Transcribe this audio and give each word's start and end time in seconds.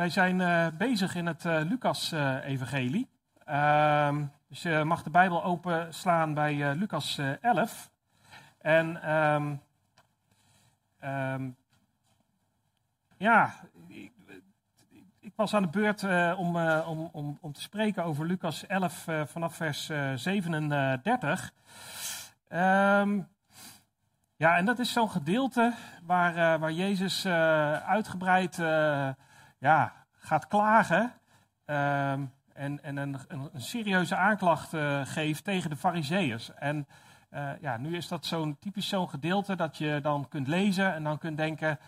wij 0.00 0.10
zijn 0.10 0.40
uh, 0.40 0.66
bezig 0.78 1.14
in 1.14 1.26
het 1.26 1.44
uh, 1.44 1.60
Lucas-evangelie. 1.68 3.08
Uh, 3.48 4.16
dus 4.48 4.62
je 4.62 4.84
mag 4.84 5.02
de 5.02 5.10
Bijbel 5.10 5.44
openslaan 5.44 6.34
bij 6.34 6.74
Lucas 6.74 7.20
11. 7.40 7.90
En 8.58 9.14
um, 9.14 9.60
um, 11.04 11.56
ja, 13.16 13.54
ik, 13.88 14.12
ik, 15.20 15.32
was 15.36 15.54
aan 15.54 15.62
de 15.62 15.68
beurt 15.68 16.02
om, 16.36 16.56
om, 16.56 17.08
om, 17.12 17.38
om 17.40 17.52
te 17.52 17.60
spreken 17.60 18.04
over 18.04 18.26
Lucas 18.26 18.66
11 18.66 19.06
vanaf 19.24 19.54
vers 19.54 19.90
37. 20.14 21.52
Um, 22.48 23.28
ja, 24.36 24.56
en 24.56 24.64
dat 24.64 24.78
is 24.78 24.92
zo'n 24.92 25.10
gedeelte 25.10 25.74
waar, 26.02 26.58
waar 26.58 26.72
Jezus 26.72 27.26
uitgebreid 27.26 28.56
ja, 29.58 29.99
gaat 30.20 30.46
klagen. 30.46 31.12
Ehm, 31.64 32.24
en 32.52 32.82
en 32.82 32.96
een, 32.96 33.16
een, 33.28 33.50
serieuze 33.54 34.16
aanklacht 34.16 34.76
geeft 35.04 35.44
tegen 35.44 35.70
de 35.70 35.76
Fariseeërs. 35.76 36.54
En 36.54 36.86
ja, 37.60 37.76
nu 37.76 37.96
is 37.96 38.08
dat 38.08 38.26
zo'n 38.26 38.56
typisch 38.58 38.88
zo'n 38.88 39.08
gedeelte 39.08 39.56
dat 39.56 39.76
je 39.76 39.98
dan 40.02 40.28
kunt 40.28 40.48
lezen 40.48 40.94
en 40.94 41.04
dan 41.04 41.18
kunt 41.18 41.36
denken. 41.36 41.78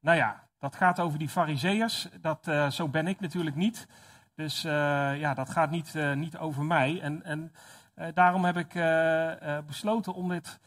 nou 0.00 0.16
ja, 0.16 0.44
dat 0.58 0.76
gaat 0.76 1.00
over 1.00 1.18
die 1.18 1.28
Fariseeërs. 1.28 2.08
Dat, 2.20 2.50
zo 2.70 2.88
ben 2.88 3.06
ik 3.06 3.20
natuurlijk 3.20 3.56
niet. 3.56 3.86
Dus 4.34 4.62
ja, 4.62 5.34
dat 5.34 5.50
gaat 5.50 5.70
niet, 5.70 5.94
niet 6.14 6.38
over 6.38 6.64
mij. 6.64 7.00
En, 7.00 7.24
en 7.24 7.52
daarom 8.14 8.44
heb 8.44 8.56
ik 8.56 8.72
besloten 9.66 10.14
om 10.14 10.28
dit 10.28 10.60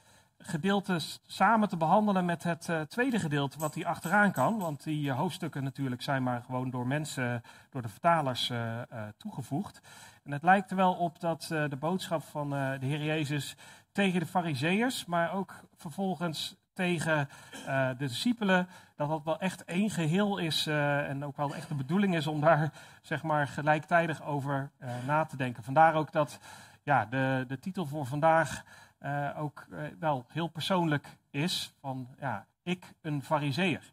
gedeelte 0.44 1.00
samen 1.26 1.70
te 1.70 1.78
behandelen 1.78 2.26
met 2.26 2.44
het 2.44 2.68
uh, 2.68 2.82
tweede 2.82 3.20
gedeelte 3.20 3.60
wat 3.60 3.74
hier 3.74 3.86
achteraan 3.86 4.32
kan. 4.32 4.58
Want 4.58 4.84
die 4.84 5.06
uh, 5.06 5.18
hoofdstukken 5.18 5.64
natuurlijk 5.64 6.02
zijn 6.02 6.24
maar 6.24 6.44
gewoon 6.46 6.70
door 6.70 6.88
mensen, 6.88 7.44
door 7.70 7.82
de 7.82 7.90
vertalers 7.90 8.50
uh, 8.50 8.82
toegevoegd. 9.18 9.82
En 10.24 10.32
het 10.32 10.44
lijkt 10.44 10.70
er 10.70 10.76
wel 10.76 10.94
op 10.94 11.20
dat 11.20 11.46
de 11.50 11.78
boodschap 11.80 12.24
van 12.24 12.50
de 12.50 12.78
Heer 12.86 13.04
Jezus 13.04 13.56
tegen 13.92 14.20
de 14.20 14.26
fariseeërs, 14.26 15.06
maar 15.06 15.34
ook 15.34 15.54
vervolgens 15.76 16.56
tegen 16.74 17.30
de 17.66 17.96
discipelen, 17.98 18.68
dat 18.96 19.10
dat 19.10 19.24
wel 19.24 19.40
echt 19.40 19.64
één 19.64 19.90
geheel 19.90 20.38
is 20.38 20.68
en 20.68 21.26
ook 21.26 21.38
wel 21.38 21.56
echt 21.56 21.68
de 21.68 21.76
bedoeling 21.76 22.16
is 22.16 22.28
om 22.28 22.42
daar 22.42 22.72
zeg 23.02 23.24
maar 23.24 23.48
gelijktijdig 23.48 24.24
over 24.24 24.70
na 25.06 25.26
te 25.26 25.38
denken. 25.38 25.64
Vandaar 25.64 25.96
ook 25.96 26.12
dat 26.12 26.40
ja, 26.84 27.06
de, 27.06 27.46
de 27.48 27.60
titel 27.60 27.86
voor 27.86 28.06
vandaag 28.06 28.64
uh, 29.06 29.30
ook 29.38 29.66
uh, 29.70 29.80
wel 30.00 30.26
heel 30.28 30.48
persoonlijk 30.48 31.18
is 31.30 31.74
van 31.80 32.08
ja, 32.20 32.46
ik 32.64 32.94
een 33.02 33.24
fariseer. 33.24 33.92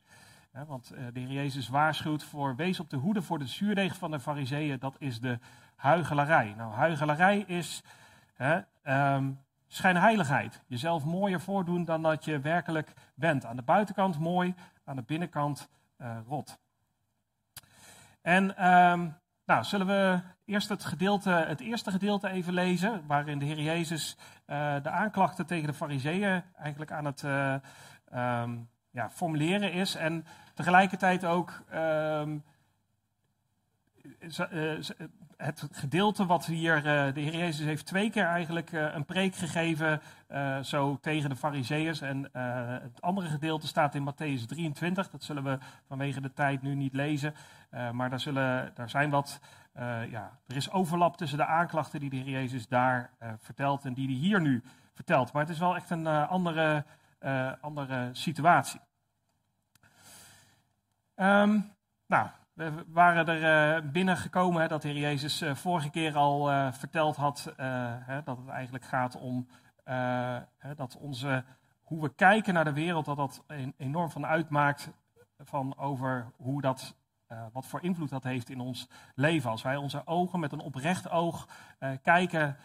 Want 0.66 0.92
uh, 0.94 1.06
de 1.12 1.20
Heer 1.20 1.30
Jezus 1.30 1.68
waarschuwt 1.68 2.24
voor 2.24 2.56
wees 2.56 2.80
op 2.80 2.90
de 2.90 2.96
hoede 2.96 3.22
voor 3.22 3.38
de 3.38 3.46
zuurdeeg 3.46 3.96
van 3.96 4.10
de 4.10 4.20
fariseeën, 4.20 4.78
dat 4.78 4.94
is 4.98 5.20
de 5.20 5.38
huigelarij. 5.76 6.54
Nou, 6.56 6.72
huigelarij 6.72 7.38
is 7.38 7.82
um, 8.84 9.40
schijnheiligheid. 9.66 10.62
Jezelf 10.66 11.04
mooier 11.04 11.40
voordoen 11.40 11.84
dan 11.84 12.02
dat 12.02 12.24
je 12.24 12.40
werkelijk 12.40 12.92
bent. 13.14 13.44
Aan 13.44 13.56
de 13.56 13.62
buitenkant 13.62 14.18
mooi, 14.18 14.54
aan 14.84 14.96
de 14.96 15.02
binnenkant 15.02 15.68
rot. 16.26 16.58
En 18.22 18.70
um, 18.70 19.19
nou, 19.50 19.64
zullen 19.64 19.86
we 19.86 20.20
eerst 20.44 20.68
het, 20.68 20.84
gedeelte, 20.84 21.30
het 21.30 21.60
eerste 21.60 21.90
gedeelte 21.90 22.28
even 22.28 22.52
lezen, 22.52 23.02
waarin 23.06 23.38
de 23.38 23.44
Heer 23.44 23.60
Jezus 23.60 24.16
uh, 24.46 24.74
de 24.82 24.90
aanklachten 24.90 25.46
tegen 25.46 25.66
de 25.66 25.74
fariseeën 25.74 26.42
eigenlijk 26.58 26.92
aan 26.92 27.04
het 27.04 27.22
uh, 27.22 27.54
um, 28.42 28.68
ja, 28.90 29.10
formuleren 29.10 29.72
is. 29.72 29.94
En 29.94 30.26
tegelijkertijd 30.54 31.24
ook 31.24 31.62
um, 31.74 32.44
het 35.36 35.68
gedeelte 35.72 36.26
wat 36.26 36.46
hier, 36.46 36.82
de 36.82 37.20
Heer 37.20 37.36
Jezus 37.36 37.66
heeft 37.66 37.86
twee 37.86 38.10
keer 38.10 38.24
eigenlijk 38.24 38.72
een 38.72 39.04
preek 39.04 39.34
gegeven, 39.34 40.00
zo 40.62 40.98
tegen 41.00 41.30
de 41.30 41.36
fariseeërs. 41.36 42.00
En 42.00 42.28
het 42.82 43.00
andere 43.00 43.28
gedeelte 43.28 43.66
staat 43.66 43.94
in 43.94 44.12
Matthäus 44.12 44.46
23, 44.46 45.10
dat 45.10 45.22
zullen 45.22 45.44
we 45.44 45.58
vanwege 45.86 46.20
de 46.20 46.32
tijd 46.32 46.62
nu 46.62 46.74
niet 46.74 46.94
lezen. 46.94 47.34
maar 47.92 48.10
daar, 48.10 48.20
zullen, 48.20 48.72
daar 48.74 48.90
zijn 48.90 49.10
wat, 49.10 49.40
ja, 50.10 50.38
er 50.46 50.56
is 50.56 50.70
overlap 50.70 51.16
tussen 51.16 51.38
de 51.38 51.46
aanklachten 51.46 52.00
die 52.00 52.10
de 52.10 52.16
Heer 52.16 52.30
Jezus 52.30 52.68
daar 52.68 53.10
vertelt 53.38 53.84
en 53.84 53.94
die 53.94 54.06
hij 54.06 54.16
hier 54.16 54.40
nu 54.40 54.62
vertelt. 54.94 55.32
Maar 55.32 55.42
het 55.42 55.52
is 55.52 55.58
wel 55.58 55.76
echt 55.76 55.90
een 55.90 56.06
andere, 56.06 56.84
andere 57.60 58.08
situatie. 58.12 58.80
Um, 61.16 61.72
nou, 62.06 62.28
we 62.52 62.84
waren 62.86 63.26
er 63.26 63.82
uh, 63.82 63.90
binnengekomen 63.90 64.68
dat 64.68 64.82
de 64.82 64.88
Heer 64.88 65.00
Jezus 65.00 65.42
uh, 65.42 65.54
vorige 65.54 65.90
keer 65.90 66.16
al 66.16 66.50
uh, 66.50 66.72
verteld 66.72 67.16
had 67.16 67.52
hè, 67.56 68.22
dat 68.22 68.36
het 68.36 68.48
eigenlijk 68.48 68.84
gaat 68.84 69.16
om 69.16 69.48
hè, 70.58 70.74
dat 70.74 70.96
onze, 70.96 71.44
hoe 71.80 72.02
we 72.02 72.14
kijken 72.14 72.54
naar 72.54 72.64
de 72.64 72.72
wereld, 72.72 73.04
dat 73.04 73.16
dat 73.16 73.44
enorm 73.76 74.10
van 74.10 74.26
uitmaakt 74.26 74.90
van 75.38 75.78
over 75.78 76.32
hoe 76.36 76.60
dat, 76.60 76.94
wat 77.52 77.66
voor 77.66 77.82
invloed 77.82 78.10
dat 78.10 78.24
heeft 78.24 78.50
in 78.50 78.60
ons 78.60 78.88
leven. 79.14 79.50
Als 79.50 79.62
wij 79.62 79.76
onze 79.76 80.06
ogen 80.06 80.40
met 80.40 80.52
een 80.52 80.60
oprecht 80.60 81.10
oog 81.10 81.48
kijken, 82.02 82.56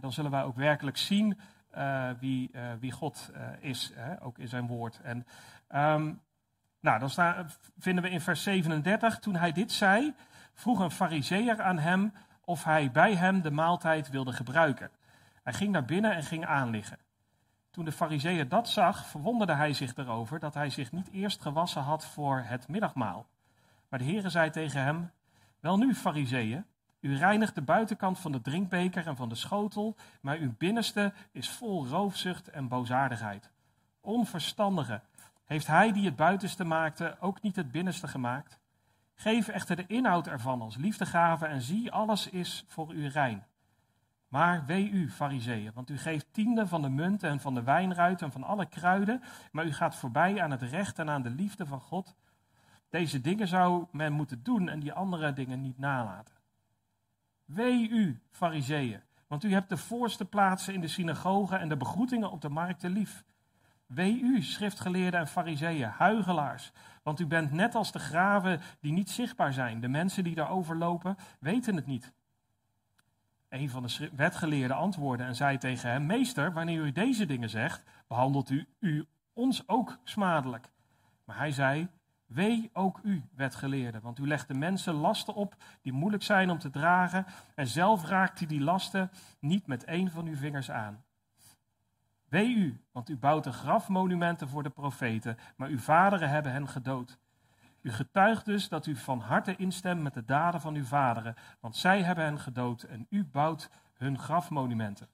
dan 0.00 0.12
zullen 0.12 0.30
wij 0.30 0.42
ook 0.42 0.56
werkelijk 0.56 0.96
zien 0.96 1.38
wie, 2.18 2.50
wie 2.80 2.92
God 2.92 3.30
is, 3.60 3.92
ook 4.20 4.38
in 4.38 4.48
zijn 4.48 4.66
woord. 4.66 5.00
En 5.00 5.26
um, 5.74 6.20
nou, 6.84 6.98
dan 6.98 7.46
vinden 7.78 8.04
we 8.04 8.10
in 8.10 8.20
vers 8.20 8.42
37, 8.42 9.18
toen 9.18 9.36
hij 9.36 9.52
dit 9.52 9.72
zei, 9.72 10.14
vroeg 10.54 10.78
een 10.78 10.90
fariseer 10.90 11.62
aan 11.62 11.78
hem 11.78 12.12
of 12.44 12.64
hij 12.64 12.90
bij 12.90 13.14
hem 13.14 13.42
de 13.42 13.50
maaltijd 13.50 14.10
wilde 14.10 14.32
gebruiken. 14.32 14.90
Hij 15.42 15.52
ging 15.52 15.72
naar 15.72 15.84
binnen 15.84 16.14
en 16.14 16.22
ging 16.22 16.46
aanliggen. 16.46 16.98
Toen 17.70 17.84
de 17.84 17.92
fariseer 17.92 18.48
dat 18.48 18.68
zag, 18.68 19.06
verwonderde 19.06 19.54
hij 19.54 19.72
zich 19.72 19.96
erover 19.96 20.38
dat 20.38 20.54
hij 20.54 20.70
zich 20.70 20.92
niet 20.92 21.10
eerst 21.12 21.42
gewassen 21.42 21.82
had 21.82 22.06
voor 22.06 22.42
het 22.46 22.68
middagmaal. 22.68 23.26
Maar 23.88 23.98
de 23.98 24.04
Heere 24.04 24.30
zei 24.30 24.50
tegen 24.50 24.82
hem, 24.82 25.10
wel 25.60 25.78
nu, 25.78 25.94
fariseeën, 25.94 26.64
u 27.00 27.16
reinigt 27.16 27.54
de 27.54 27.62
buitenkant 27.62 28.18
van 28.18 28.32
de 28.32 28.40
drinkbeker 28.40 29.06
en 29.06 29.16
van 29.16 29.28
de 29.28 29.34
schotel, 29.34 29.96
maar 30.20 30.36
uw 30.36 30.54
binnenste 30.58 31.12
is 31.32 31.50
vol 31.50 31.86
roofzucht 31.86 32.48
en 32.48 32.68
boosaardigheid. 32.68 33.50
Onverstandige, 34.00 35.00
heeft 35.44 35.66
hij 35.66 35.92
die 35.92 36.04
het 36.04 36.16
buitenste 36.16 36.64
maakte 36.64 37.16
ook 37.20 37.42
niet 37.42 37.56
het 37.56 37.70
binnenste 37.70 38.08
gemaakt? 38.08 38.58
Geef 39.14 39.48
echter 39.48 39.76
de 39.76 39.86
inhoud 39.86 40.26
ervan 40.26 40.60
als 40.60 40.76
liefdegave 40.76 41.46
en 41.46 41.62
zie, 41.62 41.92
alles 41.92 42.28
is 42.28 42.64
voor 42.68 42.94
u 42.94 43.06
rein. 43.06 43.44
Maar 44.28 44.64
wee 44.66 44.90
u, 44.90 45.10
fariseeën, 45.10 45.72
want 45.74 45.90
u 45.90 45.98
geeft 45.98 46.32
tiende 46.32 46.66
van 46.66 46.82
de 46.82 46.88
munten 46.88 47.30
en 47.30 47.40
van 47.40 47.54
de 47.54 47.62
wijnruit 47.62 48.22
en 48.22 48.32
van 48.32 48.44
alle 48.44 48.66
kruiden, 48.66 49.22
maar 49.52 49.66
u 49.66 49.72
gaat 49.72 49.96
voorbij 49.96 50.42
aan 50.42 50.50
het 50.50 50.62
recht 50.62 50.98
en 50.98 51.10
aan 51.10 51.22
de 51.22 51.30
liefde 51.30 51.66
van 51.66 51.80
God. 51.80 52.16
Deze 52.90 53.20
dingen 53.20 53.48
zou 53.48 53.86
men 53.90 54.12
moeten 54.12 54.42
doen 54.42 54.68
en 54.68 54.80
die 54.80 54.92
andere 54.92 55.32
dingen 55.32 55.60
niet 55.60 55.78
nalaten. 55.78 56.34
Wee 57.44 57.88
u, 57.88 58.20
fariseeën, 58.30 59.00
want 59.26 59.44
u 59.44 59.52
hebt 59.52 59.68
de 59.68 59.76
voorste 59.76 60.24
plaatsen 60.24 60.74
in 60.74 60.80
de 60.80 60.88
synagogen 60.88 61.60
en 61.60 61.68
de 61.68 61.76
begroetingen 61.76 62.30
op 62.30 62.40
de 62.40 62.48
markten 62.48 62.90
lief. 62.90 63.24
Wee 63.86 64.20
u, 64.20 64.42
schriftgeleerden 64.42 65.20
en 65.20 65.28
fariseeën, 65.28 65.88
huigelaars, 65.88 66.72
want 67.02 67.20
u 67.20 67.26
bent 67.26 67.52
net 67.52 67.74
als 67.74 67.92
de 67.92 67.98
graven 67.98 68.60
die 68.80 68.92
niet 68.92 69.10
zichtbaar 69.10 69.52
zijn. 69.52 69.80
De 69.80 69.88
mensen 69.88 70.24
die 70.24 70.34
daarover 70.34 70.76
lopen, 70.76 71.16
weten 71.40 71.76
het 71.76 71.86
niet. 71.86 72.12
Een 73.48 73.70
van 73.70 73.82
de 73.82 74.10
wetgeleerden 74.16 74.76
antwoordde 74.76 75.24
en 75.24 75.36
zei 75.36 75.58
tegen 75.58 75.90
hem: 75.90 76.06
Meester, 76.06 76.52
wanneer 76.52 76.84
u 76.84 76.92
deze 76.92 77.26
dingen 77.26 77.50
zegt, 77.50 77.82
behandelt 78.08 78.50
u, 78.50 78.66
u 78.80 79.06
ons 79.32 79.68
ook 79.68 79.98
smadelijk. 80.04 80.70
Maar 81.24 81.36
hij 81.36 81.52
zei: 81.52 81.88
Wee 82.26 82.70
ook 82.72 83.00
u, 83.02 83.22
wetgeleerden, 83.34 84.00
want 84.00 84.18
u 84.18 84.26
legt 84.26 84.48
de 84.48 84.54
mensen 84.54 84.94
lasten 84.94 85.34
op 85.34 85.56
die 85.82 85.92
moeilijk 85.92 86.22
zijn 86.22 86.50
om 86.50 86.58
te 86.58 86.70
dragen, 86.70 87.26
en 87.54 87.66
zelf 87.66 88.04
raakt 88.04 88.40
u 88.40 88.46
die 88.46 88.60
lasten 88.60 89.10
niet 89.40 89.66
met 89.66 89.84
één 89.84 90.10
van 90.10 90.26
uw 90.26 90.36
vingers 90.36 90.70
aan. 90.70 91.04
Wee 92.28 92.54
u, 92.54 92.80
want 92.92 93.08
u 93.08 93.16
bouwt 93.16 93.44
de 93.44 93.52
grafmonumenten 93.52 94.48
voor 94.48 94.62
de 94.62 94.70
profeten, 94.70 95.38
maar 95.56 95.68
uw 95.68 95.78
vaderen 95.78 96.28
hebben 96.28 96.52
hen 96.52 96.68
gedood. 96.68 97.18
U 97.80 97.92
getuigt 97.92 98.44
dus 98.44 98.68
dat 98.68 98.86
u 98.86 98.96
van 98.96 99.20
harte 99.20 99.56
instemt 99.56 100.02
met 100.02 100.14
de 100.14 100.24
daden 100.24 100.60
van 100.60 100.74
uw 100.74 100.84
vaderen, 100.84 101.34
want 101.60 101.76
zij 101.76 102.02
hebben 102.02 102.24
hen 102.24 102.40
gedood 102.40 102.82
en 102.82 103.06
u 103.10 103.24
bouwt 103.24 103.70
hun 103.94 104.18
grafmonumenten. 104.18 105.08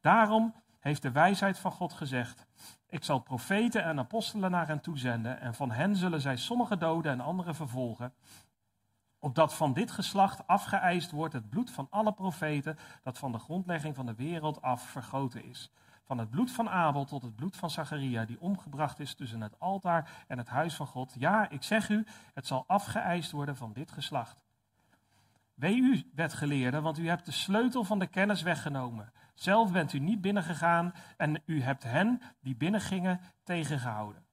Daarom 0.00 0.54
heeft 0.80 1.02
de 1.02 1.10
wijsheid 1.10 1.58
van 1.58 1.72
God 1.72 1.92
gezegd: 1.92 2.46
Ik 2.88 3.04
zal 3.04 3.18
profeten 3.18 3.84
en 3.84 3.98
apostelen 3.98 4.50
naar 4.50 4.66
hen 4.66 4.80
toezenden, 4.80 5.40
en 5.40 5.54
van 5.54 5.70
hen 5.70 5.96
zullen 5.96 6.20
zij 6.20 6.36
sommige 6.36 6.76
doden 6.76 7.12
en 7.12 7.20
andere 7.20 7.54
vervolgen, 7.54 8.14
opdat 9.18 9.54
van 9.54 9.72
dit 9.72 9.90
geslacht 9.90 10.46
afgeëist 10.46 11.10
wordt 11.10 11.34
het 11.34 11.48
bloed 11.48 11.70
van 11.70 11.86
alle 11.90 12.12
profeten 12.12 12.78
dat 13.02 13.18
van 13.18 13.32
de 13.32 13.38
grondlegging 13.38 13.94
van 13.94 14.06
de 14.06 14.14
wereld 14.14 14.62
af 14.62 14.82
vergoten 14.82 15.44
is 15.44 15.72
van 16.06 16.18
het 16.18 16.30
bloed 16.30 16.50
van 16.50 16.68
Abel 16.68 17.04
tot 17.04 17.22
het 17.22 17.36
bloed 17.36 17.56
van 17.56 17.70
Zacharia, 17.70 18.24
die 18.24 18.40
omgebracht 18.40 19.00
is 19.00 19.14
tussen 19.14 19.40
het 19.40 19.60
altaar 19.60 20.24
en 20.28 20.38
het 20.38 20.48
huis 20.48 20.74
van 20.74 20.86
God. 20.86 21.14
Ja, 21.18 21.50
ik 21.50 21.62
zeg 21.62 21.88
u, 21.88 22.06
het 22.34 22.46
zal 22.46 22.64
afgeëist 22.66 23.30
worden 23.30 23.56
van 23.56 23.72
dit 23.72 23.92
geslacht. 23.92 24.44
Wee 25.54 25.76
u, 25.76 26.10
wetgeleerden, 26.14 26.82
want 26.82 26.98
u 26.98 27.08
hebt 27.08 27.26
de 27.26 27.32
sleutel 27.32 27.84
van 27.84 27.98
de 27.98 28.06
kennis 28.06 28.42
weggenomen. 28.42 29.12
Zelf 29.34 29.72
bent 29.72 29.92
u 29.92 29.98
niet 29.98 30.20
binnengegaan 30.20 30.94
en 31.16 31.42
u 31.46 31.62
hebt 31.62 31.82
hen 31.82 32.20
die 32.40 32.56
binnengingen 32.56 33.20
tegengehouden. 33.44 34.24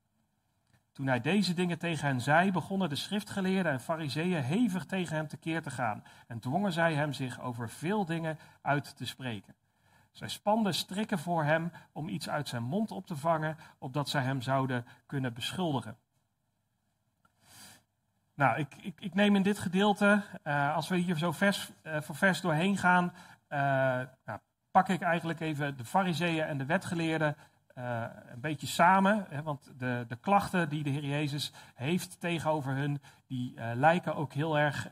Toen 0.92 1.08
hij 1.08 1.22
deze 1.22 1.54
dingen 1.54 1.80
tegen 1.80 2.08
hen 2.08 2.22
zei, 2.22 2.52
begonnen 2.52 2.90
de 2.90 2.96
schriftgeleerden 2.96 3.72
en 3.72 3.80
fariseeën 3.80 4.44
hevig 4.44 4.86
tegen 4.86 5.16
hem 5.16 5.28
tekeer 5.28 5.62
te 5.62 5.72
gaan 5.72 6.04
en 6.28 6.40
dwongen 6.40 6.74
zij 6.74 6.94
hem 6.94 7.14
zich 7.14 7.42
over 7.42 7.70
veel 7.70 8.06
dingen 8.06 8.38
uit 8.62 8.98
te 8.98 9.06
spreken. 9.06 9.56
Zij 10.14 10.28
spanden 10.28 10.74
strikken 10.74 11.20
voor 11.20 11.44
hem 11.44 11.72
om 11.92 12.08
iets 12.08 12.30
uit 12.30 12.48
zijn 12.48 12.64
mond 12.64 12.92
op 12.92 13.08
te 13.08 13.16
vangen, 13.16 13.58
opdat 13.78 14.10
zij 14.10 14.22
hem 14.22 14.42
zouden 14.42 14.86
kunnen 15.06 15.34
beschuldigen. 15.34 15.98
Nou, 18.34 18.58
ik, 18.58 18.76
ik, 18.76 19.02
ik 19.02 19.14
neem 19.14 19.36
in 19.36 19.44
dit 19.44 19.60
gedeelte, 19.60 20.24
uh, 20.44 20.76
als 20.76 20.88
we 20.88 20.98
hier 20.98 21.18
zo 21.18 21.32
vers 21.32 21.72
uh, 21.84 22.02
voor 22.02 22.16
vers 22.16 22.42
doorheen 22.42 22.78
gaan, 22.78 23.14
uh, 23.50 23.60
nou, 24.26 24.40
pak 24.72 24.90
ik 24.90 25.02
eigenlijk 25.02 25.40
even 25.40 25.78
de 25.78 25.86
fariseeën 25.86 26.46
en 26.46 26.58
de 26.58 26.66
wetgeleerden 26.66 27.36
een 27.76 28.42
beetje 28.42 28.68
samen. 28.68 29.26
Hè, 29.30 29.42
want 29.42 29.80
de, 29.80 30.06
de 30.08 30.16
klachten 30.16 30.70
die 30.70 30.84
de 30.84 30.90
Heer 30.90 31.06
Jezus 31.06 31.54
heeft 31.74 32.20
tegenover 32.20 32.76
hun, 32.76 33.02
die 33.28 33.54
lijken 33.76 34.16
ook 34.16 34.34
heel 34.34 34.58
erg 34.58 34.88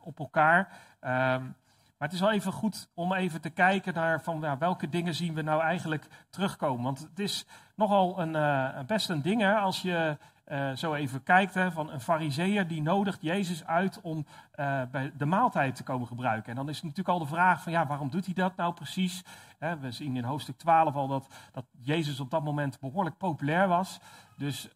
op 0.00 0.18
elkaar. 0.18 0.78
Um, 1.00 1.56
maar 1.98 2.08
het 2.08 2.12
is 2.12 2.20
wel 2.20 2.32
even 2.32 2.52
goed 2.52 2.88
om 2.94 3.12
even 3.12 3.40
te 3.40 3.50
kijken 3.50 3.94
naar 3.94 4.22
van, 4.22 4.58
welke 4.58 4.88
dingen 4.88 5.14
zien 5.14 5.34
we 5.34 5.42
nou 5.42 5.62
eigenlijk 5.62 6.06
terugkomen. 6.30 6.84
Want 6.84 7.00
het 7.00 7.18
is 7.18 7.46
nogal 7.74 8.20
een, 8.20 8.34
uh, 8.34 8.84
best 8.86 9.08
een 9.08 9.22
ding 9.22 9.40
hè, 9.40 9.54
als 9.54 9.82
je 9.82 10.16
uh, 10.48 10.72
zo 10.72 10.94
even 10.94 11.22
kijkt 11.22 11.54
hè, 11.54 11.72
van 11.72 11.90
een 11.90 12.00
fariseer 12.00 12.66
die 12.66 12.82
nodigt 12.82 13.22
Jezus 13.22 13.64
uit 13.64 14.00
om 14.00 14.26
uh, 14.56 14.82
bij 14.90 15.12
de 15.16 15.26
maaltijd 15.26 15.74
te 15.74 15.82
komen 15.82 16.06
gebruiken. 16.06 16.50
En 16.50 16.56
dan 16.56 16.68
is 16.68 16.82
natuurlijk 16.82 17.08
al 17.08 17.18
de 17.18 17.26
vraag 17.26 17.62
van 17.62 17.72
ja, 17.72 17.86
waarom 17.86 18.10
doet 18.10 18.24
hij 18.24 18.34
dat 18.34 18.56
nou 18.56 18.74
precies? 18.74 19.24
We 19.58 19.90
zien 19.90 20.16
in 20.16 20.24
hoofdstuk 20.24 20.58
12 20.58 20.94
al 20.94 21.08
dat, 21.08 21.28
dat 21.52 21.64
Jezus 21.80 22.20
op 22.20 22.30
dat 22.30 22.44
moment 22.44 22.80
behoorlijk 22.80 23.16
populair 23.16 23.68
was. 23.68 24.00
Dus 24.36 24.68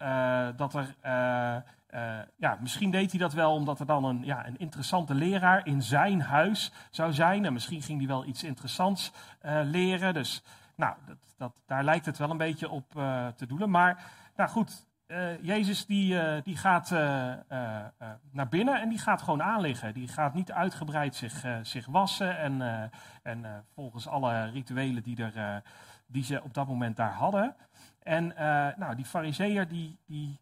dat 0.57 0.75
er 0.75 0.95
uh, 1.95 2.19
ja, 2.37 2.59
misschien 2.61 2.91
deed 2.91 3.11
hij 3.11 3.21
dat 3.21 3.33
wel 3.33 3.53
omdat 3.53 3.81
er 3.81 3.87
dan 3.87 4.05
een, 4.05 4.25
ja, 4.25 4.47
een 4.47 4.59
interessante 4.59 5.15
leraar 5.15 5.67
in 5.67 5.83
zijn 5.83 6.21
huis 6.21 6.73
zou 6.91 7.13
zijn. 7.13 7.45
En 7.45 7.53
misschien 7.53 7.83
ging 7.83 7.99
hij 7.99 8.09
wel 8.09 8.25
iets 8.25 8.45
interessants 8.45 9.13
uh, 9.43 9.61
leren. 9.65 10.15
Dus 10.15 10.43
nou, 10.75 10.95
dat, 11.07 11.17
dat, 11.37 11.63
daar 11.67 11.85
lijkt 11.85 12.07
het 12.07 12.19
wel 12.19 12.31
een 12.31 12.37
beetje 12.37 12.69
op 12.69 12.95
uh, 12.97 13.27
te 13.27 13.47
doelen. 13.47 13.71
Maar 13.71 14.03
nou 14.37 14.51
goed, 14.51 14.89
Jezus 15.41 15.87
die, 15.87 16.43
die 16.43 16.57
gaat 16.57 16.91
naar 18.31 18.49
binnen 18.49 18.81
en 18.81 18.89
die 18.89 18.99
gaat 18.99 19.23
gewoon 19.23 19.43
aanliggen. 19.43 19.95
Die 19.95 20.09
gaat 20.09 20.35
niet 20.35 20.53
uitgebreid 20.53 21.15
zich, 21.15 21.45
zich 21.63 21.87
wassen. 21.87 22.39
En, 22.39 22.91
en 23.23 23.65
volgens 23.75 24.09
alle 24.09 24.45
rituelen 24.45 25.03
die, 25.03 25.25
er, 25.25 25.63
die 26.07 26.25
ze 26.25 26.43
op 26.43 26.55
dat 26.55 26.67
moment 26.67 26.97
daar 26.97 27.13
hadden. 27.13 27.57
En 28.03 28.35
nou, 28.77 28.95
die 28.95 29.05
fariseer 29.05 29.69
die... 29.69 29.99
die 30.07 30.41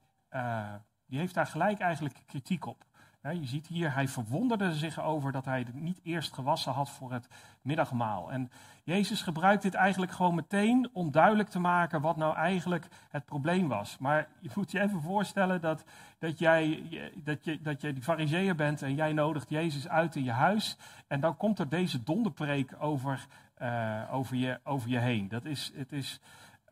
die 1.09 1.19
heeft 1.19 1.35
daar 1.35 1.47
gelijk 1.47 1.79
eigenlijk 1.79 2.23
kritiek 2.27 2.67
op. 2.67 2.87
Je 3.33 3.47
ziet 3.47 3.67
hier, 3.67 3.95
hij 3.95 4.09
verwonderde 4.09 4.75
zich 4.75 5.01
over 5.01 5.33
dat 5.33 5.45
hij 5.45 5.59
het 5.59 5.75
niet 5.75 6.01
eerst 6.03 6.35
gewassen 6.35 6.73
had 6.73 6.91
voor 6.91 7.13
het 7.13 7.29
middagmaal. 7.63 8.33
En 8.33 8.51
Jezus 8.85 9.23
gebruikt 9.23 9.63
dit 9.63 9.75
eigenlijk 9.75 10.13
gewoon 10.13 10.35
meteen 10.35 10.91
om 10.93 11.11
duidelijk 11.11 11.49
te 11.49 11.59
maken 11.59 12.01
wat 12.01 12.17
nou 12.17 12.37
eigenlijk 12.37 12.89
het 13.09 13.25
probleem 13.25 13.69
was. 13.69 13.99
Maar 13.99 14.29
je 14.41 14.51
moet 14.55 14.71
je 14.71 14.81
even 14.81 15.03
voorstellen 15.03 15.61
dat, 15.61 15.85
dat, 16.19 16.39
jij, 16.39 16.83
dat, 17.15 17.45
je, 17.45 17.61
dat 17.61 17.81
je 17.81 17.93
die 17.93 18.03
fariseer 18.03 18.55
bent 18.55 18.83
en 18.83 18.95
jij 18.95 19.13
nodigt 19.13 19.51
Jezus 19.51 19.89
uit 19.89 20.17
in 20.17 20.25
je 20.25 20.33
huis. 20.33 20.77
En 21.07 21.21
dan 21.21 21.37
komt 21.37 21.59
er 21.59 21.69
deze 21.69 22.03
donderpreek 22.03 22.75
over, 22.79 23.27
uh, 23.63 24.03
over, 24.11 24.37
je, 24.37 24.61
over 24.65 24.89
je 24.89 24.99
heen. 24.99 25.29
Dat 25.29 25.45
is, 25.45 25.73
het 25.75 25.93
is, 25.93 26.21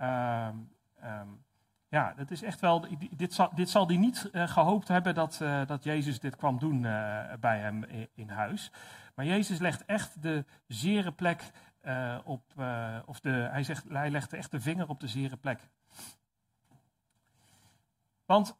uh, 0.00 0.48
um, 1.04 1.44
ja, 1.88 2.14
dat 2.16 2.30
is 2.30 2.42
echt 2.42 2.60
wel. 2.60 2.86
Dit 3.10 3.34
zal, 3.34 3.50
dit 3.54 3.70
zal 3.70 3.86
hij 3.86 3.96
niet 3.96 4.28
uh, 4.32 4.48
gehoopt 4.48 4.88
hebben 4.88 5.14
dat, 5.14 5.38
uh, 5.42 5.66
dat 5.66 5.84
Jezus 5.84 6.20
dit 6.20 6.36
kwam 6.36 6.58
doen 6.58 6.82
uh, 6.82 7.32
bij 7.40 7.58
hem 7.58 7.84
in, 8.14 8.28
huis. 8.28 8.72
Maar 9.14 9.24
Jezus 9.24 9.58
legt 9.58 9.84
echt 9.84 10.22
de 10.22 10.44
zere 10.66 11.12
plek 11.12 11.50
op. 12.24 12.42
of 13.06 13.20
de, 13.20 13.30
hij, 13.30 13.62
zegt, 13.62 13.84
hij 13.88 14.10
legt 14.10 14.32
echt 14.32 14.50
de 14.50 14.60
vinger 14.60 14.88
op 14.88 15.00
de 15.00 15.08
zere 15.08 15.36
plek. 15.36 15.60
Want 18.24 18.56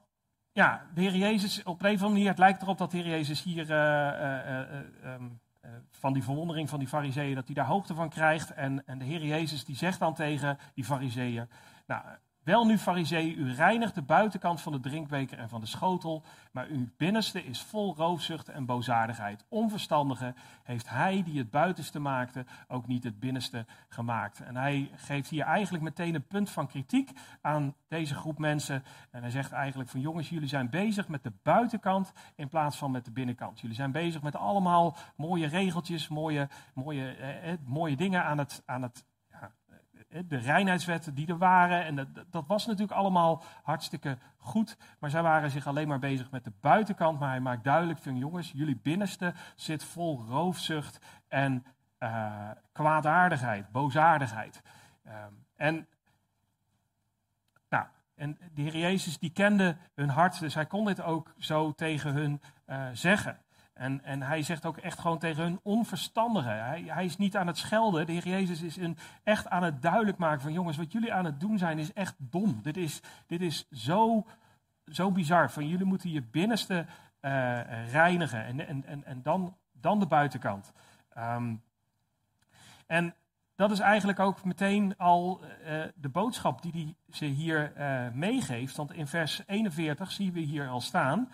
ja, 0.52 0.86
de 0.94 1.00
Heer 1.00 1.16
Jezus, 1.16 1.62
op 1.62 1.82
een 1.82 1.86
of 1.86 1.92
andere 1.92 2.08
manier, 2.08 2.28
het 2.28 2.38
lijkt 2.38 2.62
erop 2.62 2.78
dat 2.78 2.90
de 2.90 2.96
Heer 2.96 3.08
Jezus 3.08 3.42
hier 3.42 3.70
um, 5.04 5.40
van 5.90 6.12
die 6.12 6.22
verwondering 6.22 6.68
van 6.68 6.78
die 6.78 6.88
fariseeën, 6.88 7.34
dat 7.34 7.46
hij 7.46 7.54
daar 7.54 7.66
hoogte 7.66 7.94
van 7.94 8.08
krijgt. 8.08 8.54
En, 8.54 8.86
en 8.86 8.98
de 8.98 9.04
Heer 9.04 9.24
Jezus 9.24 9.64
die 9.64 9.76
zegt 9.76 9.98
dan 9.98 10.14
tegen 10.14 10.58
die 10.74 10.84
fariseeën, 10.84 11.48
nou, 11.86 12.02
wel 12.46 12.66
nu, 12.66 12.78
farisee, 12.78 13.34
u 13.34 13.52
reinigt 13.52 13.94
de 13.94 14.02
buitenkant 14.02 14.60
van 14.60 14.72
de 14.72 14.80
drinkbeker 14.80 15.38
en 15.38 15.48
van 15.48 15.60
de 15.60 15.66
schotel, 15.66 16.22
maar 16.52 16.66
uw 16.66 16.88
binnenste 16.96 17.44
is 17.44 17.62
vol 17.62 17.94
roofzucht 17.96 18.48
en 18.48 18.66
boosaardigheid. 18.66 19.44
Onverstandige 19.48 20.34
heeft 20.62 20.88
hij 20.88 21.22
die 21.24 21.38
het 21.38 21.50
buitenste 21.50 21.98
maakte 21.98 22.44
ook 22.68 22.86
niet 22.86 23.04
het 23.04 23.18
binnenste 23.18 23.66
gemaakt. 23.88 24.40
En 24.40 24.56
hij 24.56 24.90
geeft 24.94 25.30
hier 25.30 25.44
eigenlijk 25.44 25.84
meteen 25.84 26.14
een 26.14 26.26
punt 26.26 26.50
van 26.50 26.66
kritiek 26.66 27.10
aan 27.40 27.74
deze 27.88 28.14
groep 28.14 28.38
mensen. 28.38 28.84
En 29.10 29.20
hij 29.20 29.30
zegt 29.30 29.52
eigenlijk 29.52 29.90
van 29.90 30.00
jongens, 30.00 30.28
jullie 30.28 30.48
zijn 30.48 30.70
bezig 30.70 31.08
met 31.08 31.22
de 31.22 31.32
buitenkant 31.42 32.12
in 32.36 32.48
plaats 32.48 32.76
van 32.76 32.90
met 32.90 33.04
de 33.04 33.10
binnenkant. 33.12 33.60
Jullie 33.60 33.76
zijn 33.76 33.92
bezig 33.92 34.22
met 34.22 34.36
allemaal 34.36 34.96
mooie 35.16 35.46
regeltjes, 35.46 36.08
mooie, 36.08 36.48
mooie, 36.74 37.12
eh, 37.12 37.52
eh 37.52 37.58
mooie 37.64 37.96
dingen 37.96 38.24
aan 38.24 38.38
het, 38.38 38.62
aan 38.66 38.82
het 38.82 39.04
de 40.08 40.36
reinheidswetten 40.36 41.14
die 41.14 41.26
er 41.26 41.38
waren. 41.38 41.84
En 41.84 41.96
dat, 41.96 42.08
dat, 42.30 42.46
was 42.46 42.66
natuurlijk 42.66 42.98
allemaal 42.98 43.42
hartstikke 43.62 44.18
goed. 44.36 44.76
Maar 44.98 45.10
zij 45.10 45.22
waren 45.22 45.50
zich 45.50 45.66
alleen 45.66 45.88
maar 45.88 45.98
bezig 45.98 46.30
met 46.30 46.44
de 46.44 46.52
buitenkant. 46.60 47.18
Maar 47.18 47.30
hij 47.30 47.40
maakt 47.40 47.64
duidelijk 47.64 47.98
van 47.98 48.16
jongens, 48.16 48.52
jullie 48.52 48.80
binnenste 48.82 49.34
zit 49.54 49.84
vol 49.84 50.24
roofzucht 50.28 50.98
en 51.28 51.64
uh, 51.98 52.50
kwaadaardigheid, 52.72 53.70
boosaardigheid. 53.72 54.62
Um, 55.06 55.46
en, 55.56 55.86
nou, 57.68 57.86
en 58.14 58.38
de 58.54 58.62
Heer 58.62 58.76
Jezus 58.76 59.18
die 59.18 59.30
kende 59.30 59.76
hun 59.94 60.08
hart, 60.08 60.40
dus 60.40 60.54
hij 60.54 60.66
kon 60.66 60.84
dit 60.84 61.02
ook 61.02 61.34
zo 61.38 61.72
tegen 61.72 62.12
hun 62.12 62.42
uh, 62.66 62.86
zeggen. 62.92 63.38
En, 63.76 64.04
en 64.04 64.22
hij 64.22 64.42
zegt 64.42 64.66
ook 64.66 64.76
echt 64.76 64.98
gewoon 64.98 65.18
tegen 65.18 65.42
hun 65.42 65.60
onverstandige. 65.62 66.48
Hij, 66.48 66.82
hij 66.86 67.04
is 67.04 67.16
niet 67.16 67.36
aan 67.36 67.46
het 67.46 67.58
schelden. 67.58 68.06
De 68.06 68.12
Heer 68.12 68.28
Jezus 68.28 68.62
is 68.62 68.76
een, 68.76 68.98
echt 69.22 69.48
aan 69.48 69.62
het 69.62 69.82
duidelijk 69.82 70.18
maken 70.18 70.40
van 70.40 70.52
jongens, 70.52 70.76
wat 70.76 70.92
jullie 70.92 71.12
aan 71.12 71.24
het 71.24 71.40
doen 71.40 71.58
zijn 71.58 71.78
is 71.78 71.92
echt 71.92 72.14
dom. 72.18 72.62
Dit 72.62 72.76
is, 72.76 73.00
dit 73.26 73.40
is 73.40 73.68
zo, 73.70 74.26
zo 74.84 75.10
bizar. 75.10 75.50
Van 75.50 75.68
jullie 75.68 75.86
moeten 75.86 76.10
je 76.10 76.22
binnenste 76.22 76.86
uh, 77.20 77.90
reinigen 77.92 78.44
en, 78.44 78.66
en, 78.66 78.84
en, 78.86 79.04
en 79.04 79.22
dan, 79.22 79.56
dan 79.72 79.98
de 80.00 80.06
buitenkant. 80.06 80.72
Um, 81.18 81.62
en 82.86 83.14
dat 83.56 83.70
is 83.70 83.78
eigenlijk 83.78 84.18
ook 84.18 84.44
meteen 84.44 84.96
al 84.96 85.40
uh, 85.40 85.82
de 85.94 86.08
boodschap 86.08 86.62
die 86.62 86.72
hij 86.72 86.94
ze 87.10 87.24
hier 87.24 87.72
uh, 87.78 88.12
meegeeft. 88.12 88.76
Want 88.76 88.92
in 88.92 89.06
vers 89.06 89.42
41 89.46 90.12
zien 90.12 90.32
we 90.32 90.40
hier 90.40 90.68
al 90.68 90.80
staan. 90.80 91.28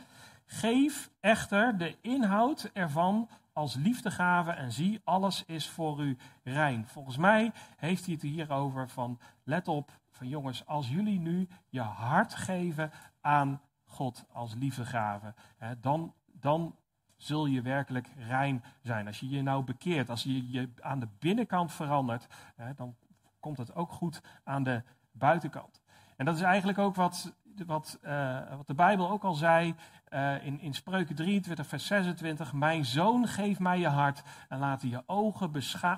Geef 0.52 1.10
echter 1.20 1.78
de 1.78 1.96
inhoud 2.00 2.70
ervan 2.72 3.28
als 3.52 3.74
liefdegave 3.74 4.50
en 4.50 4.72
zie, 4.72 5.00
alles 5.04 5.44
is 5.44 5.68
voor 5.68 6.00
u 6.00 6.18
rein. 6.42 6.86
Volgens 6.86 7.16
mij 7.16 7.52
heeft 7.76 8.04
hij 8.04 8.14
het 8.14 8.22
hierover 8.22 8.88
van, 8.88 9.18
let 9.44 9.68
op, 9.68 10.00
van 10.10 10.28
jongens, 10.28 10.66
als 10.66 10.88
jullie 10.88 11.18
nu 11.18 11.48
je 11.68 11.80
hart 11.80 12.34
geven 12.34 12.90
aan 13.20 13.60
God 13.84 14.24
als 14.32 14.54
liefdegave, 14.54 15.34
hè, 15.58 15.80
dan, 15.80 16.14
dan 16.26 16.76
zul 17.16 17.46
je 17.46 17.62
werkelijk 17.62 18.08
rein 18.16 18.64
zijn. 18.82 19.06
Als 19.06 19.20
je 19.20 19.28
je 19.28 19.42
nou 19.42 19.64
bekeert, 19.64 20.10
als 20.10 20.22
je 20.22 20.50
je 20.50 20.70
aan 20.80 21.00
de 21.00 21.08
binnenkant 21.18 21.72
verandert, 21.72 22.26
hè, 22.56 22.74
dan 22.74 22.96
komt 23.40 23.58
het 23.58 23.74
ook 23.74 23.92
goed 23.92 24.20
aan 24.44 24.62
de 24.62 24.82
buitenkant. 25.12 25.82
En 26.16 26.24
dat 26.24 26.36
is 26.36 26.42
eigenlijk 26.42 26.78
ook 26.78 26.94
wat, 26.94 27.34
wat, 27.66 27.98
uh, 28.02 28.56
wat 28.56 28.66
de 28.66 28.74
Bijbel 28.74 29.10
ook 29.10 29.24
al 29.24 29.34
zei 29.34 29.74
uh, 30.14 30.46
in, 30.46 30.60
in 30.60 30.74
Spreuken 30.74 31.14
23, 31.14 31.66
vers 31.66 31.86
26. 31.86 32.52
Mijn 32.52 32.84
zoon, 32.84 33.28
geef 33.28 33.58
mij 33.58 33.78
je 33.78 33.88
hart 33.88 34.22
en 34.48 34.58
laat 34.58 34.82
je 34.82 35.02
ogen 35.06 35.52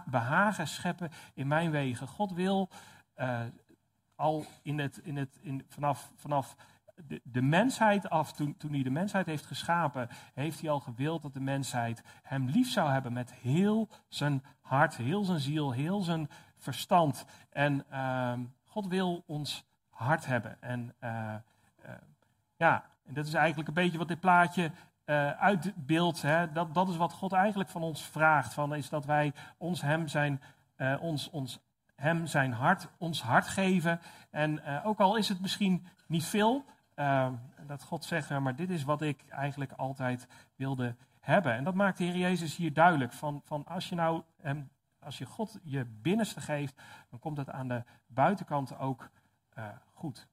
behagen 0.06 0.68
scheppen 0.68 1.10
in 1.34 1.46
mijn 1.46 1.70
wegen. 1.70 2.08
God 2.08 2.32
wil 2.32 2.70
uh, 3.16 3.40
al 4.14 4.44
in 4.62 4.78
het, 4.78 4.98
in 4.98 5.16
het, 5.16 5.38
in, 5.40 5.64
vanaf, 5.68 6.12
vanaf 6.14 6.56
de, 7.22 7.42
mensheid 7.42 8.10
af, 8.10 8.32
toen, 8.32 8.56
toen 8.56 8.72
hij 8.72 8.82
de 8.82 8.90
mensheid 8.90 9.26
heeft 9.26 9.46
geschapen, 9.46 10.08
heeft 10.34 10.60
hij 10.60 10.70
al 10.70 10.80
gewild 10.80 11.22
dat 11.22 11.34
de 11.34 11.40
mensheid 11.40 12.02
hem 12.22 12.48
lief 12.48 12.70
zou 12.70 12.90
hebben 12.90 13.12
met 13.12 13.34
heel 13.34 13.88
zijn 14.08 14.42
hart, 14.60 14.96
heel 14.96 15.24
zijn 15.24 15.40
ziel, 15.40 15.72
heel 15.72 16.00
zijn 16.00 16.28
verstand. 16.56 17.24
En 17.50 17.90
ehm, 17.90 18.44
God 18.64 18.86
wil 18.86 19.22
ons 19.26 19.64
hart 19.88 20.26
hebben. 20.26 20.62
En 20.62 20.94
uh, 21.00 21.34
ja, 22.56 22.84
en 23.06 23.14
dat 23.14 23.26
is 23.26 23.34
eigenlijk 23.34 23.68
een 23.68 23.74
beetje 23.74 23.98
wat 23.98 24.08
dit 24.08 24.20
plaatje 24.20 24.70
uh, 25.06 25.30
uitbeeldt. 25.30 26.22
Dat, 26.52 26.74
dat 26.74 26.88
is 26.88 26.96
wat 26.96 27.12
God 27.12 27.32
eigenlijk 27.32 27.70
van 27.70 27.82
ons 27.82 28.02
vraagt. 28.02 28.54
Van, 28.54 28.74
is 28.74 28.88
dat 28.88 29.04
wij 29.04 29.32
ons 29.58 29.80
hem 29.80 30.08
zijn, 30.08 30.40
ons, 31.00 31.30
ons, 31.30 31.60
hem 31.94 32.26
zijn 32.26 32.52
hart, 32.52 32.88
ons 32.98 33.22
hart 33.22 33.46
geven. 33.46 34.00
En 34.30 34.82
ook 34.84 35.00
al 35.00 35.16
is 35.16 35.28
het 35.28 35.40
misschien 35.40 35.86
niet 36.06 36.24
veel, 36.24 36.64
dat 37.66 37.82
God 37.82 38.04
zegt, 38.04 38.30
maar 38.30 38.56
dit 38.56 38.70
is 38.70 38.84
wat 38.84 39.02
ik 39.02 39.24
eigenlijk 39.28 39.72
altijd 39.72 40.28
wilde 40.56 40.96
hebben. 41.20 41.54
En 41.54 41.64
dat 41.64 41.74
maakt 41.74 41.98
de 41.98 42.04
Heer 42.04 42.16
Jezus 42.16 42.56
hier 42.56 42.72
duidelijk. 42.72 43.12
Van, 43.12 43.40
van 43.44 43.66
als 43.66 43.88
je 43.88 43.94
nou 43.94 44.22
hem 44.40 44.70
als 45.04 45.18
je 45.18 45.26
God 45.26 45.58
je 45.62 45.84
binnenste 45.84 46.40
geeft, 46.40 46.82
dan 47.10 47.18
komt 47.18 47.36
het 47.36 47.50
aan 47.50 47.68
de 47.68 47.82
buitenkant 48.06 48.78
ook 48.78 49.10
goed. 49.92 50.28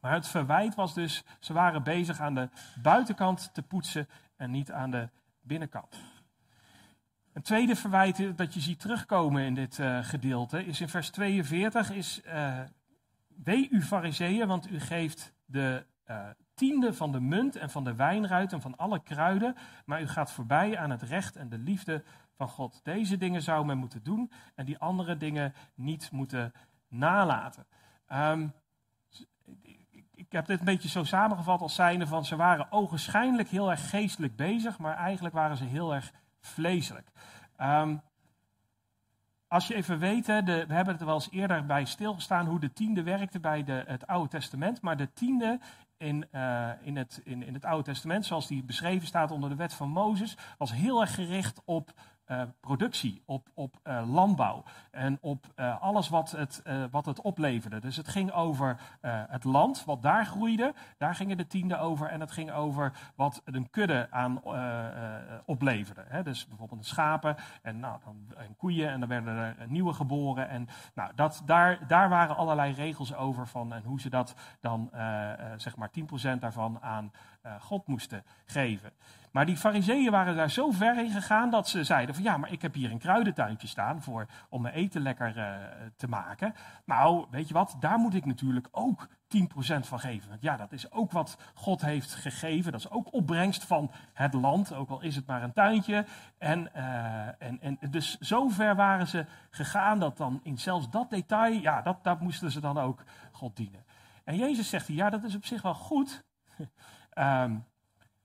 Maar 0.00 0.12
het 0.12 0.28
verwijt 0.28 0.74
was 0.74 0.94
dus, 0.94 1.24
ze 1.40 1.52
waren 1.52 1.82
bezig 1.82 2.20
aan 2.20 2.34
de 2.34 2.48
buitenkant 2.82 3.54
te 3.54 3.62
poetsen 3.62 4.08
en 4.36 4.50
niet 4.50 4.72
aan 4.72 4.90
de 4.90 5.08
binnenkant. 5.40 6.00
Een 7.32 7.42
tweede 7.42 7.76
verwijt 7.76 8.36
dat 8.36 8.54
je 8.54 8.60
ziet 8.60 8.80
terugkomen 8.80 9.42
in 9.42 9.54
dit 9.54 9.78
uh, 9.78 10.04
gedeelte 10.04 10.64
is 10.64 10.80
in 10.80 10.88
vers 10.88 11.10
42, 11.10 11.90
is 11.90 12.20
uh, 12.26 12.60
wee 13.44 13.68
u 13.70 13.82
fariseeën, 13.82 14.48
want 14.48 14.70
u 14.70 14.80
geeft 14.80 15.34
de 15.44 15.86
tiende 16.58 16.94
van 16.94 17.12
de 17.12 17.20
munt 17.20 17.56
en 17.56 17.70
van 17.70 17.84
de 17.84 17.94
wijnruit 17.94 18.52
en 18.52 18.60
van 18.60 18.76
alle 18.76 19.02
kruiden, 19.02 19.54
maar 19.84 20.02
u 20.02 20.08
gaat 20.08 20.32
voorbij 20.32 20.78
aan 20.78 20.90
het 20.90 21.02
recht 21.02 21.36
en 21.36 21.48
de 21.48 21.58
liefde 21.58 22.04
van 22.36 22.48
God. 22.48 22.80
Deze 22.84 23.16
dingen 23.16 23.42
zou 23.42 23.66
men 23.66 23.78
moeten 23.78 24.02
doen 24.02 24.30
en 24.54 24.64
die 24.64 24.78
andere 24.78 25.16
dingen 25.16 25.54
niet 25.74 26.10
moeten 26.10 26.52
nalaten. 26.88 27.66
Um, 28.12 28.52
ik 30.18 30.32
heb 30.32 30.46
dit 30.46 30.58
een 30.58 30.64
beetje 30.64 30.88
zo 30.88 31.04
samengevat 31.04 31.60
als 31.60 31.74
zijnde 31.74 32.06
van 32.06 32.24
ze 32.24 32.36
waren 32.36 32.72
ogenschijnlijk 32.72 33.48
heel 33.48 33.70
erg 33.70 33.90
geestelijk 33.90 34.36
bezig, 34.36 34.78
maar 34.78 34.96
eigenlijk 34.96 35.34
waren 35.34 35.56
ze 35.56 35.64
heel 35.64 35.94
erg 35.94 36.12
vleeselijk. 36.40 37.08
Um, 37.60 38.02
als 39.48 39.66
je 39.66 39.74
even 39.74 39.98
weet, 39.98 40.26
we 40.26 40.32
hebben 40.42 40.88
het 40.88 41.00
er 41.00 41.06
wel 41.06 41.14
eens 41.14 41.30
eerder 41.30 41.66
bij 41.66 41.84
stilgestaan 41.84 42.46
hoe 42.46 42.60
de 42.60 42.72
tiende 42.72 43.02
werkte 43.02 43.40
bij 43.40 43.64
de, 43.64 43.84
het 43.86 44.06
Oude 44.06 44.28
Testament. 44.28 44.80
Maar 44.80 44.96
de 44.96 45.12
tiende 45.12 45.60
in, 45.96 46.28
uh, 46.32 46.70
in, 46.82 46.96
het, 46.96 47.20
in, 47.24 47.42
in 47.42 47.54
het 47.54 47.64
Oude 47.64 47.84
Testament, 47.84 48.26
zoals 48.26 48.46
die 48.46 48.62
beschreven 48.62 49.06
staat 49.06 49.30
onder 49.30 49.50
de 49.50 49.56
wet 49.56 49.74
van 49.74 49.88
Mozes, 49.88 50.36
was 50.58 50.72
heel 50.72 51.00
erg 51.00 51.14
gericht 51.14 51.62
op 51.64 51.92
uh, 52.30 52.42
productie, 52.60 53.22
op, 53.24 53.48
op 53.54 53.76
uh, 53.84 54.10
landbouw 54.10 54.64
en 54.90 55.18
op 55.20 55.46
uh, 55.56 55.82
alles 55.82 56.08
wat 56.08 56.30
het, 56.30 56.62
wat 56.90 57.06
het 57.06 57.20
opleverde. 57.20 57.80
Dus 57.80 57.96
het 57.96 58.08
ging 58.08 58.32
over 58.32 58.80
het 59.28 59.44
land, 59.44 59.84
wat 59.84 60.02
daar 60.02 60.26
groeide, 60.26 60.74
daar 60.98 61.14
gingen 61.14 61.36
de 61.36 61.46
tiende 61.46 61.78
over. 61.78 62.06
En 62.08 62.20
het 62.20 62.30
ging 62.30 62.52
over 62.52 62.92
wat 63.14 63.42
een 63.44 63.70
kudde 63.70 64.06
aan 64.10 64.42
opleverde. 65.44 66.04
Hè? 66.08 66.22
Dus 66.22 66.46
bijvoorbeeld 66.46 66.86
schapen 66.86 67.36
en, 67.62 67.80
nou, 67.80 67.98
dan, 68.04 68.16
en 68.36 68.56
koeien 68.56 68.90
en 68.90 69.00
dan 69.00 69.08
werden 69.08 69.36
er 69.36 69.56
nieuwe 69.68 69.92
geboren. 69.92 70.48
En 70.48 70.68
nou, 70.94 71.12
dat, 71.14 71.42
daar, 71.44 71.86
daar 71.86 72.08
waren 72.08 72.36
allerlei 72.36 72.72
regels 72.72 73.14
over 73.14 73.46
van 73.46 73.72
en 73.72 73.82
hoe 73.82 74.00
ze 74.00 74.10
dat 74.10 74.34
dan, 74.60 74.90
zeg 75.56 75.76
maar 75.76 75.90
10% 76.36 76.38
daarvan 76.38 76.80
aan 76.80 77.12
God 77.60 77.86
moesten 77.86 78.24
geven. 78.46 78.92
Maar 79.32 79.46
die 79.46 79.56
fariseeën 79.56 80.10
waren 80.10 80.36
daar 80.36 80.50
zo 80.50 80.70
ver 80.70 80.98
in 80.98 81.10
gegaan 81.10 81.50
dat 81.50 81.68
ze 81.68 81.84
zeiden 81.84 82.14
van 82.14 82.24
ja, 82.24 82.36
maar 82.36 82.52
ik 82.52 82.62
heb 82.62 82.74
hier 82.74 82.90
een 82.90 82.98
kruidentuintje 82.98 83.66
staan 83.66 84.02
voor, 84.02 84.26
om 84.48 84.62
mijn 84.62 84.74
eten 84.74 85.02
lekker 85.02 85.36
uh, 85.36 85.54
te 85.96 86.08
maken. 86.08 86.54
Nou, 86.84 87.26
weet 87.30 87.48
je 87.48 87.54
wat, 87.54 87.76
daar 87.80 87.98
moet 87.98 88.14
ik 88.14 88.24
natuurlijk 88.24 88.68
ook 88.70 89.08
10% 89.08 89.10
van 89.80 90.00
geven. 90.00 90.28
Want 90.28 90.42
ja, 90.42 90.56
dat 90.56 90.72
is 90.72 90.92
ook 90.92 91.12
wat 91.12 91.38
God 91.54 91.80
heeft 91.80 92.14
gegeven. 92.14 92.72
Dat 92.72 92.80
is 92.80 92.90
ook 92.90 93.12
opbrengst 93.12 93.64
van 93.64 93.90
het 94.12 94.34
land, 94.34 94.74
ook 94.74 94.90
al 94.90 95.00
is 95.00 95.16
het 95.16 95.26
maar 95.26 95.42
een 95.42 95.52
tuintje. 95.52 96.04
En, 96.38 96.70
uh, 96.76 97.26
en, 97.42 97.60
en 97.60 97.78
dus 97.90 98.18
zo 98.18 98.48
ver 98.48 98.76
waren 98.76 99.06
ze 99.06 99.26
gegaan 99.50 99.98
dat 99.98 100.16
dan 100.16 100.40
in 100.42 100.58
zelfs 100.58 100.90
dat 100.90 101.10
detail, 101.10 101.52
ja, 101.52 101.82
dat, 101.82 102.04
dat 102.04 102.20
moesten 102.20 102.50
ze 102.50 102.60
dan 102.60 102.78
ook 102.78 103.02
God 103.32 103.56
dienen. 103.56 103.84
En 104.24 104.36
Jezus 104.36 104.68
zegt 104.68 104.86
ja, 104.86 105.10
dat 105.10 105.24
is 105.24 105.34
op 105.34 105.44
zich 105.44 105.62
wel 105.62 105.74
goed. 105.74 106.24
um, 107.18 107.64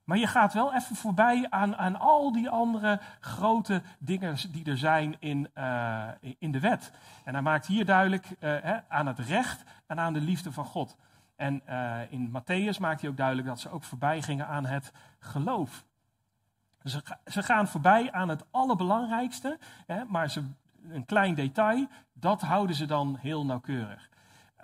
Maar 0.04 0.18
je 0.18 0.28
gaat 0.28 0.54
wel 0.54 0.74
even 0.74 0.96
voorbij 0.96 1.48
aan, 1.50 1.76
aan 1.76 2.00
al 2.00 2.32
die 2.32 2.50
andere 2.50 3.00
grote 3.20 3.82
dingen 4.00 4.38
die 4.52 4.66
er 4.66 4.78
zijn 4.78 5.16
in, 5.20 5.50
uh, 5.56 6.08
in 6.38 6.52
de 6.52 6.60
wet. 6.60 6.92
En 7.24 7.34
hij 7.34 7.42
maakt 7.42 7.66
hier 7.66 7.86
duidelijk 7.86 8.26
uh, 8.30 8.36
hè, 8.40 8.78
aan 8.88 9.08
het 9.08 9.20
recht 9.20 9.64
en 9.88 10.00
aan 10.00 10.14
de 10.14 10.22
liefde 10.22 10.52
van 10.52 10.66
God. 10.66 10.98
En 11.36 11.62
uh, 11.70 12.00
in 12.10 12.30
Matthäus 12.30 12.80
maakt 12.80 13.02
hij 13.02 13.10
ook 13.10 13.18
duidelijk 13.18 13.48
dat 13.48 13.60
ze 13.60 13.70
ook 13.70 13.84
voorbij 13.84 14.22
gingen 14.22 14.48
aan 14.48 14.66
het 14.66 14.92
geloof. 15.20 15.86
Ze, 16.84 17.04
ze 17.26 17.44
gaan 17.44 17.68
voorbij 17.68 18.12
aan 18.12 18.30
het 18.30 18.46
allerbelangrijkste, 18.52 19.60
hè, 19.86 20.06
maar 20.06 20.30
ze, 20.30 20.44
een 20.90 21.06
klein 21.06 21.36
detail, 21.36 21.88
dat 22.14 22.42
houden 22.42 22.76
ze 22.76 22.86
dan 22.86 23.18
heel 23.22 23.46
nauwkeurig. 23.46 24.10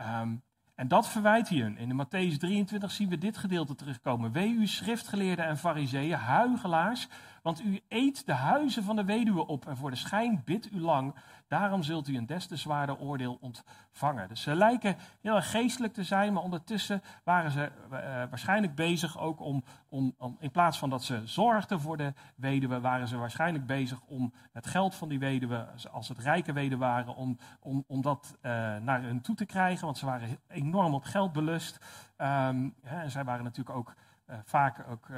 Um, 0.02 0.42
en 0.80 0.88
dat 0.88 1.08
verwijt 1.08 1.48
hier. 1.48 1.74
In 1.78 1.90
de 1.90 2.06
Matthäus 2.06 2.38
23 2.38 2.92
zien 2.92 3.10
we 3.10 3.18
dit 3.18 3.38
gedeelte 3.38 3.76
terugkomen. 3.76 4.32
Wee 4.32 4.54
u 4.54 4.68
schriftgeleerden 4.68 5.46
en 5.46 5.58
fariseeën, 5.58 6.18
huigelaars, 6.18 7.08
want 7.44 7.62
u 7.62 7.82
eet 7.88 8.26
de 8.26 8.34
huizen 8.34 8.84
van 8.84 8.96
de 8.96 9.06
weduwe 9.06 9.48
op 9.48 9.68
en 9.68 9.78
voor 9.78 9.90
de 9.90 9.96
schijn 9.96 10.42
bidt 10.46 10.72
u 10.72 10.82
lang. 10.82 11.16
Daarom 11.48 11.84
zult 11.84 12.08
u 12.08 12.18
een 12.18 12.26
des 12.26 12.46
te 12.46 12.56
zwaarder 12.56 13.00
oordeel 13.00 13.38
ontvangen. 13.42 14.28
Dus 14.28 14.42
ze 14.42 14.56
lijken 14.56 14.96
heel 15.22 15.42
geestelijk 15.42 15.94
te 15.94 16.04
zijn, 16.04 16.34
maar 16.34 16.44
ondertussen 16.44 17.02
waren 17.24 17.52
ze 17.52 17.72
uh, 17.92 18.00
waarschijnlijk 18.30 18.76
bezig 18.76 19.20
ook 19.20 19.40
om, 19.40 19.64
om, 19.90 20.14
om, 20.18 20.38
in 20.40 20.52
plaats 20.52 20.78
van 20.78 20.90
dat 20.90 21.04
ze 21.04 21.22
zorgden 21.28 21.80
voor 21.80 21.98
de 21.98 22.14
weduwe, 22.36 22.80
waren 22.80 23.08
ze 23.08 23.18
waarschijnlijk 23.18 23.66
bezig 23.66 24.00
om 24.02 24.34
het 24.54 24.68
geld 24.68 24.96
van 24.96 25.10
die 25.10 25.20
weduwe, 25.20 25.68
als 25.92 26.08
het 26.08 26.20
rijke 26.20 26.54
weduwe 26.54 26.86
waren, 26.86 27.16
om, 27.16 27.38
om, 27.60 27.84
om 27.88 28.02
dat 28.02 28.38
uh, 28.38 28.52
naar 28.78 29.02
hun 29.02 29.22
toe 29.22 29.36
te 29.36 29.46
krijgen. 29.46 29.86
Want 29.86 29.98
ze 29.98 30.06
waren 30.06 30.40
enorm 30.48 30.94
op 30.94 31.04
geld 31.04 31.32
belust. 31.32 31.80
Hè, 32.18 33.02
en 33.02 33.12
zij 33.12 33.24
waren 33.24 33.44
natuurlijk 33.44 33.78
ook 33.78 33.96
uh, 34.30 34.36
vaak 34.44 34.86
ook 34.90 35.08
uh, 35.08 35.18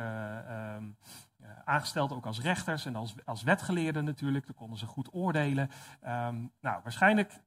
aangesteld 1.65 2.11
ook 2.11 2.25
als 2.25 2.41
rechters 2.41 2.85
en 2.85 2.95
als, 2.95 3.15
als 3.25 3.43
wetgeleerden 3.43 4.05
natuurlijk. 4.05 4.45
Dan 4.45 4.55
konden 4.55 4.77
ze 4.77 4.85
goed 4.85 5.13
oordelen. 5.13 5.69
Um, 6.07 6.51
nou, 6.61 6.79
waarschijnlijk 6.83 7.39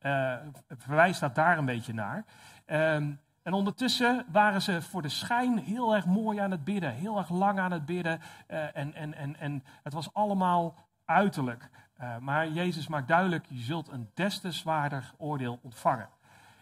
uh, 0.00 0.34
verwijst 0.68 1.20
dat 1.20 1.34
daar 1.34 1.58
een 1.58 1.64
beetje 1.64 1.94
naar. 1.94 2.24
Um, 2.66 3.20
en 3.42 3.52
ondertussen 3.52 4.24
waren 4.32 4.62
ze 4.62 4.82
voor 4.82 5.02
de 5.02 5.08
schijn 5.08 5.58
heel 5.58 5.94
erg 5.94 6.06
mooi 6.06 6.38
aan 6.38 6.50
het 6.50 6.64
bidden, 6.64 6.92
heel 6.92 7.18
erg 7.18 7.28
lang 7.28 7.58
aan 7.58 7.72
het 7.72 7.84
bidden. 7.86 8.20
Uh, 8.48 8.76
en, 8.76 8.94
en, 8.94 9.14
en, 9.14 9.36
en 9.36 9.64
het 9.82 9.92
was 9.92 10.14
allemaal 10.14 10.74
uiterlijk. 11.04 11.70
Maar 12.20 12.48
Jezus 12.48 12.88
maakt 12.88 13.08
duidelijk, 13.08 13.46
je 13.48 13.62
zult 13.62 13.88
een 13.88 14.10
des 14.14 14.40
te 14.40 14.52
zwaarder 14.52 15.12
oordeel 15.16 15.58
ontvangen. 15.62 16.08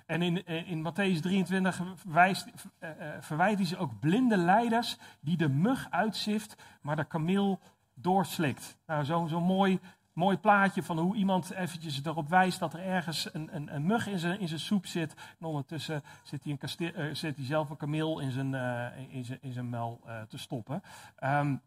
En 0.06 0.22
in, 0.22 0.46
in 0.46 0.82
Matthäus 0.82 1.20
23 1.20 1.80
verwijst, 1.94 2.46
uh, 2.80 2.90
verwijt 3.20 3.58
hij 3.58 3.66
ze 3.66 3.76
ook 3.76 4.00
blinde 4.00 4.36
leiders 4.36 4.96
die 5.20 5.36
de 5.36 5.48
mug 5.48 5.86
uitzift, 5.90 6.56
maar 6.80 6.96
de 6.96 7.04
kameel 7.04 7.60
doorslikt. 7.94 8.76
Nou, 8.86 9.04
zo'n 9.04 9.28
zo 9.28 9.40
mooi, 9.40 9.80
mooi 10.12 10.36
plaatje 10.36 10.82
van 10.82 10.98
hoe 10.98 11.16
iemand 11.16 11.50
eventjes 11.50 12.04
erop 12.04 12.28
wijst 12.28 12.58
dat 12.58 12.74
er 12.74 12.84
ergens 12.84 13.34
een, 13.34 13.54
een, 13.54 13.74
een 13.74 13.86
mug 13.86 14.06
in 14.06 14.18
zijn, 14.18 14.40
in 14.40 14.48
zijn 14.48 14.60
soep 14.60 14.86
zit. 14.86 15.14
En 15.38 15.46
ondertussen 15.46 16.02
zit 16.22 16.42
hij, 16.42 16.52
een 16.52 16.58
kaste, 16.58 16.92
uh, 16.92 17.14
zit 17.14 17.36
hij 17.36 17.44
zelf 17.44 17.70
een 17.70 17.76
kameel 17.76 18.20
in 18.20 18.30
zijn, 18.30 18.52
uh, 18.52 19.14
in 19.14 19.24
zijn, 19.24 19.38
in 19.42 19.52
zijn 19.52 19.68
mel 19.68 20.00
te 20.28 20.38
stoppen. 20.38 20.82
Um, 21.24 21.60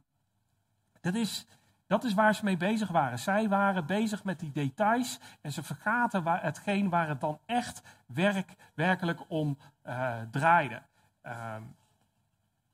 dat 1.02 1.16
is 1.16 1.46
dat 1.88 2.04
is 2.04 2.14
waar 2.14 2.36
ze 2.36 2.44
mee 2.44 2.58
bezig 2.58 2.90
waren. 2.90 3.20
Zij 3.20 3.50
waren 3.50 3.86
bezig 3.86 4.24
met 4.24 4.40
die 4.40 4.52
details 4.52 5.20
en 5.42 5.52
ze 5.52 5.64
vergaten 5.64 6.24
waar, 6.24 6.44
hetgeen 6.44 6.90
waar 6.90 7.08
het 7.08 7.22
dan 7.22 7.40
echt 7.46 7.82
werk, 8.06 8.56
werkelijk 8.74 9.20
om 9.28 9.58
uh, 9.86 10.16
draaide. 10.32 10.82
Um, 11.24 11.76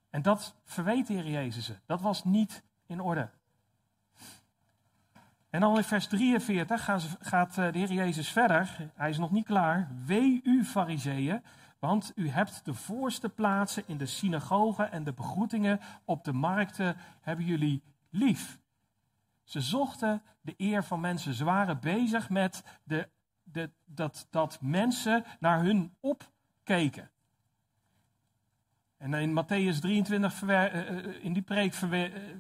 en 0.09 0.21
dat 0.21 0.55
verweet 0.65 1.07
de 1.07 1.13
Heer 1.13 1.29
Jezus 1.29 1.65
ze. 1.65 1.75
Dat 1.85 2.01
was 2.01 2.23
niet 2.23 2.63
in 2.85 2.99
orde. 2.99 3.29
En 5.49 5.59
dan 5.59 5.77
in 5.77 5.83
vers 5.83 6.07
43 6.07 6.83
gaan 6.83 6.99
ze, 6.99 7.07
gaat 7.19 7.57
eh, 7.57 7.71
de 7.71 7.77
Heer 7.77 7.91
Jezus 7.91 8.29
verder. 8.29 8.91
Hij 8.95 9.09
is 9.09 9.17
nog 9.17 9.31
niet 9.31 9.45
klaar. 9.45 9.91
Wee 10.05 10.41
u, 10.43 10.65
fariseeën, 10.65 11.43
want 11.79 12.11
u 12.15 12.29
hebt 12.29 12.65
de 12.65 12.73
voorste 12.73 13.29
plaatsen 13.29 13.83
in 13.85 13.97
de 13.97 14.05
synagogen 14.05 14.91
en 14.91 15.03
de 15.03 15.13
begroetingen 15.13 15.79
op 16.05 16.23
de 16.23 16.33
markten 16.33 16.95
hebben 17.21 17.45
jullie 17.45 17.83
lief. 18.09 18.59
Ze 19.51 19.61
zochten 19.61 20.23
de 20.41 20.53
eer 20.57 20.83
van 20.83 20.99
mensen. 20.99 21.33
Ze 21.33 21.43
waren 21.43 21.79
bezig 21.79 22.29
met 22.29 22.63
de, 22.83 23.09
de, 23.43 23.71
dat, 23.85 24.27
dat 24.29 24.61
mensen 24.61 25.25
naar 25.39 25.63
hun 25.63 25.95
opkeken. 25.99 27.10
En 29.01 29.13
in 29.13 29.33
Matthäus 29.33 29.79
23, 29.79 30.43
eh, 30.43 30.65
eh, 30.65 31.05
in 31.21 31.33
die 31.33 31.41
preek 31.41 31.73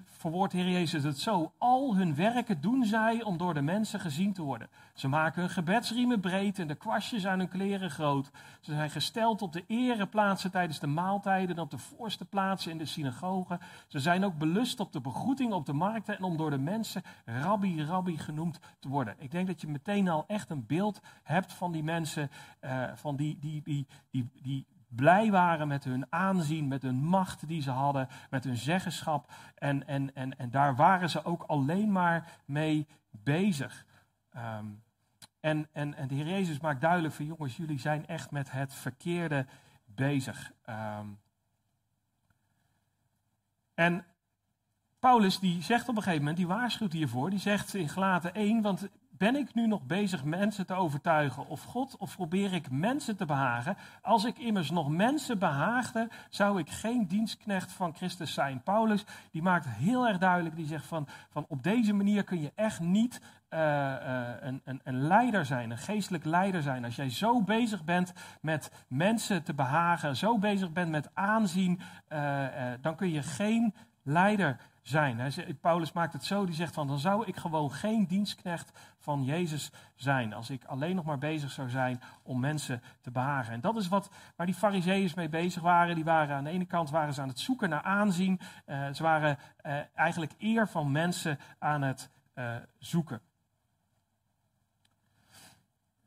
verwoordt 0.05 0.53
Heer 0.53 0.69
Jezus 0.69 1.03
het 1.03 1.19
zo. 1.19 1.51
Al 1.57 1.95
hun 1.95 2.15
werken 2.15 2.61
doen 2.61 2.85
zij 2.85 3.23
om 3.23 3.37
door 3.37 3.53
de 3.53 3.61
mensen 3.61 3.99
gezien 3.99 4.33
te 4.33 4.41
worden. 4.41 4.69
Ze 4.93 5.07
maken 5.07 5.41
hun 5.41 5.49
gebedsriemen 5.49 6.19
breed 6.19 6.59
en 6.59 6.67
de 6.67 6.75
kwastjes 6.75 7.27
aan 7.27 7.39
hun 7.39 7.47
kleren 7.47 7.89
groot. 7.89 8.31
Ze 8.59 8.73
zijn 8.73 8.89
gesteld 8.89 9.41
op 9.41 9.53
de 9.53 9.63
ereplaatsen 9.67 10.51
tijdens 10.51 10.79
de 10.79 10.87
maaltijden 10.87 11.55
en 11.55 11.61
op 11.61 11.71
de 11.71 11.77
voorste 11.77 12.25
plaatsen 12.25 12.71
in 12.71 12.77
de 12.77 12.85
synagogen. 12.85 13.59
Ze 13.87 13.99
zijn 13.99 14.25
ook 14.25 14.37
belust 14.37 14.79
op 14.79 14.91
de 14.91 15.01
begroeting 15.01 15.53
op 15.53 15.65
de 15.65 15.73
markten 15.73 16.17
en 16.17 16.23
om 16.23 16.37
door 16.37 16.49
de 16.49 16.57
mensen 16.57 17.03
rabbi, 17.25 17.83
rabbi 17.83 18.17
genoemd 18.17 18.59
te 18.79 18.89
worden. 18.89 19.15
Ik 19.17 19.31
denk 19.31 19.47
dat 19.47 19.61
je 19.61 19.67
meteen 19.67 20.09
al 20.09 20.23
echt 20.27 20.49
een 20.49 20.65
beeld 20.65 21.01
hebt 21.23 21.53
van 21.53 21.71
die 21.71 21.83
mensen, 21.83 22.29
van 22.95 23.15
die, 23.15 23.37
die, 23.39 23.61
die, 23.63 23.87
die 24.41 24.65
blij 24.95 25.31
waren 25.31 25.67
met 25.67 25.83
hun 25.83 26.05
aanzien, 26.09 26.67
met 26.67 26.81
hun 26.81 27.03
macht 27.03 27.47
die 27.47 27.61
ze 27.61 27.71
hadden, 27.71 28.07
met 28.29 28.43
hun 28.43 28.57
zeggenschap. 28.57 29.31
En, 29.55 29.87
en, 29.87 30.15
en, 30.15 30.37
en 30.37 30.51
daar 30.51 30.75
waren 30.75 31.09
ze 31.09 31.25
ook 31.25 31.43
alleen 31.43 31.91
maar 31.91 32.39
mee 32.45 32.87
bezig. 33.09 33.85
Ehm, 34.31 34.65
en, 35.39 35.67
en, 35.71 35.93
en 35.95 36.07
de 36.07 36.15
Heer 36.15 36.27
Jezus 36.27 36.59
maakt 36.59 36.81
duidelijk 36.81 37.13
van 37.13 37.25
jongens, 37.25 37.57
jullie 37.57 37.79
zijn 37.79 38.07
echt 38.07 38.31
met 38.31 38.51
het 38.51 38.73
verkeerde 38.73 39.45
bezig. 39.85 40.51
Ehm, 40.65 41.07
en 43.73 44.05
Paulus 44.99 45.39
die 45.39 45.61
zegt 45.61 45.89
op 45.89 45.95
een 45.95 46.01
gegeven 46.01 46.19
moment, 46.19 46.37
die 46.37 46.47
waarschuwt 46.47 46.93
hiervoor, 46.93 47.29
die 47.29 47.39
zegt 47.39 47.73
in 47.73 47.89
Gelaten 47.89 48.33
1, 48.33 48.61
want 48.61 48.89
ben 49.21 49.35
ik 49.35 49.53
nu 49.53 49.67
nog 49.67 49.85
bezig 49.85 50.23
mensen 50.23 50.65
te 50.65 50.73
overtuigen 50.73 51.47
of 51.47 51.63
God, 51.63 51.97
of 51.97 52.15
probeer 52.15 52.53
ik 52.53 52.71
mensen 52.71 53.17
te 53.17 53.25
behagen? 53.25 53.77
Als 54.01 54.25
ik 54.25 54.37
immers 54.37 54.71
nog 54.71 54.89
mensen 54.89 55.39
behaagde, 55.39 56.09
zou 56.29 56.59
ik 56.59 56.69
geen 56.69 57.07
dienstknecht 57.07 57.71
van 57.71 57.95
Christus 57.95 58.33
zijn. 58.33 58.63
Paulus 58.63 59.05
die 59.31 59.41
maakt 59.41 59.65
heel 59.67 60.07
erg 60.07 60.17
duidelijk, 60.17 60.55
die 60.55 60.65
zegt 60.65 60.85
van, 60.85 61.07
van 61.29 61.45
op 61.47 61.63
deze 61.63 61.93
manier 61.93 62.23
kun 62.23 62.41
je 62.41 62.51
echt 62.55 62.79
niet 62.79 63.21
uh, 63.49 63.93
een, 64.39 64.61
een, 64.63 64.81
een, 64.83 65.01
leider 65.01 65.45
zijn, 65.45 65.71
een 65.71 65.77
geestelijk 65.77 66.25
leider 66.25 66.61
zijn. 66.61 66.85
Als 66.85 66.95
jij 66.95 67.09
zo 67.09 67.41
bezig 67.41 67.83
bent 67.83 68.13
met 68.41 68.71
mensen 68.87 69.43
te 69.43 69.53
behagen, 69.53 70.15
zo 70.15 70.37
bezig 70.37 70.71
bent 70.71 70.89
met 70.89 71.09
aanzien, 71.13 71.79
uh, 72.09 72.47
dan 72.81 72.95
kun 72.95 73.11
je 73.11 73.23
geen 73.23 73.73
leider 74.03 74.57
zijn. 74.81 75.31
Paulus 75.61 75.91
maakt 75.91 76.13
het 76.13 76.23
zo, 76.23 76.45
die 76.45 76.55
zegt 76.55 76.73
van 76.73 76.87
dan 76.87 76.99
zou 76.99 77.25
ik 77.25 77.35
gewoon 77.35 77.71
geen 77.71 78.07
dienstknecht 78.07 78.71
van 78.97 79.23
Jezus 79.23 79.71
zijn. 79.95 80.33
Als 80.33 80.49
ik 80.49 80.65
alleen 80.65 80.95
nog 80.95 81.05
maar 81.05 81.17
bezig 81.17 81.51
zou 81.51 81.69
zijn 81.69 82.01
om 82.23 82.39
mensen 82.39 82.81
te 83.01 83.11
behagen. 83.11 83.53
En 83.53 83.61
dat 83.61 83.77
is 83.77 83.87
wat, 83.87 84.09
waar 84.35 84.45
die 84.45 84.55
fariseeërs 84.55 85.13
mee 85.13 85.29
bezig 85.29 85.61
waren. 85.61 85.95
Die 85.95 86.03
waren 86.03 86.35
aan 86.35 86.43
de 86.43 86.49
ene 86.49 86.65
kant 86.65 86.89
waren 86.89 87.13
ze 87.13 87.21
aan 87.21 87.27
het 87.27 87.39
zoeken 87.39 87.69
naar 87.69 87.81
aanzien. 87.81 88.39
Uh, 88.65 88.93
ze 88.93 89.03
waren 89.03 89.37
uh, 89.63 89.77
eigenlijk 89.95 90.33
eer 90.37 90.67
van 90.67 90.91
mensen 90.91 91.39
aan 91.59 91.81
het 91.81 92.09
uh, 92.35 92.55
zoeken. 92.77 93.21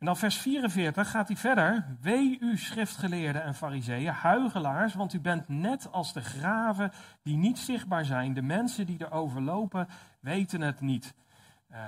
Dan 0.05 0.17
vers 0.17 0.39
44 0.39 1.11
gaat 1.11 1.29
hij 1.29 1.37
verder. 1.37 1.97
Wee 2.01 2.39
u 2.41 2.59
schriftgeleerden 2.59 3.43
en 3.43 3.55
fariseeën, 3.55 4.13
huigelaars, 4.13 4.95
want 4.95 5.13
u 5.13 5.21
bent 5.21 5.49
net 5.49 5.93
als 5.93 6.13
de 6.13 6.21
graven 6.21 6.93
die 7.23 7.37
niet 7.37 7.59
zichtbaar 7.59 8.05
zijn. 8.05 8.35
De 8.35 8.43
mensen 8.43 8.87
die 8.87 9.01
erover 9.01 9.43
lopen 9.43 9.89
weten 10.21 10.61
het 10.61 10.81
niet. 10.81 11.15
Uh, 11.71 11.79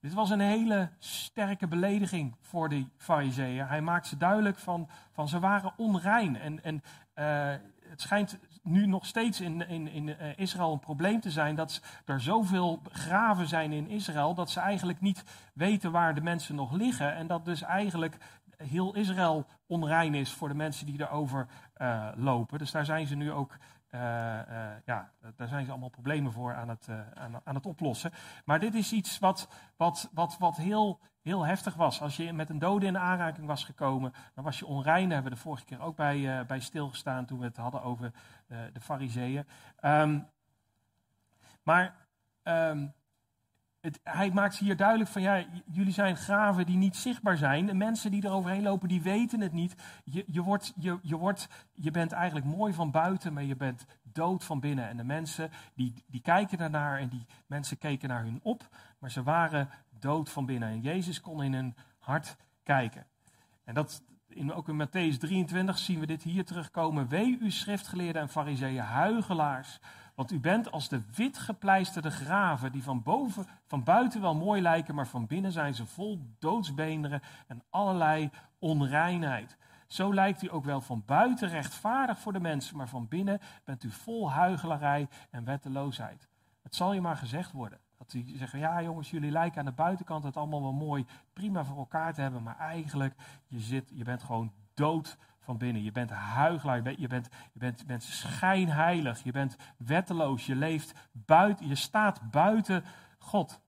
dit 0.00 0.12
was 0.12 0.30
een 0.30 0.40
hele 0.40 0.88
sterke 0.98 1.66
belediging 1.66 2.36
voor 2.40 2.68
die 2.68 2.88
fariseeën. 2.96 3.66
Hij 3.66 3.80
maakt 3.80 4.06
ze 4.06 4.16
duidelijk 4.16 4.58
van, 4.58 4.88
van 5.12 5.28
ze 5.28 5.38
waren 5.38 5.72
onrein. 5.76 6.36
En, 6.36 6.64
en 6.64 6.82
uh, 7.14 7.54
het 7.88 8.00
schijnt 8.00 8.38
nu 8.62 8.86
nog 8.86 9.06
steeds 9.06 9.40
in, 9.40 9.68
in, 9.68 9.88
in 9.88 10.16
eh, 10.18 10.38
Israël 10.38 10.72
een 10.72 10.78
probleem 10.78 11.20
te 11.20 11.30
zijn 11.30 11.54
dat 11.54 11.82
er 12.04 12.20
zoveel 12.20 12.82
graven 12.92 13.48
zijn 13.48 13.72
in 13.72 13.88
Israël 13.88 14.34
dat 14.34 14.50
ze 14.50 14.60
eigenlijk 14.60 15.00
niet 15.00 15.24
weten 15.54 15.92
waar 15.92 16.14
de 16.14 16.20
mensen 16.20 16.54
nog 16.54 16.72
liggen. 16.72 17.14
En 17.14 17.26
dat 17.26 17.44
dus 17.44 17.62
eigenlijk 17.62 18.16
heel 18.56 18.94
Israël 18.94 19.46
onrein 19.66 20.14
is 20.14 20.32
voor 20.32 20.48
de 20.48 20.54
mensen 20.54 20.86
die 20.86 21.00
erover 21.00 21.46
uh, 21.76 22.08
lopen. 22.14 22.58
Dus 22.58 22.70
daar 22.70 22.84
zijn 22.84 23.06
ze 23.06 23.16
nu 23.16 23.32
ook 23.32 23.56
uh, 23.90 24.00
ja, 24.84 25.10
daar 25.36 25.48
zijn 25.48 25.64
ze 25.64 25.70
allemaal 25.70 25.88
problemen 25.88 26.32
voor 26.32 26.54
aan 26.54 26.68
het, 26.68 26.88
aan, 27.44 27.54
het 27.54 27.66
oplossen. 27.66 28.12
Maar 28.44 28.58
dit 28.58 28.74
is 28.74 28.92
iets 28.92 29.18
wat, 29.18 29.48
wat, 29.76 30.10
wat, 30.12 30.36
wat 30.38 30.56
heel, 30.56 31.00
heel 31.22 31.46
heftig 31.46 31.74
was. 31.74 32.00
Als 32.00 32.16
je 32.16 32.32
met 32.32 32.50
een 32.50 32.58
dode 32.58 32.86
in 32.86 32.98
aanraking 32.98 33.46
was 33.46 33.64
gekomen, 33.64 34.12
dan 34.34 34.44
was 34.44 34.58
je 34.58 34.66
onrein. 34.66 35.04
Daar 35.04 35.12
hebben 35.12 35.32
we 35.32 35.36
de 35.38 35.44
vorige 35.44 35.64
keer 35.64 35.80
ook 35.80 35.96
bij, 35.96 36.46
bij 36.46 36.60
stilgestaan 36.60 37.24
toen 37.26 37.38
we 37.38 37.44
het 37.44 37.56
hadden 37.56 37.82
over 37.82 38.12
de 38.46 38.80
fariseeën. 38.80 39.46
Um, 39.84 40.28
maar 41.62 41.94
um, 42.42 42.92
het, 43.80 44.00
hij 44.02 44.30
maakt 44.30 44.58
hier 44.58 44.76
duidelijk 44.76 45.10
van, 45.10 45.22
ja, 45.22 45.44
jullie 45.66 45.92
zijn 45.92 46.16
graven 46.16 46.66
die 46.66 46.76
niet 46.76 46.96
zichtbaar 46.96 47.36
zijn. 47.36 47.66
De 47.66 47.74
mensen 47.74 48.10
die 48.10 48.22
er 48.22 48.30
overheen 48.30 48.62
lopen, 48.62 48.88
die 48.88 49.02
weten 49.02 49.40
het 49.40 49.52
niet. 49.52 49.74
Je, 50.04 50.24
je, 50.26 50.42
wordt, 50.42 50.72
je, 50.76 50.98
je, 51.02 51.16
wordt, 51.16 51.48
je 51.74 51.90
bent 51.90 52.12
eigenlijk 52.12 52.46
mooi 52.46 52.72
van 52.72 52.90
buiten, 52.90 53.32
maar 53.32 53.42
je 53.42 53.56
bent 53.56 53.86
dood 54.02 54.44
van 54.44 54.60
binnen. 54.60 54.88
En 54.88 54.96
de 54.96 55.04
mensen, 55.04 55.50
die, 55.74 56.04
die 56.06 56.20
kijken 56.20 56.58
daarnaar 56.58 56.98
en 56.98 57.08
die 57.08 57.26
mensen 57.46 57.78
keken 57.78 58.08
naar 58.08 58.22
hun 58.22 58.40
op, 58.42 58.68
maar 58.98 59.10
ze 59.10 59.22
waren 59.22 59.68
dood 60.00 60.30
van 60.30 60.46
binnen. 60.46 60.68
En 60.68 60.80
Jezus 60.80 61.20
kon 61.20 61.42
in 61.42 61.54
hun 61.54 61.74
hart 61.98 62.36
kijken. 62.62 63.06
En 63.64 63.74
dat, 63.74 64.02
in, 64.28 64.52
ook 64.52 64.68
in 64.68 64.86
Matthäus 64.86 65.18
23 65.18 65.78
zien 65.78 66.00
we 66.00 66.06
dit 66.06 66.22
hier 66.22 66.44
terugkomen. 66.44 67.08
Wee 67.08 67.38
u 67.40 67.50
schriftgeleerden 67.50 68.22
en 68.22 68.28
fariseeën, 68.28 68.82
huigelaars 68.82 69.78
want 70.20 70.32
u 70.32 70.40
bent 70.40 70.70
als 70.70 70.88
de 70.88 71.02
wit 71.14 71.38
gepleisterde 71.38 72.10
graven, 72.10 72.72
die 72.72 72.82
van, 72.82 73.02
boven, 73.02 73.46
van 73.66 73.84
buiten 73.84 74.20
wel 74.20 74.34
mooi 74.34 74.62
lijken, 74.62 74.94
maar 74.94 75.06
van 75.06 75.26
binnen 75.26 75.52
zijn 75.52 75.74
ze 75.74 75.86
vol 75.86 76.18
doodsbeenderen 76.38 77.20
en 77.46 77.62
allerlei 77.70 78.30
onreinheid. 78.58 79.56
Zo 79.86 80.14
lijkt 80.14 80.42
u 80.42 80.52
ook 80.52 80.64
wel 80.64 80.80
van 80.80 81.02
buiten 81.06 81.48
rechtvaardig 81.48 82.18
voor 82.18 82.32
de 82.32 82.40
mensen, 82.40 82.76
maar 82.76 82.88
van 82.88 83.08
binnen 83.08 83.40
bent 83.64 83.84
u 83.84 83.90
vol 83.90 84.30
huigelarij 84.30 85.08
en 85.30 85.44
wetteloosheid. 85.44 86.28
Het 86.62 86.74
zal 86.74 86.92
je 86.92 87.00
maar 87.00 87.16
gezegd 87.16 87.52
worden. 87.52 87.80
Die 88.10 88.36
zeggen, 88.36 88.58
ja 88.58 88.82
jongens, 88.82 89.10
jullie 89.10 89.30
lijken 89.30 89.58
aan 89.58 89.64
de 89.64 89.72
buitenkant 89.72 90.24
het 90.24 90.36
allemaal 90.36 90.62
wel 90.62 90.72
mooi, 90.72 91.06
prima 91.32 91.64
voor 91.64 91.76
elkaar 91.76 92.14
te 92.14 92.20
hebben, 92.20 92.42
maar 92.42 92.58
eigenlijk, 92.58 93.14
je, 93.46 93.60
zit, 93.60 93.90
je 93.94 94.04
bent 94.04 94.22
gewoon 94.22 94.52
dood 94.74 95.18
van 95.40 95.58
binnen. 95.58 95.82
Je 95.82 95.92
bent 95.92 96.10
huigelaar, 96.10 96.76
je 96.76 96.82
bent, 96.82 96.98
je 97.00 97.06
bent, 97.06 97.28
je 97.52 97.58
bent, 97.58 97.80
je 97.80 97.86
bent 97.86 98.02
schijnheilig, 98.02 99.22
je 99.22 99.32
bent 99.32 99.56
wetteloos, 99.76 100.46
je 100.46 100.56
leeft 100.56 101.08
buiten, 101.12 101.68
je 101.68 101.74
staat 101.74 102.30
buiten 102.30 102.84
God. 103.18 103.60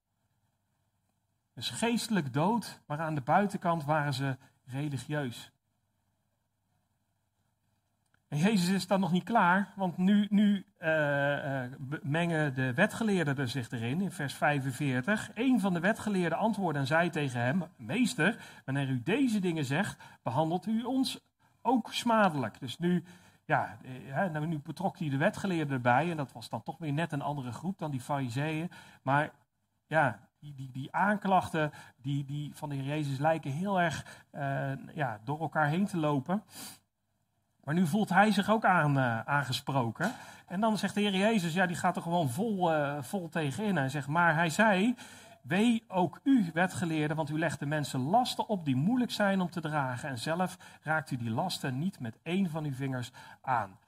Dus 1.55 1.71
geestelijk 1.71 2.33
dood, 2.33 2.81
maar 2.87 3.01
aan 3.01 3.15
de 3.15 3.21
buitenkant 3.21 3.85
waren 3.85 4.15
ze 4.15 4.37
religieus. 4.65 5.53
En 8.33 8.39
Jezus 8.39 8.69
is 8.69 8.87
dan 8.87 9.01
nog 9.01 9.13
niet 9.13 9.25
klaar, 9.25 9.73
want 9.77 9.97
nu, 9.97 10.27
nu 10.31 10.67
uh, 10.79 10.89
uh, 10.89 11.63
mengen 12.03 12.55
de 12.55 12.75
wetgeleerden 12.75 13.37
er 13.37 13.49
zich 13.49 13.71
erin, 13.71 14.01
in 14.01 14.11
vers 14.11 14.35
45. 14.35 15.31
Een 15.35 15.61
van 15.61 15.73
de 15.73 15.81
wetgeleerden 15.81 16.39
antwoordde 16.39 16.81
en 16.81 16.87
zei 16.87 17.11
tegen 17.11 17.41
hem, 17.41 17.63
meester, 17.77 18.37
wanneer 18.65 18.89
u 18.89 19.03
deze 19.03 19.39
dingen 19.39 19.65
zegt, 19.65 20.03
behandelt 20.23 20.67
u 20.67 20.83
ons 20.83 21.21
ook 21.63 21.93
smadelijk. 21.93 22.61
Dus 22.61 22.79
nu, 22.79 23.05
ja, 23.45 23.79
eh, 24.09 24.31
nou, 24.31 24.47
nu 24.47 24.59
betrok 24.59 24.99
hij 24.99 25.09
de 25.09 25.17
wetgeleerden 25.17 25.75
erbij. 25.75 26.11
En 26.11 26.17
dat 26.17 26.33
was 26.33 26.49
dan 26.49 26.63
toch 26.63 26.79
weer 26.79 26.93
net 26.93 27.13
een 27.13 27.23
andere 27.23 27.53
groep 27.53 27.79
dan 27.79 27.91
die 27.91 28.01
fariseeën. 28.01 28.71
Maar 29.03 29.31
ja, 29.87 30.19
die, 30.39 30.55
die, 30.55 30.71
die 30.71 30.93
aanklachten 30.93 31.71
die, 31.97 32.25
die 32.25 32.55
van 32.55 32.69
de 32.69 32.75
Heer 32.75 32.85
Jezus 32.85 33.19
lijken 33.19 33.51
heel 33.51 33.81
erg 33.81 34.25
ja, 34.95 35.21
door 35.25 35.41
elkaar 35.41 35.69
heen 35.69 35.87
te 35.87 35.97
lopen. 35.97 36.43
Maar 37.65 37.75
nu 37.75 37.87
voelt 37.87 38.09
hij 38.09 38.33
zich 38.33 38.51
ook 38.51 38.65
aan, 38.65 38.99
uh, 38.99 39.21
aangesproken. 39.21 40.13
En 40.47 40.61
dan 40.61 40.79
zegt 40.79 40.95
de 40.95 41.01
Heer 41.01 41.17
Jezus, 41.17 41.55
ja, 41.55 41.67
die 41.67 41.77
gaat 41.77 41.97
er 41.97 42.03
gewoon 42.03 42.31
vol, 42.31 42.73
uh, 42.73 43.03
vol 43.03 43.29
tegenin. 43.29 43.77
Hij 43.77 43.89
zegt, 43.89 44.07
maar 44.09 44.35
hij 44.35 44.51
zei, 44.51 44.95
Wee 45.43 45.85
ook 45.89 46.21
u, 46.23 46.51
wetgeleerden, 46.53 47.17
want 47.17 47.31
u 47.31 47.39
legt 47.39 47.59
de 47.59 47.67
mensen 47.67 48.01
lasten 48.01 48.49
op 48.49 48.65
die 48.65 48.77
moeilijk 48.77 49.11
zijn 49.11 49.41
om 49.41 49.51
te 49.51 49.61
dragen. 49.61 50.09
En 50.09 50.19
zelf 50.19 50.59
raakt 50.83 51.11
u 51.11 51.17
die 51.17 51.31
lasten 51.31 51.79
niet 51.79 52.01
met 52.01 52.19
één 52.23 52.51
van 52.51 52.65
uw 52.65 52.75
vingers 52.75 53.11
aan. 53.41 53.79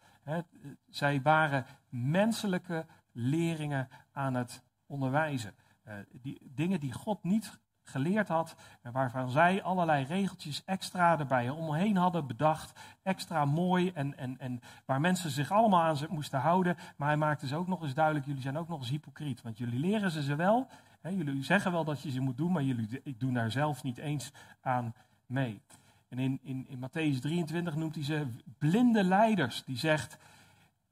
zij 0.89 1.23
waren 1.23 1.67
menselijke 1.89 2.87
leringen 3.13 3.89
aan 4.13 4.35
het 4.35 4.63
onderwijzen. 4.87 5.55
Uh, 5.87 5.95
die, 6.13 6.39
dingen 6.43 6.81
die 6.81 6.93
God 6.93 7.25
niet 7.25 7.59
geleerd 7.85 8.29
had 8.29 8.57
en 8.83 8.93
waarvan 8.93 9.31
zij 9.31 9.63
allerlei 9.63 10.05
regeltjes 10.05 10.65
extra 10.65 11.19
erbij 11.19 11.51
omheen 11.51 11.97
hadden 11.97 12.27
bedacht, 12.27 12.81
extra 13.03 13.45
mooi 13.45 13.91
en, 13.95 14.19
en, 14.19 14.39
en 14.39 14.61
waar 14.85 15.01
mensen 15.01 15.31
zich 15.31 15.51
allemaal 15.51 15.83
aan 15.83 15.97
moesten 16.09 16.41
houden. 16.41 16.77
Maar 16.97 17.09
hij 17.09 17.17
maakte 17.17 17.47
ze 17.47 17.57
ook 17.57 17.69
nog 17.69 17.83
eens 17.83 17.95
duidelijk, 17.95 18.27
jullie 18.27 18.43
zijn 18.43 18.59
ook 18.59 18.69
nog 18.69 18.79
eens 18.79 18.91
hypocriet, 18.91 19.43
want 19.43 19.59
jullie 19.59 19.81
leren 19.81 20.11
ze 20.11 20.23
ze 20.23 20.35
wel 20.37 20.69
jullie 21.13 21.45
zeggen 21.45 21.73
wel 21.73 21.85
dat 21.85 22.03
je 22.03 22.11
ze 22.11 22.21
moet 22.21 22.37
doen, 22.37 22.53
maar 22.53 22.63
jullie 22.63 23.03
doen 23.19 23.35
daar 23.35 23.51
zelf 23.51 23.83
niet 23.83 23.99
eens 23.99 24.33
aan 24.61 24.95
mee. 25.27 25.61
En 26.09 26.19
in, 26.19 26.39
in, 26.43 26.67
in 26.69 26.79
Matthäus 26.79 27.21
23 27.21 27.77
noemt 27.77 27.95
hij 27.95 28.05
ze 28.05 28.27
blinde 28.59 29.05
leiders. 29.05 29.65
Die 29.65 29.79
zegt, 29.79 30.19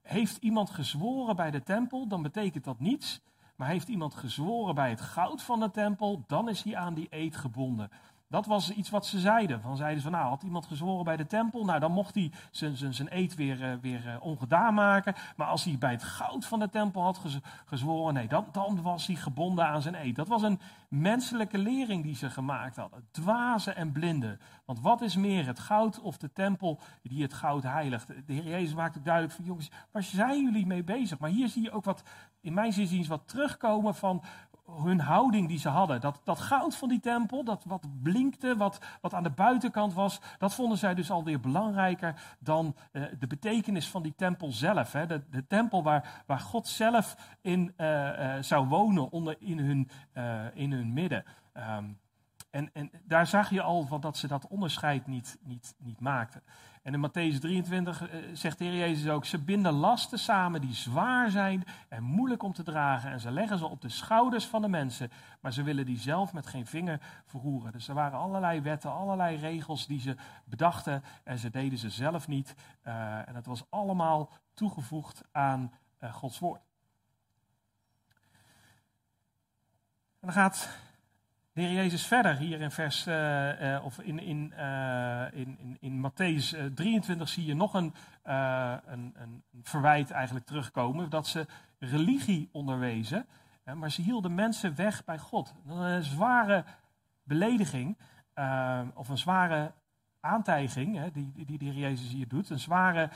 heeft 0.01 0.37
iemand 0.37 0.69
gezworen 0.69 1.35
bij 1.35 1.51
de 1.51 1.63
tempel, 1.63 2.07
dan 2.07 2.21
betekent 2.21 2.63
dat 2.63 2.79
niets. 2.79 3.21
Maar 3.55 3.67
heeft 3.67 3.87
iemand 3.87 4.15
gezworen 4.15 4.75
bij 4.75 4.89
het 4.89 5.01
goud 5.01 5.41
van 5.41 5.59
de 5.59 5.71
tempel, 5.71 6.23
dan 6.27 6.49
is 6.49 6.63
hij 6.63 6.75
aan 6.75 6.93
die 6.93 7.07
eed 7.09 7.35
gebonden. 7.35 7.89
Dat 8.33 8.45
was 8.45 8.71
iets 8.71 8.89
wat 8.89 9.05
ze 9.05 9.19
zeiden. 9.19 9.61
Van 9.61 9.77
zeiden 9.77 10.01
ze 10.01 10.09
van, 10.09 10.17
nou, 10.17 10.29
had 10.29 10.43
iemand 10.43 10.65
gezworen 10.65 11.03
bij 11.03 11.17
de 11.17 11.25
tempel, 11.25 11.65
nou, 11.65 11.79
dan 11.79 11.91
mocht 11.91 12.15
hij 12.15 12.31
zijn, 12.51 12.77
zijn, 12.77 12.93
zijn 12.93 13.07
eed 13.11 13.35
weer, 13.35 13.63
eh, 13.63 13.73
weer 13.81 14.07
eh, 14.07 14.15
ongedaan 14.19 14.73
maken. 14.73 15.15
Maar 15.35 15.47
als 15.47 15.63
hij 15.63 15.77
bij 15.77 15.91
het 15.91 16.03
goud 16.03 16.45
van 16.45 16.59
de 16.59 16.69
tempel 16.69 17.01
had 17.01 17.21
gezworen, 17.65 18.13
nee, 18.13 18.27
dan, 18.27 18.45
dan 18.51 18.81
was 18.81 19.07
hij 19.07 19.15
gebonden 19.15 19.67
aan 19.67 19.81
zijn 19.81 19.95
eed. 19.95 20.15
Dat 20.15 20.27
was 20.27 20.41
een 20.41 20.59
menselijke 20.87 21.57
lering 21.57 22.03
die 22.03 22.15
ze 22.15 22.29
gemaakt 22.29 22.75
hadden. 22.75 23.07
Dwazen 23.11 23.75
en 23.75 23.91
blinden. 23.91 24.39
Want 24.65 24.79
wat 24.79 25.01
is 25.01 25.15
meer, 25.15 25.45
het 25.45 25.59
goud 25.59 25.99
of 25.99 26.17
de 26.17 26.31
tempel 26.31 26.79
die 27.01 27.21
het 27.21 27.33
goud 27.33 27.63
heiligt? 27.63 28.07
De 28.07 28.33
Heer 28.33 28.47
Jezus 28.47 28.73
maakt 28.73 29.05
duidelijk 29.05 29.33
van, 29.33 29.45
jongens, 29.45 29.71
waar 29.91 30.03
zijn 30.03 30.43
jullie 30.43 30.65
mee 30.65 30.83
bezig? 30.83 31.19
Maar 31.19 31.29
hier 31.29 31.47
zie 31.47 31.63
je 31.63 31.71
ook 31.71 31.85
wat, 31.85 32.03
in 32.41 32.53
mijn 32.53 32.73
zin 32.73 33.07
wat 33.07 33.27
terugkomen 33.27 33.95
van 33.95 34.23
hun 34.65 34.99
houding 34.99 35.47
die 35.47 35.59
ze 35.59 35.69
hadden. 35.69 36.01
Dat, 36.01 36.21
dat 36.23 36.39
goud 36.39 36.75
van 36.75 36.89
die 36.89 36.99
tempel, 36.99 37.43
dat 37.43 37.63
wat 37.63 37.85
blinkte, 38.01 38.57
wat, 38.57 38.79
wat 39.01 39.13
aan 39.13 39.23
de 39.23 39.29
buitenkant 39.29 39.93
was, 39.93 40.19
dat 40.37 40.53
vonden 40.53 40.77
zij 40.77 40.93
dus 40.93 41.11
alweer 41.11 41.39
belangrijker 41.39 42.35
dan 42.39 42.75
uh, 42.91 43.03
de 43.19 43.27
betekenis 43.27 43.87
van 43.87 44.03
die 44.03 44.13
tempel 44.15 44.51
zelf. 44.51 44.91
Hè. 44.91 45.05
De, 45.05 45.21
de 45.29 45.47
tempel 45.47 45.83
waar, 45.83 46.23
waar 46.25 46.39
God 46.39 46.67
zelf 46.67 47.17
in 47.41 47.73
uh, 47.77 47.87
uh, 47.87 48.41
zou 48.41 48.67
wonen 48.67 49.11
onder, 49.11 49.35
in, 49.39 49.59
hun, 49.59 49.89
in 50.53 50.71
hun 50.71 50.93
midden. 50.93 51.23
Um, 51.53 52.01
en, 52.53 52.69
en 52.73 52.91
daar 53.03 53.27
zag 53.27 53.49
je 53.49 53.61
al 53.61 53.85
van 53.85 54.01
dat 54.01 54.17
ze 54.17 54.27
dat 54.27 54.47
onderscheid 54.47 55.07
niet, 55.07 55.37
niet, 55.43 55.75
niet 55.77 55.99
maakten. 55.99 56.41
En 56.83 56.93
in 56.93 57.09
Matthäus 57.09 57.39
23 57.39 58.09
eh, 58.09 58.19
zegt 58.33 58.57
de 58.57 58.63
Heer 58.63 58.77
Jezus 58.77 59.09
ook, 59.11 59.25
ze 59.25 59.39
binden 59.39 59.73
lasten 59.73 60.19
samen 60.19 60.61
die 60.61 60.73
zwaar 60.73 61.31
zijn 61.31 61.63
en 61.87 62.03
moeilijk 62.03 62.43
om 62.43 62.53
te 62.53 62.63
dragen. 62.63 63.11
En 63.11 63.19
ze 63.19 63.31
leggen 63.31 63.57
ze 63.57 63.65
op 63.65 63.81
de 63.81 63.89
schouders 63.89 64.45
van 64.45 64.61
de 64.61 64.67
mensen, 64.67 65.11
maar 65.39 65.53
ze 65.53 65.63
willen 65.63 65.85
die 65.85 65.99
zelf 65.99 66.33
met 66.33 66.47
geen 66.47 66.65
vinger 66.65 66.99
verroeren. 67.25 67.71
Dus 67.71 67.87
er 67.87 67.93
waren 67.93 68.19
allerlei 68.19 68.61
wetten, 68.61 68.93
allerlei 68.93 69.37
regels 69.37 69.87
die 69.87 69.99
ze 69.99 70.15
bedachten 70.45 71.03
en 71.23 71.37
ze 71.37 71.49
deden 71.49 71.77
ze 71.77 71.89
zelf 71.89 72.27
niet. 72.27 72.55
Uh, 72.87 73.27
en 73.27 73.35
het 73.35 73.45
was 73.45 73.63
allemaal 73.69 74.29
toegevoegd 74.53 75.23
aan 75.31 75.71
uh, 76.03 76.13
Gods 76.13 76.39
woord. 76.39 76.61
En 80.19 80.29
dan 80.29 80.33
gaat 80.33 80.69
de 81.53 81.61
Heer 81.61 81.71
Jezus 81.71 82.07
verder 82.07 82.37
hier 82.37 82.61
in 82.61 82.71
vers, 82.71 83.07
uh, 83.07 83.61
uh, 83.61 83.85
of 83.85 83.99
in, 83.99 84.19
in, 84.19 84.53
uh, 84.57 85.25
in, 85.31 85.57
in, 85.59 85.77
in 85.79 86.11
Matthäus 86.11 86.73
23 86.73 87.29
zie 87.29 87.45
je 87.45 87.53
nog 87.53 87.73
een, 87.73 87.93
een, 88.23 89.13
een, 89.15 89.43
verwijt 89.63 90.11
eigenlijk 90.11 90.45
terugkomen. 90.45 91.09
Dat 91.09 91.27
ze 91.27 91.45
religie 91.79 92.49
onderwezen, 92.51 93.25
maar 93.75 93.91
ze 93.91 94.01
hielden 94.01 94.35
mensen 94.35 94.75
weg 94.75 95.03
bij 95.03 95.17
God. 95.17 95.53
Een 95.67 96.03
zware 96.03 96.63
belediging, 97.23 97.97
of 98.93 99.09
een 99.09 99.17
zware 99.17 99.71
aantijging 100.19 101.11
die, 101.11 101.45
die 101.45 101.57
de 101.57 101.65
Heer 101.65 101.73
Jezus 101.73 102.11
hier 102.11 102.27
doet. 102.27 102.49
Een 102.49 102.59
zware 102.59 103.09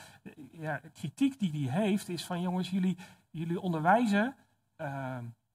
ja, 0.52 0.82
kritiek 0.93 1.39
die 1.39 1.69
hij 1.69 1.84
heeft 1.84 2.10
is 2.10 2.26
van 2.26 2.41
jongens, 2.41 2.69
jullie, 2.69 2.97
jullie 3.30 3.62
onderwijzen 3.62 4.36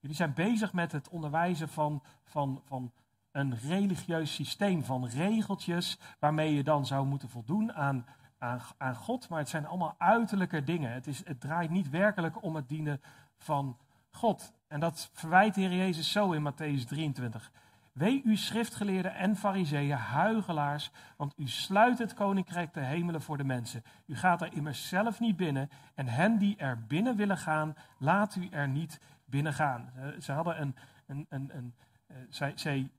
Jullie 0.03 0.17
zijn 0.17 0.33
bezig 0.33 0.73
met 0.73 0.91
het 0.91 1.09
onderwijzen 1.09 1.69
van, 1.69 2.01
van, 2.23 2.61
van 2.65 2.91
een 3.31 3.57
religieus 3.57 4.33
systeem, 4.33 4.83
van 4.83 5.07
regeltjes 5.07 5.99
waarmee 6.19 6.55
je 6.55 6.63
dan 6.63 6.85
zou 6.85 7.05
moeten 7.05 7.29
voldoen 7.29 7.73
aan, 7.73 8.05
aan, 8.37 8.61
aan 8.77 8.95
God. 8.95 9.29
Maar 9.29 9.39
het 9.39 9.49
zijn 9.49 9.65
allemaal 9.65 9.95
uiterlijke 9.97 10.63
dingen. 10.63 10.91
Het, 10.91 11.07
is, 11.07 11.25
het 11.25 11.41
draait 11.41 11.69
niet 11.69 11.89
werkelijk 11.89 12.43
om 12.43 12.55
het 12.55 12.69
dienen 12.69 13.01
van 13.37 13.77
God. 14.09 14.53
En 14.67 14.79
dat 14.79 15.09
verwijt 15.13 15.55
de 15.55 15.61
Heer 15.61 15.75
Jezus 15.75 16.11
zo 16.11 16.31
in 16.31 16.51
Matthäus 16.51 16.83
23. 16.87 17.51
Wee 17.93 18.21
u 18.23 18.37
schriftgeleerden 18.37 19.15
en 19.15 19.35
fariseeën, 19.35 19.97
huigelaars, 19.97 20.91
want 21.17 21.33
u 21.37 21.47
sluit 21.47 21.99
het 21.99 22.13
koninkrijk 22.13 22.73
der 22.73 22.83
hemelen 22.83 23.21
voor 23.21 23.37
de 23.37 23.43
mensen. 23.43 23.83
U 24.05 24.15
gaat 24.15 24.41
er 24.41 24.53
immers 24.53 24.87
zelf 24.87 25.19
niet 25.19 25.35
binnen 25.35 25.69
en 25.95 26.07
hen 26.07 26.37
die 26.37 26.57
er 26.57 26.85
binnen 26.87 27.15
willen 27.15 27.37
gaan, 27.37 27.75
laat 27.97 28.35
u 28.35 28.47
er 28.51 28.67
niet 28.67 28.99
binnengaan. 29.33 29.93
Ze 30.19 30.31
hadden 30.31 30.61
een, 30.61 30.75
een, 31.05 31.25
een, 31.29 31.57
een 31.57 31.73
eh, 32.07 32.17
zij, 32.29 32.51
zij, 32.55 32.91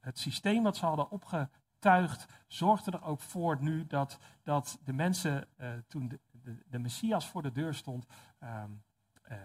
het 0.00 0.18
systeem 0.18 0.62
wat 0.62 0.76
ze 0.76 0.86
hadden 0.86 1.10
opgetuigd 1.10 2.26
zorgde 2.46 2.90
er 2.90 3.04
ook 3.04 3.20
voor 3.20 3.56
nu 3.60 3.86
dat, 3.86 4.18
dat 4.42 4.78
de 4.84 4.92
mensen 4.92 5.46
uh, 5.60 5.68
toen 5.88 6.08
de, 6.08 6.20
de, 6.66 6.78
Messias 6.78 7.28
voor 7.28 7.42
de 7.42 7.52
deur 7.52 7.74
stond, 7.74 8.06
um, 8.42 8.82
uh, 9.30 9.36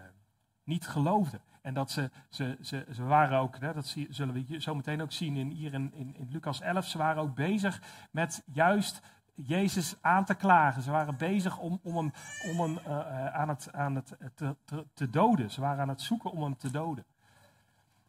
niet 0.64 0.86
geloofden. 0.86 1.40
En 1.62 1.74
dat 1.74 1.90
ze, 1.90 2.10
ze, 2.28 2.58
ze, 2.60 2.86
ze 2.92 3.02
waren 3.02 3.38
ook, 3.38 3.58
hè, 3.58 3.72
dat 3.72 3.96
zullen 4.08 4.34
we 4.34 4.60
zo 4.60 4.74
meteen 4.74 5.02
ook 5.02 5.12
zien 5.12 5.36
in, 5.36 5.50
hier 5.50 5.74
in, 5.74 5.94
in, 5.94 6.16
in 6.16 6.28
Lucas 6.30 6.60
11, 6.60 6.86
ze 6.86 6.98
waren 6.98 7.22
ook 7.22 7.34
bezig 7.34 7.82
met 8.10 8.42
juist 8.46 9.00
Jezus 9.34 9.96
aan 10.00 10.24
te 10.24 10.34
klagen. 10.34 10.82
Ze 10.82 10.90
waren 10.90 11.16
bezig 11.16 11.58
om, 11.58 11.80
om 11.82 11.96
hem, 11.96 12.12
om 12.50 12.60
hem 12.60 12.78
uh, 12.86 13.26
aan 13.26 13.48
het, 13.48 13.72
aan 13.72 13.94
het 13.94 14.16
te, 14.34 14.56
te, 14.64 14.86
te, 14.94 15.10
doden. 15.10 15.50
Ze 15.50 15.60
waren 15.60 15.82
aan 15.82 15.88
het 15.88 16.00
zoeken 16.00 16.30
om 16.30 16.42
hem 16.42 16.56
te 16.56 16.70
doden. 16.70 17.04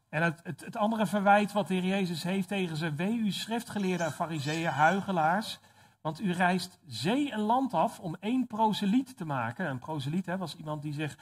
En 0.09 0.23
het, 0.23 0.39
het, 0.43 0.65
het 0.65 0.77
andere 0.77 1.05
verwijt 1.05 1.51
wat 1.51 1.67
de 1.67 1.73
Heer 1.73 1.85
Jezus 1.85 2.23
heeft 2.23 2.47
tegen 2.47 2.77
ze: 2.77 2.93
Wee 2.93 3.17
u 3.17 3.31
schriftgeleerden 3.31 4.05
en 4.05 4.11
fariseeën, 4.11 4.69
huigelaars. 4.69 5.59
Want 6.01 6.21
u 6.21 6.31
reist 6.31 6.79
zee 6.87 7.31
en 7.31 7.39
land 7.39 7.73
af 7.73 7.99
om 7.99 8.15
één 8.19 8.47
proseliet 8.47 9.17
te 9.17 9.25
maken. 9.25 9.69
Een 9.69 9.79
proseliet 9.79 10.25
hè, 10.25 10.37
was 10.37 10.55
iemand 10.55 10.81
die, 10.81 10.93
zich, 10.93 11.17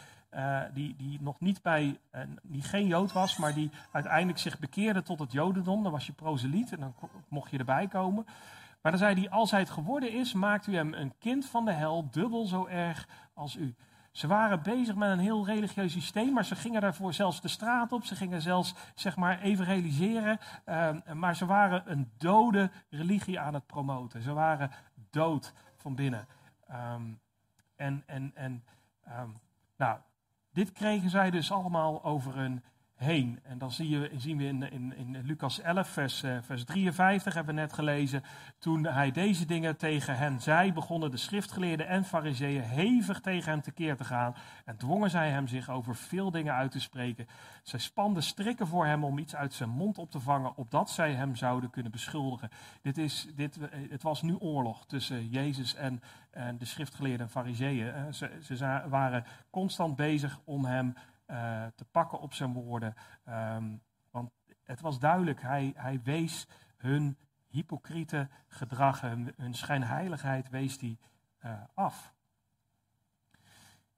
die, 0.74 0.96
die 0.96 1.22
nog 1.22 1.40
niet 1.40 1.62
bij, 1.62 2.00
die 2.42 2.62
geen 2.62 2.88
Jood 2.88 3.12
was, 3.12 3.38
maar 3.38 3.54
die 3.54 3.72
uiteindelijk 3.92 4.38
zich 4.38 4.60
bekeerde 4.60 5.02
tot 5.02 5.20
het 5.20 5.32
Jodendom. 5.32 5.84
Dan 5.84 5.92
was 5.92 6.06
je 6.06 6.14
proseliet 6.14 6.72
en 6.72 6.80
dan 6.80 6.94
mocht 7.28 7.52
je 7.52 7.58
erbij 7.58 7.88
komen. 7.88 8.26
Maar 8.84 8.92
dan 8.92 9.02
zei 9.02 9.20
hij, 9.20 9.30
als 9.30 9.52
hij 9.52 9.60
het 9.60 9.70
geworden 9.70 10.12
is, 10.12 10.34
maakt 10.34 10.68
u 10.68 10.76
hem 10.76 10.94
een 10.94 11.18
kind 11.18 11.46
van 11.46 11.66
de 11.66 11.72
hel, 11.72 12.10
dubbel 12.12 12.46
zo 12.46 12.66
erg 12.66 13.08
als 13.34 13.56
u. 13.56 13.76
Ze 14.12 14.28
waren 14.28 14.62
bezig 14.62 14.96
met 14.96 15.10
een 15.10 15.20
heel 15.20 15.46
religieus 15.46 15.92
systeem, 15.92 16.34
maar 16.34 16.46
ze 16.46 16.56
gingen 16.56 16.82
daarvoor 16.82 17.14
zelfs 17.14 17.42
de 17.42 17.48
straat 17.48 17.92
op. 17.92 18.06
Ze 18.06 18.16
gingen 18.16 18.42
zelfs, 18.42 18.76
zeg 18.96 19.16
maar, 19.16 19.40
evangeliseren. 19.40 20.40
Uh, 20.66 20.90
maar 21.14 21.36
ze 21.36 21.46
waren 21.46 21.92
een 21.92 22.12
dode 22.18 22.72
religie 22.90 23.40
aan 23.40 23.54
het 23.54 23.66
promoten. 23.66 24.22
Ze 24.22 24.34
waren 24.34 24.72
dood 25.10 25.54
van 25.78 25.96
binnen. 25.96 26.28
Um, 26.72 27.20
en, 27.76 28.04
en, 28.06 28.32
en, 28.36 28.64
um, 29.20 29.40
nou, 29.78 30.00
dit 30.52 30.72
kregen 30.72 31.10
zij 31.10 31.30
dus 31.32 31.52
allemaal 31.52 32.04
over 32.04 32.36
hun 32.36 32.64
heen. 32.96 33.40
En 33.44 33.58
dan 33.58 33.72
zien 33.72 34.38
we 34.38 34.46
in, 34.46 34.98
in, 34.98 35.22
Lucas 35.24 35.60
11, 35.60 35.88
vers, 35.88 36.24
uh, 36.24 36.38
vers 36.42 36.64
53, 36.64 37.34
hebben 37.34 37.56
we 37.56 37.62
net 37.62 37.74
gelezen. 37.74 38.24
Toen 38.60 38.86
hij 38.86 39.12
deze 39.12 39.46
dingen 39.46 39.78
tegen 39.78 40.18
hen 40.18 40.42
zei, 40.42 40.74
begonnen 40.74 41.12
de 41.12 41.18
schriftgeleerden 41.18 41.88
en 41.88 42.06
fariseeën 42.06 42.62
hevig 42.62 43.20
tegen 43.20 43.52
hem 43.52 43.62
tekeer 43.62 43.96
te 43.96 44.04
gaan. 44.04 44.36
En 44.66 44.78
dwongen 44.78 45.10
zij 45.10 45.30
hem 45.30 45.48
zich 45.48 45.70
over 45.70 45.96
veel 45.96 46.32
dingen 46.32 46.54
uit 46.54 46.72
te 46.72 46.80
spreken. 46.80 47.28
Zij 47.64 47.80
spanden 47.80 48.24
strikken 48.24 48.68
voor 48.68 48.86
hem 48.86 49.04
om 49.04 49.18
iets 49.18 49.36
uit 49.36 49.54
zijn 49.54 49.70
mond 49.70 49.98
op 49.98 50.12
te 50.12 50.20
vangen, 50.20 50.56
opdat 50.56 50.90
zij 50.90 51.14
hem 51.14 51.36
zouden 51.36 51.70
kunnen 51.70 51.92
beschuldigen. 51.92 52.50
Dit 52.82 52.98
is, 52.98 53.28
dit, 53.36 53.58
eh, 53.58 53.80
het 53.90 54.04
was 54.04 54.22
nu 54.22 54.36
oorlog 54.36 54.86
tussen 54.86 55.30
Jezus 55.30 55.76
en, 55.76 56.02
en 56.32 56.58
de 56.58 56.66
schriftgeleerden 56.66 57.26
en 57.26 57.32
fariseeën. 57.32 57.94
Eh, 57.94 58.12
ze, 58.12 58.30
ze 58.42 58.82
waren 58.90 59.26
constant 59.50 59.96
bezig 59.96 60.40
om 60.44 60.66
hem 60.66 60.94
uh, 61.28 61.66
te 61.76 61.86
pakken 61.92 62.20
op 62.20 62.34
zijn 62.34 62.54
woorden. 62.54 62.96
Um, 63.30 63.82
want 64.12 64.32
het 64.64 64.82
was 64.82 65.00
duidelijk, 65.00 65.42
hij, 65.42 65.74
hij 65.76 66.00
wees 66.04 66.48
hun 66.78 67.18
hypocriete 67.48 68.30
gedrag, 68.48 69.02
hun, 69.02 69.34
schijnheiligheid 69.52 70.50
wees 70.50 70.80
hij 70.80 70.98
uh, 71.46 71.52
af. 71.74 72.14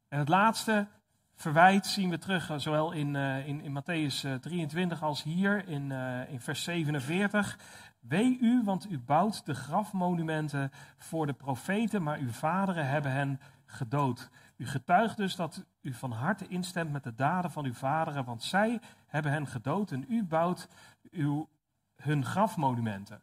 En 0.07 0.19
het 0.19 0.29
laatste 0.29 0.87
verwijt 1.35 1.85
zien 1.85 2.09
we 2.09 2.17
terug, 2.17 2.49
eh, 2.49 2.57
zowel 2.57 2.91
in, 2.91 3.15
in, 3.15 3.61
in 3.61 3.81
Matthäus 3.81 4.39
23 4.39 5.03
als 5.03 5.23
hier 5.23 5.67
in, 5.67 5.91
in 6.29 6.41
vers 6.41 6.63
47. 6.63 7.59
Wee 7.99 8.37
u, 8.41 8.61
want 8.63 8.89
u 8.89 8.99
bouwt 8.99 9.45
de 9.45 9.53
grafmonumenten 9.53 10.71
voor 10.97 11.25
de 11.25 11.33
profeten, 11.33 12.03
maar 12.03 12.19
uw 12.19 12.31
vaderen 12.31 12.87
hebben 12.87 13.11
hen 13.11 13.39
gedood. 13.65 14.29
U 14.57 14.67
getuigt 14.67 15.17
dus 15.17 15.35
dat 15.35 15.65
u 15.81 15.93
van 15.93 16.11
harte 16.11 16.47
instemt 16.47 16.91
met 16.91 17.03
de 17.03 17.15
daden 17.15 17.51
van 17.51 17.65
uw 17.65 17.73
vaderen, 17.73 18.25
want 18.25 18.43
zij 18.43 18.81
hebben 19.07 19.31
hen 19.31 19.47
gedood 19.47 19.91
en 19.91 20.05
u 20.09 20.23
bouwt 20.23 20.67
uw, 21.11 21.49
hun 21.95 22.25
grafmonumenten. 22.25 23.21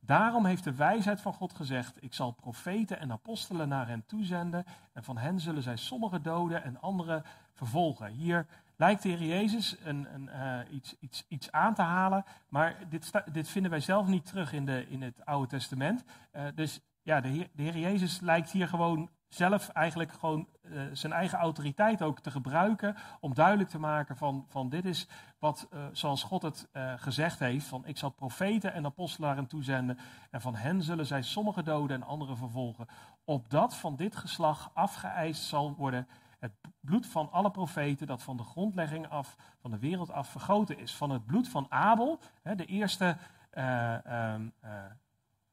Daarom 0.00 0.46
heeft 0.46 0.64
de 0.64 0.74
wijsheid 0.74 1.20
van 1.20 1.32
God 1.32 1.52
gezegd: 1.52 2.02
Ik 2.02 2.14
zal 2.14 2.30
profeten 2.30 3.00
en 3.00 3.12
apostelen 3.12 3.68
naar 3.68 3.88
hen 3.88 4.06
toezenden, 4.06 4.64
en 4.92 5.04
van 5.04 5.18
hen 5.18 5.40
zullen 5.40 5.62
zij 5.62 5.76
sommigen 5.76 6.22
doden 6.22 6.64
en 6.64 6.80
anderen 6.80 7.22
vervolgen. 7.52 8.10
Hier 8.10 8.46
lijkt 8.76 9.02
de 9.02 9.08
Heer 9.08 9.28
Jezus 9.28 9.76
een, 9.84 10.14
een, 10.14 10.28
uh, 10.28 10.74
iets, 10.74 10.96
iets, 11.00 11.24
iets 11.28 11.52
aan 11.52 11.74
te 11.74 11.82
halen, 11.82 12.24
maar 12.48 12.76
dit, 12.88 13.10
dit 13.32 13.48
vinden 13.48 13.70
wij 13.70 13.80
zelf 13.80 14.06
niet 14.06 14.26
terug 14.26 14.52
in, 14.52 14.64
de, 14.64 14.88
in 14.88 15.02
het 15.02 15.24
Oude 15.24 15.48
Testament. 15.48 16.04
Uh, 16.32 16.42
dus 16.54 16.80
ja, 17.02 17.20
de 17.20 17.48
de 17.52 17.62
heer 17.62 17.78
Jezus 17.78 18.20
lijkt 18.20 18.50
hier 18.50 18.68
gewoon 18.68 19.10
zelf 19.34 19.68
eigenlijk 19.68 20.12
gewoon 20.12 20.46
uh, 20.62 20.82
zijn 20.92 21.12
eigen 21.12 21.38
autoriteit 21.38 22.02
ook 22.02 22.20
te 22.20 22.30
gebruiken 22.30 22.96
om 23.20 23.34
duidelijk 23.34 23.68
te 23.68 23.78
maken 23.78 24.16
van, 24.16 24.44
van 24.48 24.68
dit 24.68 24.84
is 24.84 25.08
wat, 25.38 25.68
uh, 25.72 25.84
zoals 25.92 26.22
God 26.22 26.42
het 26.42 26.68
uh, 26.72 26.92
gezegd 26.96 27.38
heeft, 27.38 27.66
van 27.66 27.86
ik 27.86 27.98
zal 27.98 28.10
profeten 28.10 28.72
en 28.72 28.84
apostelen 28.84 29.46
toezenden 29.46 29.98
en 30.30 30.40
van 30.40 30.54
hen 30.54 30.82
zullen 30.82 31.06
zij 31.06 31.22
sommige 31.22 31.62
doden 31.62 31.96
en 31.96 32.06
anderen 32.06 32.36
vervolgen, 32.36 32.86
opdat 33.24 33.76
van 33.76 33.96
dit 33.96 34.16
geslag 34.16 34.70
afgeëist 34.74 35.42
zal 35.42 35.74
worden 35.74 36.08
het 36.38 36.52
bloed 36.80 37.06
van 37.06 37.32
alle 37.32 37.50
profeten 37.50 38.06
dat 38.06 38.22
van 38.22 38.36
de 38.36 38.42
grondlegging 38.42 39.08
af, 39.08 39.36
van 39.60 39.70
de 39.70 39.78
wereld 39.78 40.10
af 40.10 40.28
vergoten 40.28 40.78
is. 40.78 40.94
Van 40.94 41.10
het 41.10 41.26
bloed 41.26 41.48
van 41.48 41.66
Abel, 41.68 42.20
hè, 42.42 42.54
de 42.54 42.64
eerste 42.64 43.16
um, 43.56 44.52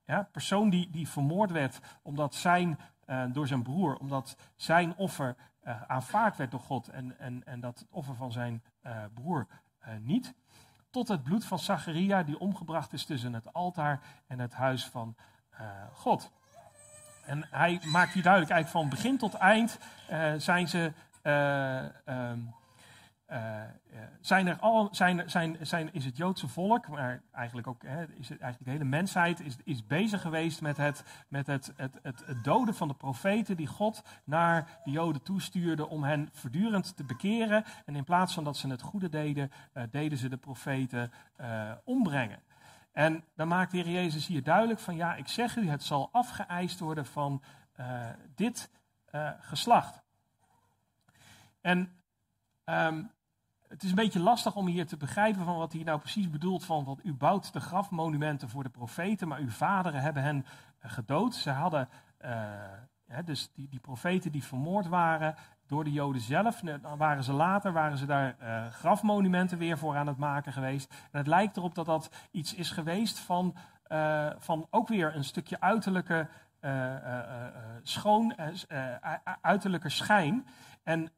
ja, 0.06 0.28
persoon 0.32 0.70
die, 0.70 0.89
die 0.89 1.08
vermoord 1.08 1.52
werd 1.52 1.80
omdat 2.02 2.36
zijn 2.36 2.80
uh, 3.12 3.24
door 3.34 3.47
zijn 3.47 3.63
broer, 3.63 3.95
omdat 3.95 4.38
zijn 4.56 4.95
offer 4.95 5.36
uh, 5.63 5.82
aanvaard 5.82 6.38
werd 6.38 6.52
door 6.52 6.60
God 6.60 6.88
en, 6.88 7.19
en, 7.19 7.43
en 7.45 7.60
dat 7.60 7.80
het 7.80 7.88
offer 7.91 8.15
van 8.15 8.32
zijn 8.32 8.63
uh, 8.84 9.04
broer 9.13 9.47
niet. 10.00 10.34
Tot 10.89 11.08
het 11.08 11.24
bloed 11.24 11.45
van 11.45 11.60
Zacharia 11.60 12.24
die 12.24 12.39
omgebracht 12.39 12.93
is 12.93 13.06
tussen 13.06 13.34
het 13.34 13.54
altaar 13.54 14.02
en 14.28 14.39
het 14.39 14.54
huis 14.54 14.86
van 14.86 15.15
God. 15.93 16.32
En 17.26 17.47
hij 17.50 17.82
maakt 17.86 18.13
hier 18.13 18.24
duidelijk, 18.24 18.52
eigenlijk 18.52 18.67
van 18.67 18.89
begin 18.89 19.17
tot 19.17 19.34
eind 19.34 19.80
zijn 20.38 20.67
ze 20.67 20.93
um, 22.06 22.54
uh, 23.32 23.62
zijn 24.22 24.48
er 24.48 24.60
al, 24.60 24.88
zijn, 24.91 25.30
zijn, 25.30 25.58
zijn, 25.62 25.94
is 25.94 26.06
het 26.06 26.17
Joodse 26.17 26.48
volk, 26.48 26.88
maar 26.88 27.22
eigenlijk 27.32 27.67
ook 27.67 27.84
hè, 27.84 28.04
is 28.04 28.30
het 28.30 28.39
eigenlijk 28.39 28.63
de 28.63 28.70
hele 28.70 28.84
mensheid, 28.84 29.39
is, 29.39 29.56
is 29.63 29.88
bezig 29.88 30.22
geweest 30.22 30.62
met, 30.62 30.78
het, 30.78 31.04
met 31.28 31.48
het, 31.48 31.74
het, 31.76 32.00
het, 32.04 32.44
doden 32.44 32.76
van 32.76 32.88
de 32.88 32.94
profeten 32.94 33.58
die 33.58 33.67
God 33.67 34.04
naar 34.24 34.80
de 34.84 34.91
Joden 34.91 35.24
toestuurde 35.24 35.88
om 35.88 36.04
hen 36.04 36.30
voortdurend 36.32 36.98
te 36.98 37.04
bekeren. 37.04 37.63
En 37.86 37.96
in 37.96 38.04
plaats 38.04 38.34
van 38.34 38.44
dat 38.44 38.58
ze 38.58 38.67
het 38.67 38.82
goede 38.82 39.10
deden, 39.10 39.52
uh, 39.74 39.84
deden 39.91 40.17
ze 40.17 40.30
de 40.30 40.38
profeten 40.38 41.12
ombrengen. 41.84 42.39
En 42.91 43.24
dan 43.36 43.48
maakt 43.48 43.72
de 43.72 43.78
Heer 43.78 43.94
Jezus 43.94 44.28
hier 44.28 44.44
duidelijk 44.44 44.80
van 44.80 44.96
ja, 44.96 45.15
ik 45.15 45.28
zeg 45.28 45.56
u, 45.56 45.70
het 45.70 45.84
zal 45.84 46.10
afgeëist 46.12 46.80
worden 46.80 47.06
van 47.06 47.41
dit 48.36 48.70
geslacht. 49.39 50.02
En 51.62 52.02
um, 52.65 53.12
het 53.71 53.84
is 53.84 53.89
een 53.89 53.95
beetje 53.95 54.19
lastig 54.19 54.55
om 54.55 54.67
hier 54.67 54.86
te 54.86 54.97
begrijpen 54.97 55.45
van 55.45 55.57
wat 55.57 55.73
hij 55.73 55.84
nou 55.84 55.99
precies 55.99 56.29
bedoelt 56.29 56.65
van 56.65 56.84
wat 56.84 56.99
u 57.03 57.13
bouwt 57.13 57.53
de 57.53 57.60
grafmonumenten 57.60 58.49
voor 58.49 58.63
de 58.63 58.69
profeten, 58.69 59.27
maar 59.27 59.39
uw 59.39 59.49
vaderen 59.49 60.01
hebben 60.01 60.23
hen 60.23 60.45
uh, 60.86 60.91
gedood. 60.91 61.36
Ze 61.36 61.49
hadden, 61.49 61.89
hè, 63.07 63.23
dus 63.23 63.51
die, 63.53 63.67
die 63.69 63.79
profeten 63.79 64.31
die 64.31 64.43
vermoord 64.43 64.88
waren 64.88 65.36
door 65.67 65.84
de 65.84 65.91
Joden 65.91 66.21
zelf, 66.21 66.60
dan 66.60 66.97
waren 66.97 67.23
ze 67.23 67.34
later, 67.34 67.73
waren 67.73 67.97
ze 67.97 68.05
daar 68.05 68.36
uh, 68.41 68.67
grafmonumenten 68.67 69.57
weer 69.57 69.77
voor 69.77 69.95
aan 69.95 70.07
het 70.07 70.17
maken 70.17 70.53
geweest. 70.53 70.93
En 71.12 71.17
het 71.17 71.27
lijkt 71.27 71.57
erop 71.57 71.75
dat 71.75 71.86
dat 71.86 72.10
iets 72.31 72.53
is 72.53 72.71
geweest 72.71 73.19
van, 73.19 73.55
van 74.38 74.67
ook 74.69 74.88
weer 74.88 75.15
een 75.15 75.23
stukje 75.23 75.60
uiterlijke 75.60 76.27
schoon, 77.84 78.36
uiterlijke 79.41 79.89
schijn. 79.89 80.47
En 80.84 81.12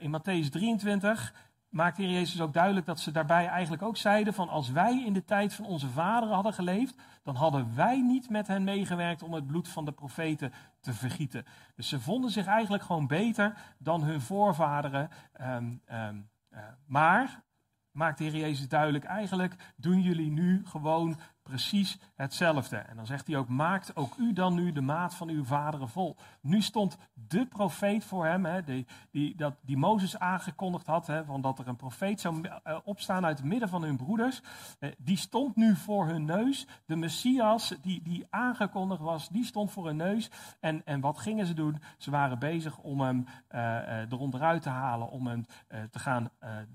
in 0.00 0.20
Matthäus 0.20 0.48
23 0.50 1.32
maakt 1.70 1.96
Heer 1.96 2.10
Jezus 2.10 2.40
ook 2.40 2.52
duidelijk 2.52 2.86
dat 2.86 3.00
ze 3.00 3.10
daarbij 3.10 3.46
eigenlijk 3.46 3.82
ook 3.82 3.96
zeiden 3.96 4.34
van 4.34 4.48
als 4.48 4.70
wij 4.70 5.02
in 5.04 5.12
de 5.12 5.24
tijd 5.24 5.54
van 5.54 5.64
onze 5.64 5.88
vaderen 5.88 6.34
hadden 6.34 6.54
geleefd, 6.54 6.94
dan 7.22 7.34
hadden 7.34 7.74
wij 7.74 8.00
niet 8.00 8.30
met 8.30 8.46
hen 8.46 8.64
meegewerkt 8.64 9.22
om 9.22 9.32
het 9.32 9.46
bloed 9.46 9.68
van 9.68 9.84
de 9.84 9.92
profeten 9.92 10.52
te 10.80 10.92
vergieten. 10.92 11.44
Dus 11.74 11.88
ze 11.88 12.00
vonden 12.00 12.30
zich 12.30 12.46
eigenlijk 12.46 12.82
gewoon 12.82 13.06
beter 13.06 13.56
dan 13.78 14.02
hun 14.02 14.20
voorvaderen. 14.20 15.10
Um, 15.40 15.82
um, 15.92 16.28
uh, 16.52 16.58
maar, 16.86 17.42
maakt 17.90 18.18
de 18.18 18.24
Heer 18.24 18.36
Jezus 18.36 18.68
duidelijk, 18.68 19.04
eigenlijk 19.04 19.72
doen 19.76 20.00
jullie 20.00 20.30
nu 20.30 20.62
gewoon 20.66 21.16
precies 21.50 21.98
hetzelfde. 22.14 22.76
En 22.76 22.96
dan 22.96 23.06
zegt 23.06 23.26
hij 23.26 23.36
ook, 23.36 23.48
maakt 23.48 23.96
ook 23.96 24.16
u 24.16 24.32
dan 24.32 24.54
nu 24.54 24.72
de 24.72 24.80
maat 24.80 25.14
van 25.14 25.28
uw 25.28 25.44
vaderen 25.44 25.88
vol. 25.88 26.16
Nu 26.40 26.62
stond 26.62 26.96
de 27.14 27.46
profeet 27.46 28.04
voor 28.04 28.26
hem, 28.26 28.44
hè, 28.44 28.62
die, 28.62 28.86
die, 29.10 29.36
dat, 29.36 29.54
die 29.62 29.76
Mozes 29.76 30.18
aangekondigd 30.18 30.86
had, 30.86 31.06
hè, 31.06 31.24
van 31.24 31.40
dat 31.40 31.58
er 31.58 31.68
een 31.68 31.76
profeet 31.76 32.20
zou 32.20 32.40
eh, 32.42 32.76
opstaan 32.84 33.24
uit 33.24 33.38
het 33.38 33.46
midden 33.46 33.68
van 33.68 33.82
hun 33.82 33.96
broeders. 33.96 34.42
Eh, 34.78 34.90
die 34.98 35.16
stond 35.16 35.56
nu 35.56 35.76
voor 35.76 36.06
hun 36.06 36.24
neus. 36.24 36.66
De 36.86 36.96
Messias 36.96 37.74
die, 37.82 38.02
die 38.02 38.26
aangekondigd 38.30 39.00
was, 39.00 39.28
die 39.28 39.44
stond 39.44 39.70
voor 39.70 39.86
hun 39.86 39.96
neus. 39.96 40.30
En, 40.60 40.82
en 40.84 41.00
wat 41.00 41.18
gingen 41.18 41.46
ze 41.46 41.54
doen? 41.54 41.82
Ze 41.98 42.10
waren 42.10 42.38
bezig 42.38 42.78
om 42.78 43.00
hem 43.00 43.26
uh, 43.50 44.00
eronderuit 44.00 44.62
te 44.62 44.68
halen, 44.68 45.10
om 45.10 45.26
hem 45.26 45.46
te 45.90 45.98
gaan 45.98 46.30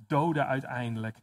doden 0.08 0.48
uiteindelijk. 0.48 1.18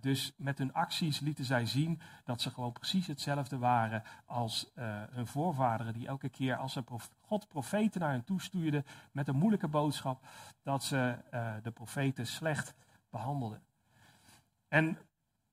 dus 0.00 0.32
met 0.36 0.58
hun 0.58 0.72
acties 0.72 1.20
lieten 1.20 1.44
zij 1.44 1.66
zien 1.66 2.00
dat 2.24 2.40
ze 2.40 2.50
gewoon 2.50 2.69
precies 2.72 3.06
hetzelfde 3.06 3.58
waren 3.58 4.02
als 4.26 4.70
uh, 4.78 4.84
hun 5.10 5.26
voorvaderen, 5.26 5.92
die 5.92 6.06
elke 6.06 6.28
keer 6.28 6.56
als 6.56 6.72
ze 6.72 6.84
God 7.20 7.48
profeten 7.48 8.00
naar 8.00 8.10
hen 8.10 8.24
toe 8.24 8.40
stuurde 8.40 8.84
met 9.12 9.28
een 9.28 9.36
moeilijke 9.36 9.68
boodschap, 9.68 10.26
dat 10.62 10.84
ze 10.84 11.14
uh, 11.34 11.52
de 11.62 11.70
profeten 11.70 12.26
slecht 12.26 12.74
behandelden. 13.10 13.62
En 14.68 14.98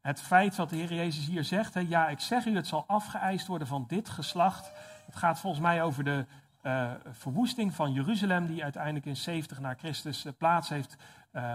het 0.01 0.21
feit 0.21 0.55
wat 0.55 0.69
de 0.69 0.75
Heer 0.75 0.93
Jezus 0.93 1.25
hier 1.25 1.43
zegt, 1.43 1.73
hè, 1.73 1.79
ja, 1.79 2.09
ik 2.09 2.19
zeg 2.19 2.45
u, 2.45 2.55
het 2.55 2.67
zal 2.67 2.83
afgeëist 2.87 3.47
worden 3.47 3.67
van 3.67 3.85
dit 3.87 4.09
geslacht. 4.09 4.71
Het 5.05 5.15
gaat 5.15 5.39
volgens 5.39 5.61
mij 5.61 5.83
over 5.83 6.03
de 6.03 6.25
uh, 6.63 6.91
verwoesting 7.11 7.73
van 7.73 7.93
Jeruzalem, 7.93 8.45
die 8.45 8.63
uiteindelijk 8.63 9.05
in 9.05 9.15
70 9.15 9.59
na 9.59 9.73
Christus 9.73 10.25
plaats 10.37 10.69
heeft 10.69 10.95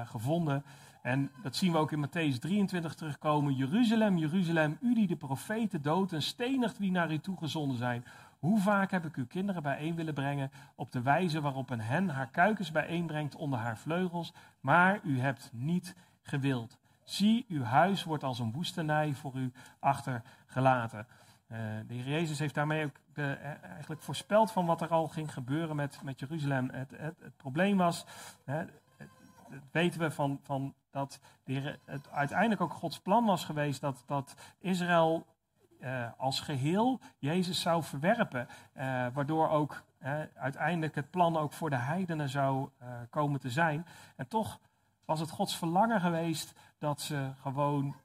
gevonden. 0.04 0.64
En 1.02 1.30
dat 1.42 1.56
zien 1.56 1.72
we 1.72 1.78
ook 1.78 1.92
in 1.92 2.06
Matthäus 2.06 2.38
23 2.38 2.94
terugkomen. 2.94 3.54
Jeruzalem, 3.54 4.16
Jeruzalem, 4.16 4.78
u 4.80 4.94
die 4.94 5.06
de 5.06 5.16
profeten 5.16 5.82
doodt 5.82 6.12
en 6.12 6.22
stenigt 6.22 6.78
wie 6.78 6.90
naar 6.90 7.12
u 7.12 7.18
toegezonden 7.18 7.76
zijn. 7.76 8.04
Hoe 8.38 8.60
vaak 8.60 8.90
heb 8.90 9.04
ik 9.04 9.16
uw 9.16 9.26
kinderen 9.26 9.62
bijeen 9.62 9.94
willen 9.94 10.14
brengen 10.14 10.50
op 10.74 10.92
de 10.92 11.02
wijze 11.02 11.40
waarop 11.40 11.70
een 11.70 11.80
hen 11.80 12.08
haar 12.08 12.28
kuikens 12.28 12.72
bijeenbrengt 12.72 13.34
onder 13.34 13.58
haar 13.58 13.78
vleugels, 13.78 14.32
maar 14.60 15.00
u 15.04 15.20
hebt 15.20 15.50
niet 15.52 15.96
gewild. 16.22 16.78
Zie, 17.04 17.44
uw 17.48 17.62
huis 17.62 18.04
wordt 18.04 18.24
als 18.24 18.38
een 18.38 18.52
woestenij 18.52 19.12
voor 19.12 19.34
u 19.34 19.52
achtergelaten. 19.78 21.06
Uh, 21.48 21.58
de 21.86 21.94
Heer 21.94 22.08
Jezus 22.08 22.38
heeft 22.38 22.54
daarmee 22.54 22.84
ook 22.84 23.00
eh, 23.14 23.44
eigenlijk 23.44 24.02
voorspeld 24.02 24.52
van 24.52 24.66
wat 24.66 24.80
er 24.80 24.88
al 24.88 25.08
ging 25.08 25.32
gebeuren 25.32 25.76
met, 25.76 26.00
met 26.02 26.20
Jeruzalem. 26.20 26.70
Het, 26.70 26.90
het, 26.96 27.36
probleem 27.36 27.76
was, 27.76 28.06
hè, 28.44 28.64
weten 29.70 30.00
we 30.00 30.10
van, 30.10 30.40
van 30.42 30.74
dat 30.92 31.20
het 31.84 32.10
uiteindelijk 32.10 32.60
ook 32.60 32.72
Gods 32.72 33.00
plan 33.00 33.24
was 33.24 33.44
geweest 33.44 33.80
dat, 33.80 34.02
dat 34.06 34.34
Israël 34.58 35.26
uh, 35.80 36.08
als 36.16 36.40
geheel 36.40 37.00
Jezus 37.18 37.60
zou 37.60 37.82
verwerpen. 37.82 38.48
Uh, 38.76 39.06
waardoor 39.12 39.48
ook 39.48 39.82
uh, 40.02 40.20
uiteindelijk 40.34 40.94
het 40.94 41.10
plan 41.10 41.36
ook 41.36 41.52
voor 41.52 41.70
de 41.70 41.76
heidenen 41.76 42.28
zou 42.28 42.68
komen 43.10 43.40
te 43.40 43.50
zijn. 43.50 43.86
En 44.16 44.28
toch 44.28 44.60
was 45.04 45.20
het 45.20 45.30
Gods 45.30 45.56
verlangen 45.56 46.00
geweest 46.00 46.54
dat 46.78 47.00
ze 47.00 47.30
gewoon 47.40 47.96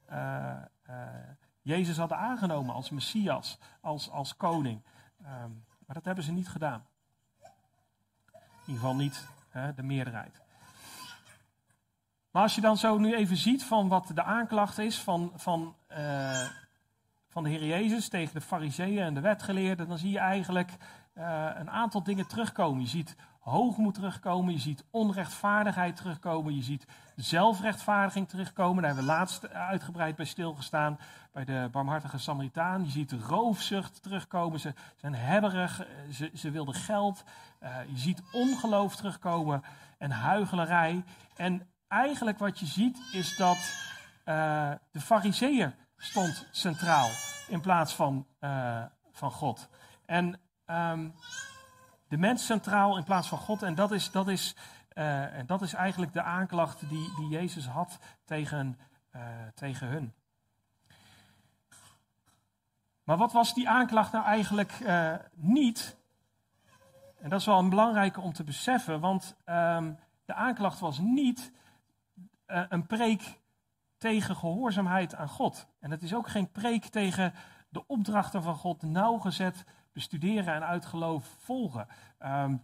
Jezus 1.62 1.98
hadden 1.98 2.18
aangenomen 2.18 2.76
als 2.76 2.90
Messias, 2.90 3.60
als, 3.82 4.10
als 4.10 4.36
koning. 4.36 4.82
Um, 5.22 5.66
maar 5.86 5.96
dat 5.96 6.06
hebben 6.06 6.24
ze 6.24 6.32
niet 6.32 6.50
gedaan. 6.50 6.86
In 7.42 8.74
ieder 8.74 8.76
geval 8.76 8.96
niet 8.96 9.28
de 9.76 9.84
meerderheid. 9.84 10.42
Maar 12.38 12.46
als 12.46 12.56
je 12.56 12.62
dan 12.62 12.78
zo 12.78 12.98
nu 12.98 13.16
even 13.16 13.38
ziet 13.38 13.64
van 13.64 13.88
wat 13.88 14.12
de 14.14 14.24
aanklacht 14.24 14.78
is 14.78 15.00
van, 15.00 15.32
van, 15.36 15.76
uh, 15.92 16.42
van 17.30 17.44
de 17.44 17.50
Heer 17.50 17.66
Jezus 17.66 18.10
tegen 18.10 18.34
de 18.34 18.42
fariseeën 18.42 19.04
en 19.04 19.14
de 19.14 19.20
wetgeleerden, 19.20 19.88
dan 19.88 19.98
zie 19.98 20.12
je 20.12 20.20
eigenlijk 20.20 20.72
uh, 21.14 21.50
een 21.56 21.70
aantal 21.70 22.04
dingen 22.04 22.28
terugkomen. 22.28 22.82
Je 22.82 22.88
ziet 22.88 23.16
hoogmoed 23.40 23.94
terugkomen, 23.94 24.54
je 24.54 24.60
ziet 24.60 24.84
onrechtvaardigheid 24.90 25.96
terugkomen, 25.96 26.56
je 26.56 26.64
ziet 26.64 26.88
zelfrechtvaardiging 27.16 28.30
terugkomen. 28.30 28.84
Daar 28.84 28.94
hebben 28.94 29.10
we 29.10 29.18
laatst 29.18 29.50
uitgebreid 29.50 30.16
bij 30.16 30.26
stilgestaan, 30.26 31.00
bij 31.32 31.46
de 31.46 31.70
barmhartige 31.72 32.18
Samaritaan. 32.18 32.84
Je 32.84 32.92
ziet 32.92 33.12
roofzucht 33.12 34.04
terugkomen, 34.04 34.60
ze 34.60 34.74
zijn 34.96 35.16
hebberig, 35.16 35.88
ze, 36.12 36.32
ze 36.34 36.52
wilden 36.52 36.76
geld. 36.76 37.24
Je 37.88 37.98
ziet 38.00 38.22
ongeloof 38.32 38.96
terugkomen 38.96 39.64
en 39.98 40.12
huigelarij. 40.12 41.04
En 41.36 41.68
eigenlijk 41.88 42.38
wat 42.38 42.60
je 42.60 42.66
ziet 42.66 43.00
is 43.12 43.36
dat 43.36 43.58
uh, 44.26 44.72
de 44.92 45.02
fariseeër 45.02 45.76
stond 45.98 46.48
centraal 46.52 47.10
in 47.48 47.62
plaats 47.62 47.96
van, 47.96 48.28
uh, 48.40 48.84
van 49.12 49.32
God. 49.32 49.70
En 50.06 50.40
um, 50.66 51.14
de 52.08 52.18
mens 52.18 52.46
centraal 52.46 52.98
in 52.98 53.04
plaats 53.04 53.28
van 53.28 53.38
God. 53.38 53.64
En 53.64 53.76
dat 53.76 53.92
is, 53.92 54.12
dat 54.12 54.28
is, 54.28 54.56
uh, 54.94 55.26
dat 55.46 55.62
is 55.62 55.74
eigenlijk 55.74 56.14
de 56.14 56.22
aanklacht 56.22 56.90
die, 56.90 57.16
die 57.16 57.28
Jezus 57.28 57.68
had 57.68 58.00
tegen, 58.26 58.80
tegen 59.54 59.88
hun. 59.88 60.14
Maar 63.04 63.18
wat 63.18 63.32
was 63.32 63.54
die 63.54 63.70
aanklacht 63.70 64.12
nou 64.12 64.26
eigenlijk 64.26 64.74
niet? 65.34 65.98
En 67.20 67.30
dat 67.30 67.40
is 67.40 67.46
wel 67.46 67.60
een 67.60 67.70
belangrijke 67.70 68.22
om 68.22 68.34
te 68.34 68.44
beseffen, 68.44 69.00
want 69.00 69.36
ehm, 69.46 69.94
de 70.26 70.34
aanklacht 70.34 70.80
was 70.80 71.00
niet 71.00 71.52
uh, 72.48 72.64
een 72.70 72.86
preek 72.86 73.40
tegen 73.98 74.36
gehoorzaamheid 74.36 75.16
aan 75.16 75.30
God. 75.30 75.68
En 75.80 75.92
het 75.92 76.02
is 76.02 76.14
ook 76.14 76.28
geen 76.28 76.52
preek 76.52 76.86
tegen 76.86 77.34
de 77.70 77.88
opdrachten 77.88 78.44
van 78.44 78.56
God 78.56 78.82
nauwgezet 78.82 79.66
bestuderen 79.94 80.54
en 80.54 80.66
uit 80.66 80.86
geloof 80.86 81.36
volgen. 81.38 81.88
Um, 82.20 82.62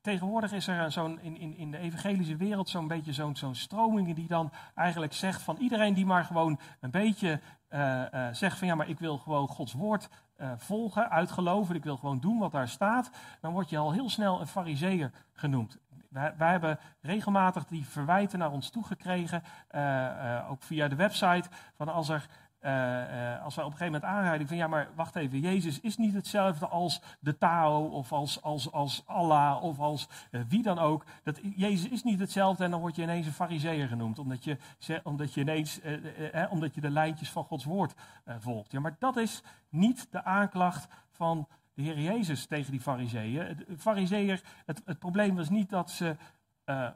tegenwoordig 0.00 0.52
is 0.52 0.66
er 0.66 0.92
zo'n 0.92 1.20
in, 1.20 1.38
in, 1.38 1.56
in 1.56 1.70
de 1.70 1.78
evangelische 1.78 2.36
wereld 2.36 2.68
zo'n 2.68 2.88
beetje 2.88 3.12
zo'n 3.12 3.36
zo'n 3.36 3.54
stroming 3.54 4.14
die 4.14 4.28
dan 4.28 4.52
eigenlijk 4.74 5.12
zegt 5.12 5.42
van 5.42 5.56
iedereen 5.56 5.94
die 5.94 6.06
maar 6.06 6.24
gewoon 6.24 6.58
een 6.80 6.90
beetje 6.90 7.40
uh, 7.70 8.02
uh, 8.14 8.28
zegt 8.32 8.58
van 8.58 8.68
ja, 8.68 8.74
maar 8.74 8.88
ik 8.88 8.98
wil 8.98 9.18
gewoon 9.18 9.48
Gods 9.48 9.72
woord 9.72 10.08
uh, 10.36 10.52
volgen, 10.56 11.10
uitgeloven, 11.10 11.74
ik 11.74 11.84
wil 11.84 11.96
gewoon 11.96 12.20
doen 12.20 12.38
wat 12.38 12.52
daar 12.52 12.68
staat, 12.68 13.10
dan 13.40 13.52
word 13.52 13.70
je 13.70 13.78
al 13.78 13.92
heel 13.92 14.10
snel 14.10 14.40
een 14.40 14.46
fariseer 14.46 15.10
genoemd. 15.32 15.78
Wij, 16.08 16.50
hebben 16.50 16.78
regelmatig 17.00 17.64
die 17.64 17.86
verwijten 17.86 18.38
naar 18.38 18.52
ons 18.52 18.70
toegekregen, 18.70 19.42
ook 20.48 20.62
via 20.62 20.88
de 20.88 20.96
website, 20.96 21.48
van 21.76 21.88
als 21.88 22.08
er 22.08 22.28
uh, 22.62 23.42
als 23.44 23.54
wij 23.54 23.64
op 23.64 23.70
een 23.70 23.78
gegeven 23.78 24.00
moment 24.00 24.04
aanrijden 24.04 24.48
van 24.48 24.56
ja, 24.56 24.66
maar 24.66 24.88
wacht 24.94 25.16
even, 25.16 25.40
Jezus 25.40 25.80
is 25.80 25.96
niet 25.96 26.14
hetzelfde 26.14 26.68
als 26.68 27.02
de 27.20 27.38
Tao 27.38 27.84
of 27.84 28.12
als, 28.12 28.42
als, 28.42 28.72
als 28.72 29.02
Allah 29.06 29.62
of 29.62 29.78
als 29.78 30.08
wie 30.48 30.62
dan 30.62 30.78
ook. 30.78 31.04
Dat, 31.22 31.40
Jezus 31.56 31.88
is 31.88 32.02
niet 32.02 32.20
hetzelfde 32.20 32.64
en 32.64 32.70
dan 32.70 32.80
word 32.80 32.96
je 32.96 33.02
ineens 33.02 33.26
een 33.26 33.32
fariseer 33.32 33.88
genoemd, 33.88 34.18
omdat 34.18 34.44
je, 34.44 34.56
omdat 35.02 35.34
je 35.34 35.40
ineens, 35.40 35.80
omdat 36.50 36.74
je 36.74 36.80
de 36.80 36.90
lijntjes 36.90 37.30
van 37.30 37.44
Gods 37.44 37.64
woord 37.64 37.94
volgt. 38.38 38.72
Ja, 38.72 38.80
maar 38.80 38.96
dat 38.98 39.16
is 39.16 39.42
niet 39.68 40.06
de 40.10 40.24
aanklacht 40.24 40.88
van 41.10 41.48
de 41.78 41.84
Heer 41.84 42.00
Jezus 42.00 42.46
tegen 42.46 42.70
die 42.70 42.80
fariseeën. 42.80 43.56
De 43.56 44.40
het, 44.66 44.82
het 44.84 44.98
probleem 44.98 45.36
was 45.36 45.48
niet 45.48 45.70
dat 45.70 45.90
ze 45.90 46.16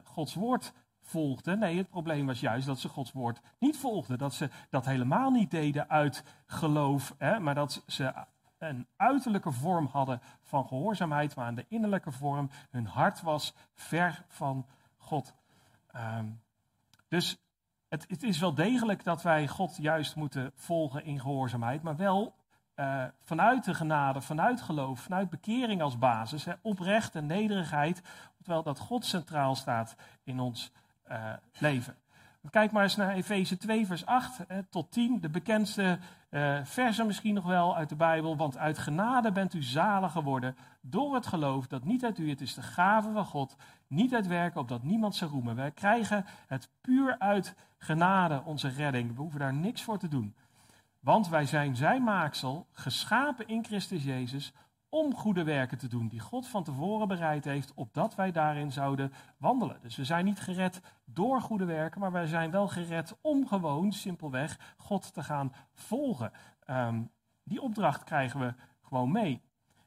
Gods 0.03 0.33
woord 0.33 0.73
volgden. 1.01 1.59
Nee, 1.59 1.77
het 1.77 1.89
probleem 1.89 2.25
was 2.25 2.39
juist 2.39 2.65
dat 2.65 2.79
ze 2.79 2.89
Gods 2.89 3.11
woord 3.11 3.41
niet 3.59 3.77
volgden. 3.77 4.17
Dat 4.17 4.33
ze 4.33 4.49
dat 4.69 4.85
helemaal 4.85 5.31
niet 5.31 5.51
deden 5.51 5.89
uit 5.89 6.23
geloof, 6.45 7.15
hè, 7.17 7.39
maar 7.39 7.55
dat 7.55 7.83
ze 7.87 8.13
een 8.57 8.87
uiterlijke 8.95 9.51
vorm 9.51 9.85
hadden 9.85 10.21
van 10.41 10.67
gehoorzaamheid, 10.67 11.35
maar 11.35 11.45
aan 11.45 11.55
de 11.55 11.65
innerlijke 11.67 12.11
vorm 12.11 12.49
hun 12.69 12.85
hart 12.85 13.21
was 13.21 13.53
ver 13.73 14.25
van 14.27 14.65
God. 14.97 15.33
Um, 15.95 16.41
dus 17.07 17.37
het, 17.87 18.05
het, 18.07 18.23
is 18.23 18.39
wel 18.39 18.53
degelijk 18.53 19.03
dat 19.03 19.21
wij 19.21 19.47
God 19.47 19.77
juist 19.77 20.15
moeten 20.15 20.51
volgen 20.55 21.05
in 21.05 21.19
gehoorzaamheid, 21.19 21.83
maar 21.83 21.95
wel 21.95 22.35
uh, 22.75 23.03
vanuit 23.23 23.65
de 23.65 23.73
genade, 23.73 24.21
vanuit 24.21 24.61
geloof, 24.61 24.99
vanuit 24.99 25.29
bekering 25.29 25.81
als 25.81 25.97
basis, 25.97 26.45
hè, 26.45 26.53
oprecht 26.61 27.15
en 27.15 27.25
nederigheid, 27.25 28.01
terwijl 28.37 28.63
dat 28.63 28.79
God 28.79 29.05
centraal 29.05 29.55
staat 29.55 29.95
in 30.23 30.39
ons 30.39 30.71
uh, 31.11 31.33
leven. 31.59 31.95
Kijk 32.49 32.71
maar 32.71 32.83
eens 32.83 32.95
naar 32.95 33.13
Efeze 33.13 33.57
2, 33.57 33.85
vers 33.85 34.05
8 34.05 34.39
hè, 34.47 34.63
tot 34.63 34.91
10, 34.91 35.19
de 35.19 35.29
bekendste 35.29 35.99
uh, 36.29 36.59
versen 36.63 37.05
misschien 37.05 37.33
nog 37.33 37.45
wel 37.45 37.75
uit 37.75 37.89
de 37.89 37.95
Bijbel. 37.95 38.37
Want 38.37 38.57
uit 38.57 38.77
genade 38.77 39.31
bent 39.31 39.53
u 39.53 39.63
zalig 39.63 40.11
geworden 40.11 40.55
door 40.81 41.15
het 41.15 41.25
geloof 41.25 41.67
dat 41.67 41.83
niet 41.83 42.03
uit 42.05 42.17
u, 42.17 42.29
het 42.29 42.41
is 42.41 42.53
de 42.53 42.61
gave 42.61 43.11
van 43.11 43.25
God, 43.25 43.55
niet 43.87 44.13
uit 44.13 44.27
werken 44.27 44.61
opdat 44.61 44.83
niemand 44.83 45.15
zou 45.15 45.31
roemen. 45.31 45.55
Wij 45.55 45.71
krijgen 45.71 46.25
het 46.47 46.69
puur 46.81 47.15
uit 47.19 47.55
genade, 47.77 48.41
onze 48.45 48.67
redding. 48.67 49.15
We 49.15 49.21
hoeven 49.21 49.39
daar 49.39 49.53
niks 49.53 49.81
voor 49.81 49.97
te 49.97 50.07
doen. 50.07 50.35
Want 51.03 51.29
wij 51.29 51.45
zijn 51.45 51.75
zijn 51.75 52.03
maaksel, 52.03 52.67
geschapen 52.71 53.47
in 53.47 53.65
Christus 53.65 54.03
Jezus, 54.03 54.53
om 54.89 55.15
goede 55.15 55.43
werken 55.43 55.77
te 55.77 55.87
doen 55.87 56.07
die 56.07 56.19
God 56.19 56.47
van 56.47 56.63
tevoren 56.63 57.07
bereid 57.07 57.45
heeft, 57.45 57.73
opdat 57.73 58.15
wij 58.15 58.31
daarin 58.31 58.71
zouden 58.71 59.13
wandelen. 59.37 59.79
Dus 59.81 59.95
we 59.95 60.03
zijn 60.03 60.25
niet 60.25 60.39
gered 60.39 60.81
door 61.05 61.41
goede 61.41 61.65
werken, 61.65 61.99
maar 61.99 62.11
wij 62.11 62.27
zijn 62.27 62.51
wel 62.51 62.67
gered 62.67 63.17
om 63.21 63.47
gewoon 63.47 63.91
simpelweg 63.91 64.73
God 64.77 65.13
te 65.13 65.23
gaan 65.23 65.53
volgen. 65.73 66.31
Um, 66.69 67.11
die 67.43 67.61
opdracht 67.61 68.03
krijgen 68.03 68.39
we 68.39 68.53
gewoon 68.81 69.11
mee. 69.11 69.41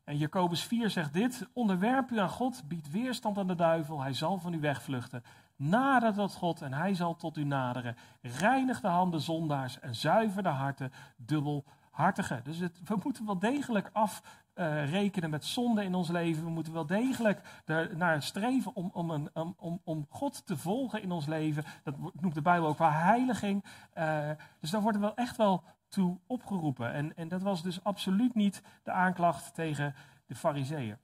En 0.04 0.16
Jacobus 0.16 0.62
4 0.62 0.90
zegt 0.90 1.12
dit: 1.12 1.48
Onderwerp 1.52 2.10
u 2.10 2.18
aan 2.18 2.28
God, 2.28 2.68
bied 2.68 2.90
weerstand 2.90 3.38
aan 3.38 3.46
de 3.46 3.54
duivel, 3.54 4.00
hij 4.00 4.12
zal 4.12 4.38
van 4.38 4.52
u 4.52 4.60
wegvluchten. 4.60 5.22
Nader 5.56 6.14
tot 6.14 6.34
God 6.34 6.62
en 6.62 6.72
hij 6.72 6.94
zal 6.94 7.16
tot 7.16 7.36
u 7.36 7.44
naderen. 7.44 7.96
Reinig 8.20 8.80
de 8.80 8.88
handen 8.88 9.20
zondaars 9.20 9.80
en 9.80 9.94
zuiver 9.94 10.42
de 10.42 10.48
harten 10.48 10.92
dubbelhartigen. 11.16 12.44
Dus 12.44 12.58
het, 12.58 12.80
we 12.84 12.96
moeten 13.02 13.26
wel 13.26 13.38
degelijk 13.38 13.90
af 13.92 14.22
uh, 14.54 14.90
rekenen 14.90 15.30
met 15.30 15.44
zonde 15.44 15.84
in 15.84 15.94
ons 15.94 16.08
leven. 16.08 16.44
We 16.44 16.50
moeten 16.50 16.72
wel 16.72 16.86
degelijk 16.86 17.62
er 17.64 17.96
naar 17.96 18.22
streven 18.22 18.74
om, 18.74 18.90
om, 18.92 19.10
een, 19.10 19.30
om, 19.56 19.80
om 19.84 20.06
God 20.08 20.46
te 20.46 20.56
volgen 20.56 21.02
in 21.02 21.12
ons 21.12 21.26
leven. 21.26 21.64
Dat 21.82 21.94
noemt 22.20 22.34
de 22.34 22.42
Bijbel 22.42 22.68
ook 22.68 22.78
wel 22.78 22.90
heiliging. 22.90 23.64
Uh, 23.94 24.30
dus 24.60 24.70
daar 24.70 24.82
worden 24.82 25.00
we 25.00 25.14
echt 25.14 25.36
wel 25.36 25.64
toe 25.88 26.18
opgeroepen. 26.26 26.92
En, 26.92 27.16
en 27.16 27.28
dat 27.28 27.42
was 27.42 27.62
dus 27.62 27.84
absoluut 27.84 28.34
niet 28.34 28.62
de 28.82 28.90
aanklacht 28.90 29.54
tegen 29.54 29.94
de 30.26 30.34
fariseeën. 30.34 30.96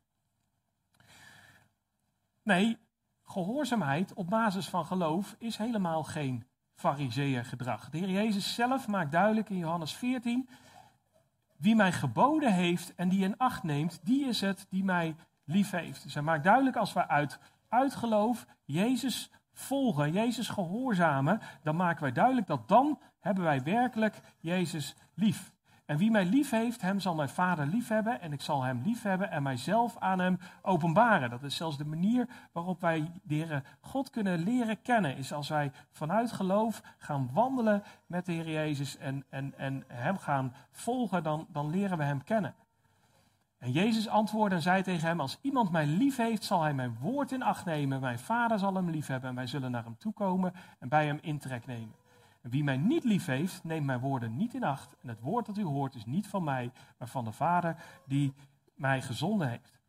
Nee, 2.42 2.78
gehoorzaamheid 3.32 4.14
op 4.14 4.28
basis 4.28 4.68
van 4.68 4.86
geloof 4.86 5.36
is 5.38 5.56
helemaal 5.56 6.02
geen 6.04 6.46
gedrag. 7.44 7.90
De 7.90 7.98
Heer 7.98 8.10
Jezus 8.10 8.54
zelf 8.54 8.88
maakt 8.88 9.12
duidelijk 9.12 9.50
in 9.50 9.58
Johannes 9.58 9.94
14 9.94 10.48
wie 11.56 11.74
mij 11.74 11.92
geboden 11.92 12.52
heeft 12.52 12.94
en 12.94 13.08
die 13.08 13.24
in 13.24 13.38
acht 13.38 13.62
neemt, 13.62 14.00
die 14.02 14.26
is 14.26 14.40
het 14.40 14.66
die 14.70 14.84
mij 14.84 15.16
lief 15.44 15.70
heeft. 15.70 16.02
Dus 16.02 16.14
hij 16.14 16.22
maakt 16.22 16.44
duidelijk 16.44 16.76
als 16.76 16.92
we 16.92 17.08
uit, 17.08 17.38
uit 17.68 17.94
geloof 17.94 18.46
Jezus 18.64 19.30
volgen, 19.52 20.12
Jezus 20.12 20.48
gehoorzamen, 20.48 21.40
dan 21.62 21.76
maken 21.76 22.02
wij 22.02 22.12
duidelijk 22.12 22.46
dat 22.46 22.68
dan 22.68 22.98
hebben 23.20 23.44
wij 23.44 23.62
werkelijk 23.62 24.20
Jezus 24.38 24.94
lief. 25.14 25.51
En 25.92 25.98
wie 25.98 26.10
mij 26.10 26.24
lief 26.24 26.50
heeft, 26.50 26.80
hem 26.80 27.00
zal 27.00 27.14
mijn 27.14 27.28
vader 27.28 27.66
lief 27.66 27.88
hebben 27.88 28.20
en 28.20 28.32
ik 28.32 28.40
zal 28.40 28.62
hem 28.62 28.82
lief 28.84 29.02
hebben 29.02 29.30
en 29.30 29.42
mijzelf 29.42 29.96
aan 29.98 30.18
hem 30.18 30.38
openbaren. 30.62 31.30
Dat 31.30 31.42
is 31.42 31.56
zelfs 31.56 31.76
de 31.76 31.84
manier 31.84 32.28
waarop 32.52 32.80
wij 32.80 33.10
de 33.22 33.62
God 33.80 34.10
kunnen 34.10 34.38
leren 34.38 34.82
kennen, 34.82 35.16
is 35.16 35.32
als 35.32 35.48
wij 35.48 35.72
vanuit 35.90 36.32
geloof 36.32 36.82
gaan 36.98 37.30
wandelen 37.32 37.82
met 38.06 38.26
de 38.26 38.32
Heer 38.32 38.50
Jezus 38.50 38.96
en, 38.98 39.24
en, 39.28 39.54
en 39.56 39.84
hem 39.86 40.18
gaan 40.18 40.54
volgen, 40.70 41.22
dan, 41.22 41.46
dan 41.48 41.70
leren 41.70 41.98
we 41.98 42.04
hem 42.04 42.24
kennen. 42.24 42.54
En 43.58 43.72
Jezus 43.72 44.08
antwoordde 44.08 44.56
en 44.56 44.62
zei 44.62 44.82
tegen 44.82 45.08
hem, 45.08 45.20
als 45.20 45.38
iemand 45.40 45.70
mij 45.70 45.86
lief 45.86 46.16
heeft, 46.16 46.44
zal 46.44 46.62
hij 46.62 46.74
mijn 46.74 46.96
woord 47.00 47.32
in 47.32 47.42
acht 47.42 47.64
nemen. 47.64 48.00
Mijn 48.00 48.18
vader 48.18 48.58
zal 48.58 48.74
hem 48.74 48.90
lief 48.90 49.06
hebben 49.06 49.28
en 49.28 49.36
wij 49.36 49.46
zullen 49.46 49.70
naar 49.70 49.84
hem 49.84 49.96
toe 49.98 50.12
komen 50.12 50.52
en 50.78 50.88
bij 50.88 51.06
hem 51.06 51.18
intrek 51.22 51.66
nemen. 51.66 52.01
Wie 52.42 52.64
mij 52.64 52.76
niet 52.76 53.04
lief 53.04 53.26
heeft, 53.26 53.64
neemt 53.64 53.86
mijn 53.86 54.00
woorden 54.00 54.36
niet 54.36 54.54
in 54.54 54.64
acht. 54.64 54.96
En 55.00 55.08
het 55.08 55.20
woord 55.20 55.46
dat 55.46 55.58
u 55.58 55.64
hoort 55.64 55.94
is 55.94 56.04
niet 56.04 56.26
van 56.26 56.44
mij, 56.44 56.72
maar 56.98 57.08
van 57.08 57.24
de 57.24 57.32
Vader 57.32 57.76
die 58.06 58.34
mij 58.74 59.02
gezonden 59.02 59.48
heeft. 59.48 59.80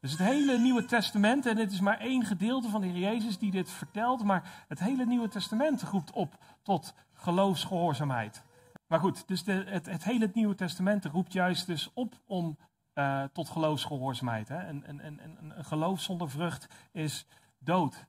Dus 0.00 0.10
het 0.10 0.20
hele 0.20 0.58
Nieuwe 0.58 0.84
Testament, 0.84 1.46
en 1.46 1.56
dit 1.56 1.72
is 1.72 1.80
maar 1.80 1.98
één 1.98 2.24
gedeelte 2.24 2.68
van 2.68 2.80
de 2.80 2.86
Heer 2.86 3.12
Jezus 3.12 3.38
die 3.38 3.50
dit 3.50 3.70
vertelt, 3.70 4.24
maar 4.24 4.64
het 4.68 4.78
hele 4.78 5.06
Nieuwe 5.06 5.28
Testament 5.28 5.82
roept 5.82 6.10
op 6.10 6.38
tot 6.62 6.94
geloofsgehoorzaamheid. 7.12 8.44
Maar 8.86 9.00
goed, 9.00 9.28
dus 9.28 9.44
de, 9.44 9.52
het, 9.52 9.86
het, 9.86 10.04
hele 10.04 10.30
Nieuwe 10.34 10.54
Testament 10.54 11.04
roept 11.04 11.32
juist 11.32 11.66
dus 11.66 11.90
op 11.94 12.14
om 12.26 12.58
uh, 12.94 13.24
tot 13.32 13.48
geloofsgehoorzaamheid. 13.48 14.48
Hè? 14.48 14.56
En, 14.56 14.84
en, 14.84 15.00
en, 15.00 15.20
en 15.20 15.58
een 15.58 15.64
geloof 15.64 16.00
zonder 16.00 16.30
vrucht 16.30 16.68
is 16.92 17.26
dood. 17.58 18.06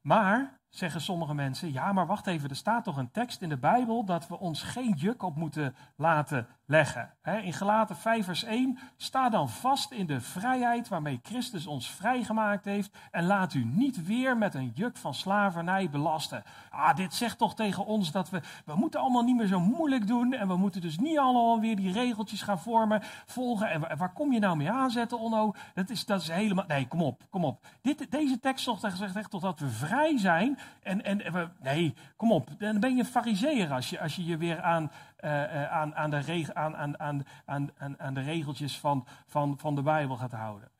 Maar 0.00 0.58
zeggen 0.68 1.00
sommige 1.00 1.34
mensen, 1.34 1.72
ja, 1.72 1.92
maar 1.92 2.06
wacht 2.06 2.26
even, 2.26 2.48
er 2.48 2.56
staat 2.56 2.84
toch 2.84 2.96
een 2.96 3.10
tekst 3.10 3.42
in 3.42 3.48
de 3.48 3.56
Bijbel 3.56 4.04
dat 4.04 4.28
we 4.28 4.38
ons 4.38 4.62
geen 4.62 4.94
juk 4.96 5.22
op 5.22 5.36
moeten 5.36 5.74
laten 5.96 6.46
leggen. 6.66 7.12
In 7.42 7.52
Galaten 7.52 7.96
5 7.96 8.24
vers 8.24 8.44
1, 8.44 8.78
sta 8.96 9.28
dan 9.28 9.48
vast 9.48 9.90
in 9.90 10.06
de 10.06 10.20
vrijheid 10.20 10.88
waarmee 10.88 11.20
Christus 11.22 11.66
ons 11.66 11.90
vrijgemaakt 11.90 12.64
heeft 12.64 12.96
en 13.10 13.24
laat 13.24 13.54
u 13.54 13.64
niet 13.64 14.06
weer 14.06 14.36
met 14.36 14.54
een 14.54 14.72
juk 14.74 14.96
van 14.96 15.14
slavernij 15.14 15.90
belasten. 15.90 16.42
Ah, 16.70 16.96
dit 16.96 17.14
zegt 17.14 17.38
toch 17.38 17.54
tegen 17.54 17.86
ons 17.86 18.12
dat 18.12 18.30
we, 18.30 18.40
we 18.64 18.74
moeten 18.74 19.00
allemaal 19.00 19.22
niet 19.22 19.36
meer 19.36 19.46
zo 19.46 19.60
moeilijk 19.60 20.06
doen 20.06 20.32
en 20.32 20.48
we 20.48 20.56
moeten 20.56 20.80
dus 20.80 20.98
niet 20.98 21.18
allemaal 21.18 21.60
weer 21.60 21.76
die 21.76 21.92
regeltjes 21.92 22.42
gaan 22.42 22.60
vormen, 22.60 23.02
volgen. 23.26 23.70
En 23.70 23.96
waar, 23.98 24.12
kom 24.12 24.32
je 24.32 24.38
nou 24.38 24.56
mee 24.56 24.70
aanzetten, 24.70 25.18
Onno? 25.18 25.54
Dat 25.74 25.90
is, 25.90 26.04
dat 26.04 26.20
is 26.20 26.28
helemaal, 26.28 26.64
nee, 26.68 26.88
kom 26.88 27.02
op, 27.02 27.22
kom 27.30 27.44
op. 27.44 27.66
Dit, 27.82 28.10
deze 28.10 28.38
tekst 28.40 28.70
zegt 28.82 29.16
echt 29.16 29.30
toch 29.30 29.42
dat 29.42 29.60
we 29.60 29.68
vrij 29.68 30.18
zijn 30.18 30.58
en, 30.82 31.04
en 31.04 31.52
nee, 31.60 31.94
kom 32.16 32.32
op, 32.32 32.50
dan 32.58 32.80
ben 32.80 32.94
je 32.94 32.98
een 32.98 33.08
fariseer 33.08 33.72
als 33.72 33.90
je, 33.90 34.00
als 34.00 34.16
je 34.16 34.24
je 34.24 34.36
weer 34.36 34.62
aan 34.62 34.90
uh, 35.24 35.70
aan, 35.72 35.94
aan, 35.94 36.10
de 36.10 36.50
aan, 36.52 36.98
aan, 36.98 37.24
aan, 37.44 37.70
aan 37.98 38.14
de 38.14 38.20
regeltjes 38.20 38.78
van, 38.78 39.06
van, 39.26 39.58
van 39.58 39.74
de 39.74 39.82
Bijbel 39.82 40.16
gaat 40.16 40.32
houden. 40.32 40.70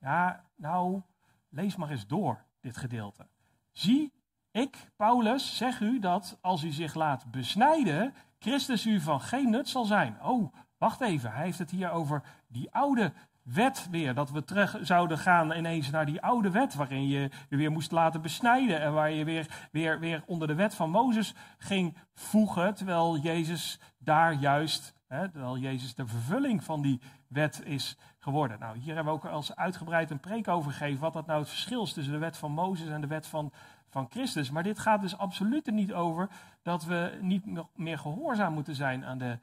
Ja, 0.00 0.44
nou, 0.56 1.02
lees 1.48 1.76
maar 1.76 1.90
eens 1.90 2.06
door 2.06 2.44
dit 2.60 2.76
gedeelte. 2.76 3.26
Zie, 3.72 4.12
ik, 4.50 4.90
Paulus, 4.96 5.56
zeg 5.56 5.80
u 5.80 5.98
dat 5.98 6.38
als 6.40 6.62
u 6.62 6.70
zich 6.70 6.94
laat 6.94 7.30
besnijden, 7.30 8.14
Christus 8.38 8.86
u 8.86 9.00
van 9.00 9.20
geen 9.20 9.50
nut 9.50 9.68
zal 9.68 9.84
zijn. 9.84 10.22
Oh, 10.22 10.54
wacht 10.78 11.00
even, 11.00 11.32
hij 11.32 11.44
heeft 11.44 11.58
het 11.58 11.70
hier 11.70 11.90
over 11.90 12.22
die 12.48 12.70
oude 12.70 13.12
wet 13.52 13.88
weer. 13.90 14.14
Dat 14.14 14.30
we 14.30 14.44
terug 14.44 14.78
zouden 14.82 15.18
gaan 15.18 15.52
ineens 15.52 15.90
naar 15.90 16.06
die 16.06 16.20
oude 16.22 16.50
wet, 16.50 16.74
waarin 16.74 17.08
je 17.08 17.30
je 17.48 17.56
weer 17.56 17.70
moest 17.70 17.92
laten 17.92 18.22
besnijden. 18.22 18.80
En 18.80 18.92
waar 18.92 19.10
je 19.10 19.24
weer, 19.24 19.68
weer, 19.72 19.98
weer 20.00 20.22
onder 20.26 20.48
de 20.48 20.54
wet 20.54 20.74
van 20.74 20.90
Mozes 20.90 21.34
ging 21.58 21.96
voegen. 22.14 22.74
Terwijl 22.74 23.18
Jezus 23.18 23.80
daar 23.98 24.32
juist, 24.32 24.94
hè, 25.06 25.28
terwijl 25.28 25.58
Jezus 25.58 25.94
de 25.94 26.06
vervulling 26.06 26.64
van 26.64 26.82
die 26.82 27.00
wet 27.28 27.62
is 27.64 27.96
geworden. 28.18 28.58
Nou, 28.58 28.78
hier 28.78 28.94
hebben 28.94 29.12
we 29.12 29.18
ook 29.18 29.32
als 29.32 29.56
uitgebreid 29.56 30.10
een 30.10 30.20
preek 30.20 30.48
over 30.48 30.70
gegeven. 30.70 31.00
Wat 31.00 31.12
dat 31.12 31.26
nou 31.26 31.40
het 31.40 31.48
verschil 31.48 31.82
is 31.82 31.92
tussen 31.92 32.12
de 32.12 32.18
wet 32.18 32.36
van 32.36 32.52
Mozes 32.52 32.88
en 32.88 33.00
de 33.00 33.06
wet 33.06 33.26
van, 33.26 33.52
van 33.88 34.06
Christus. 34.10 34.50
Maar 34.50 34.62
dit 34.62 34.78
gaat 34.78 35.00
dus 35.00 35.18
absoluut 35.18 35.66
er 35.66 35.72
niet 35.72 35.92
over 35.92 36.28
dat 36.62 36.84
we 36.84 37.18
niet 37.20 37.44
meer 37.74 37.98
gehoorzaam 37.98 38.52
moeten 38.52 38.74
zijn 38.74 39.04
aan 39.04 39.18
de 39.18 39.38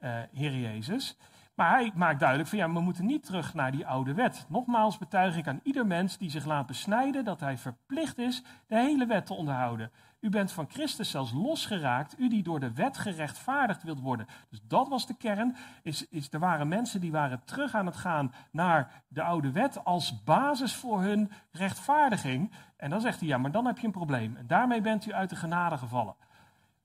uh, 0.00 0.18
Heer 0.32 0.56
Jezus. 0.56 1.16
Maar 1.54 1.70
hij 1.70 1.92
maakt 1.94 2.18
duidelijk 2.18 2.48
van 2.48 2.58
ja, 2.58 2.72
we 2.72 2.80
moeten 2.80 3.06
niet 3.06 3.24
terug 3.24 3.54
naar 3.54 3.72
die 3.72 3.86
oude 3.86 4.14
wet. 4.14 4.46
Nogmaals 4.48 4.98
betuig 4.98 5.36
ik 5.36 5.46
aan 5.46 5.60
ieder 5.62 5.86
mens 5.86 6.18
die 6.18 6.30
zich 6.30 6.44
laat 6.44 6.66
besnijden 6.66 7.24
dat 7.24 7.40
hij 7.40 7.58
verplicht 7.58 8.18
is 8.18 8.42
de 8.66 8.76
hele 8.76 9.06
wet 9.06 9.26
te 9.26 9.34
onderhouden. 9.34 9.90
U 10.20 10.28
bent 10.28 10.52
van 10.52 10.70
Christus 10.70 11.10
zelfs 11.10 11.32
losgeraakt, 11.32 12.18
u 12.18 12.28
die 12.28 12.42
door 12.42 12.60
de 12.60 12.72
wet 12.72 12.98
gerechtvaardigd 12.98 13.82
wilt 13.82 14.00
worden. 14.00 14.26
Dus 14.50 14.60
dat 14.68 14.88
was 14.88 15.06
de 15.06 15.16
kern. 15.16 15.56
Is, 15.82 16.08
is, 16.08 16.32
er 16.32 16.38
waren 16.38 16.68
mensen 16.68 17.00
die 17.00 17.12
waren 17.12 17.44
terug 17.44 17.74
aan 17.74 17.86
het 17.86 17.96
gaan 17.96 18.32
naar 18.50 19.02
de 19.08 19.22
oude 19.22 19.52
wet 19.52 19.84
als 19.84 20.22
basis 20.22 20.74
voor 20.74 21.02
hun 21.02 21.30
rechtvaardiging. 21.50 22.52
En 22.76 22.90
dan 22.90 23.00
zegt 23.00 23.20
hij, 23.20 23.28
ja, 23.28 23.38
maar 23.38 23.52
dan 23.52 23.66
heb 23.66 23.78
je 23.78 23.86
een 23.86 23.92
probleem. 23.92 24.36
En 24.36 24.46
daarmee 24.46 24.80
bent 24.80 25.06
u 25.06 25.12
uit 25.12 25.30
de 25.30 25.36
genade 25.36 25.78
gevallen. 25.78 26.14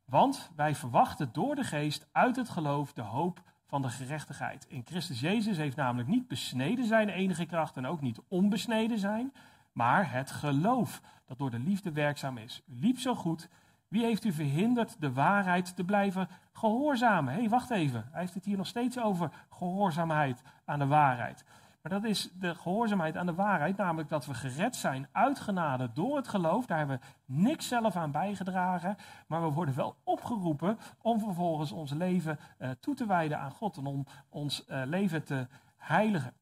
Want 0.05 0.51
wij 0.55 0.75
verwachten 0.75 1.29
door 1.31 1.55
de 1.55 1.63
geest 1.63 2.07
uit 2.11 2.35
het 2.35 2.49
geloof 2.49 2.93
de 2.93 3.01
hoop 3.01 3.41
van 3.67 3.81
de 3.81 3.89
gerechtigheid. 3.89 4.65
In 4.69 4.81
Christus 4.85 5.19
Jezus 5.19 5.57
heeft 5.57 5.75
namelijk 5.75 6.09
niet 6.09 6.27
besneden 6.27 6.85
zijn 6.85 7.09
enige 7.09 7.45
kracht 7.45 7.77
en 7.77 7.85
ook 7.85 8.01
niet 8.01 8.19
onbesneden 8.27 8.99
zijn, 8.99 9.33
maar 9.71 10.11
het 10.11 10.31
geloof 10.31 11.01
dat 11.25 11.37
door 11.37 11.51
de 11.51 11.59
liefde 11.59 11.91
werkzaam 11.91 12.37
is. 12.37 12.61
U 12.65 12.79
liep 12.79 12.99
zo 12.99 13.15
goed. 13.15 13.49
Wie 13.87 14.03
heeft 14.03 14.25
u 14.25 14.31
verhinderd 14.31 15.01
de 15.01 15.13
waarheid 15.13 15.75
te 15.75 15.83
blijven 15.83 16.27
gehoorzamen? 16.53 17.33
Hé, 17.33 17.39
hey, 17.39 17.49
wacht 17.49 17.69
even. 17.69 18.07
Hij 18.11 18.21
heeft 18.21 18.33
het 18.33 18.45
hier 18.45 18.57
nog 18.57 18.67
steeds 18.67 18.99
over 18.99 19.31
gehoorzaamheid 19.49 20.41
aan 20.65 20.79
de 20.79 20.85
waarheid. 20.85 21.43
Maar 21.87 22.01
dat 22.01 22.09
is 22.09 22.29
de 22.39 22.55
gehoorzaamheid 22.55 23.17
aan 23.17 23.25
de 23.25 23.33
waarheid, 23.33 23.77
namelijk 23.77 24.09
dat 24.09 24.25
we 24.25 24.33
gered 24.33 24.75
zijn 24.75 25.07
uit 25.11 25.39
genade 25.39 25.89
door 25.93 26.15
het 26.15 26.27
geloof. 26.27 26.65
Daar 26.65 26.77
hebben 26.77 26.99
we 26.99 27.33
niks 27.33 27.67
zelf 27.67 27.95
aan 27.95 28.11
bijgedragen, 28.11 28.97
maar 29.27 29.41
we 29.41 29.49
worden 29.49 29.75
wel 29.75 29.95
opgeroepen 30.03 30.77
om 31.01 31.19
vervolgens 31.19 31.71
ons 31.71 31.91
leven 31.91 32.39
uh, 32.59 32.69
toe 32.79 32.95
te 32.95 33.05
wijden 33.05 33.39
aan 33.39 33.51
God 33.51 33.77
en 33.77 33.85
om 33.85 34.05
ons 34.29 34.65
uh, 34.69 34.81
leven 34.85 35.23
te 35.23 35.47
heiligen. 35.77 36.33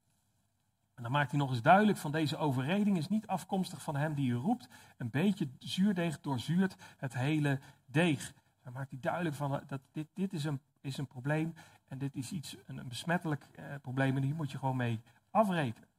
En 0.96 1.04
dan 1.04 1.12
maakt 1.12 1.32
hij 1.32 1.40
nog 1.40 1.50
eens 1.50 1.62
duidelijk 1.62 1.98
van 1.98 2.12
deze 2.12 2.38
overreding 2.38 2.98
is 2.98 3.08
niet 3.08 3.28
afkomstig 3.28 3.82
van 3.82 3.96
hem 3.96 4.14
die 4.14 4.32
u 4.32 4.36
roept. 4.36 4.68
Een 4.98 5.10
beetje 5.10 5.50
zuurdeeg 5.60 6.22
doorzuurt 6.22 6.76
het 6.98 7.14
hele 7.14 7.60
deeg. 7.86 8.34
Dan 8.64 8.74
maakt 8.74 8.90
hij 8.90 9.00
duidelijk 9.02 9.36
van 9.36 9.62
dat 9.68 9.82
dit, 9.92 10.08
dit 10.14 10.34
is, 10.34 10.44
een, 10.44 10.60
is 10.82 10.98
een 10.98 11.08
probleem 11.08 11.54
en 11.88 11.98
dit 11.98 12.16
is 12.16 12.32
iets, 12.32 12.58
een, 12.66 12.78
een 12.78 12.88
besmettelijk 12.88 13.48
uh, 13.60 13.66
probleem 13.82 14.16
en 14.16 14.24
hier 14.24 14.36
moet 14.36 14.52
je 14.52 14.58
gewoon 14.58 14.76
mee 14.76 15.02
afrekenen. 15.36 15.90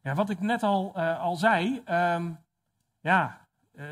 Ja, 0.00 0.14
wat 0.14 0.30
ik 0.30 0.40
net 0.40 0.62
al, 0.62 0.92
uh, 0.96 1.20
al 1.20 1.36
zei, 1.36 1.82
um, 1.88 2.38
ja, 3.00 3.46
uh, 3.74 3.88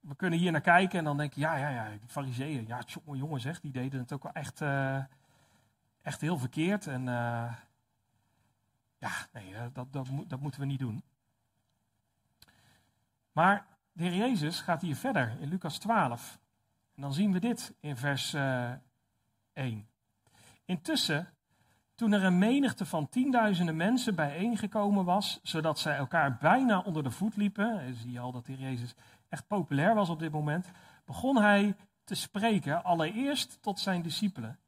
we 0.00 0.14
kunnen 0.16 0.38
hier 0.38 0.52
naar 0.52 0.60
kijken 0.60 0.98
en 0.98 1.04
dan 1.04 1.16
denk 1.16 1.32
je, 1.32 1.40
ja, 1.40 1.56
ja, 1.56 1.68
ja, 1.68 1.90
die 1.90 2.08
fariseeën, 2.08 2.66
ja, 2.66 2.82
jongen, 2.86 3.18
jongen 3.18 3.40
zeg, 3.40 3.60
die 3.60 3.72
deden 3.72 4.00
het 4.00 4.12
ook 4.12 4.22
wel 4.22 4.32
echt, 4.32 4.60
uh, 4.60 5.04
echt 6.02 6.20
heel 6.20 6.38
verkeerd. 6.38 6.86
En 6.86 7.04
ja, 8.98 9.10
nee, 9.32 9.54
dat, 9.72 9.92
dat, 9.92 10.08
dat 10.26 10.40
moeten 10.40 10.60
we 10.60 10.66
niet 10.66 10.78
doen. 10.78 11.02
Maar 13.32 13.66
de 13.92 14.02
Heer 14.02 14.14
Jezus 14.14 14.60
gaat 14.60 14.82
hier 14.82 14.96
verder 14.96 15.36
in 15.40 15.48
Lucas 15.48 15.78
12. 15.78 16.38
En 16.94 17.02
dan 17.02 17.12
zien 17.12 17.32
we 17.32 17.38
dit 17.38 17.74
in 17.80 17.96
vers 17.96 18.34
1. 19.52 19.88
Intussen 20.64 21.35
toen 21.96 22.12
er 22.12 22.24
een 22.24 22.38
menigte 22.38 22.86
van 22.86 23.08
tienduizenden 23.08 23.76
mensen 23.76 24.14
bijeengekomen 24.14 25.04
was, 25.04 25.40
zodat 25.42 25.78
zij 25.78 25.96
elkaar 25.96 26.36
bijna 26.40 26.80
onder 26.80 27.02
de 27.02 27.10
voet 27.10 27.36
liepen, 27.36 27.94
zie 27.94 28.12
je 28.12 28.20
al 28.20 28.32
dat 28.32 28.46
de 28.46 28.56
Jezus 28.56 28.94
echt 29.28 29.46
populair 29.46 29.94
was 29.94 30.08
op 30.08 30.18
dit 30.18 30.32
moment, 30.32 30.70
begon 31.04 31.36
hij 31.36 31.76
te 32.04 32.14
spreken, 32.14 32.84
allereerst 32.84 33.58
tot 33.62 33.80
zijn 33.80 34.02
discipelen. 34.02 34.58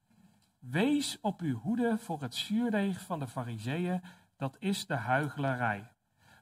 Wees 0.58 1.18
op 1.20 1.40
uw 1.40 1.58
hoede 1.58 1.98
voor 1.98 2.22
het 2.22 2.34
zuurdeeg 2.34 3.00
van 3.00 3.18
de 3.18 3.26
fariseeën, 3.26 4.02
dat 4.36 4.56
is 4.58 4.86
de 4.86 4.94
huigelarij. 4.94 5.92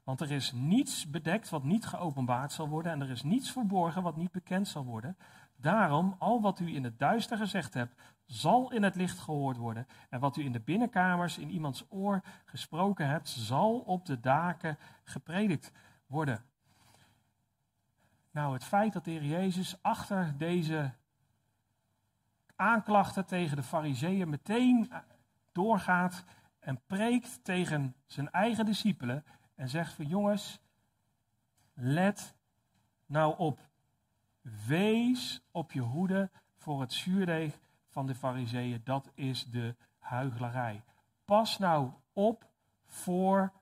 Want 0.05 0.21
er 0.21 0.31
is 0.31 0.53
niets 0.53 1.11
bedekt 1.11 1.49
wat 1.49 1.65
niet 1.65 1.87
geopenbaard 1.87 2.53
zal 2.53 2.69
worden 2.69 2.93
en 2.93 3.01
er 3.01 3.11
is 3.11 3.23
niets 3.23 3.51
verborgen 3.51 4.03
wat 4.03 4.17
niet 4.17 4.33
bekend 4.33 4.69
zal 4.69 4.85
worden. 4.85 5.17
Daarom, 5.57 6.17
al 6.19 6.41
wat 6.41 6.61
u 6.61 6.75
in 6.75 6.85
het 6.85 6.99
duister 6.99 7.37
gezegd 7.37 7.75
hebt, 7.75 7.95
zal 8.27 8.73
in 8.73 8.83
het 8.83 8.95
licht 8.95 9.19
gehoord 9.19 9.57
worden. 9.57 9.87
En 10.11 10.21
wat 10.21 10.37
u 10.37 10.45
in 10.45 10.53
de 10.53 10.61
binnenkamers 10.61 11.39
in 11.39 11.51
iemands 11.51 11.85
oor 11.89 12.23
gesproken 12.45 13.09
hebt, 13.09 13.29
zal 13.29 13.79
op 13.79 14.07
de 14.07 14.21
daken 14.21 14.79
gepredikt 15.05 15.73
worden. 16.07 16.45
Nou, 18.31 18.53
het 18.53 18.65
feit 18.65 18.93
dat 18.93 19.05
de 19.05 19.11
Heer 19.11 19.25
Jezus 19.25 19.83
achter 19.83 20.35
deze 20.39 20.93
aanklachten 22.57 23.27
tegen 23.27 23.57
de 23.57 23.63
Fariseeën 23.63 24.29
meteen 24.29 24.93
doorgaat 25.53 26.25
en 26.59 26.81
preekt 26.87 27.45
tegen 27.45 27.95
zijn 28.07 28.31
eigen 28.31 28.65
discipelen 28.65 29.25
en 29.55 29.69
zegt 29.69 29.93
van 29.93 30.07
jongens, 30.07 30.61
let 31.75 32.35
nou 33.07 33.39
op. 33.39 33.69
Wees 34.67 35.43
op 35.51 35.73
je 35.73 35.81
hoede 35.81 36.31
voor 36.57 36.81
het 36.81 36.93
zuurdeeg 36.93 37.59
van 37.97 38.07
de 38.07 38.15
fariseeën, 38.15 38.81
dat 38.85 39.11
is 39.15 39.45
de 39.45 39.75
huigelarij. 39.99 40.83
Pas 41.25 41.59
nou 41.59 41.91
op 42.13 42.51
voor 42.87 43.53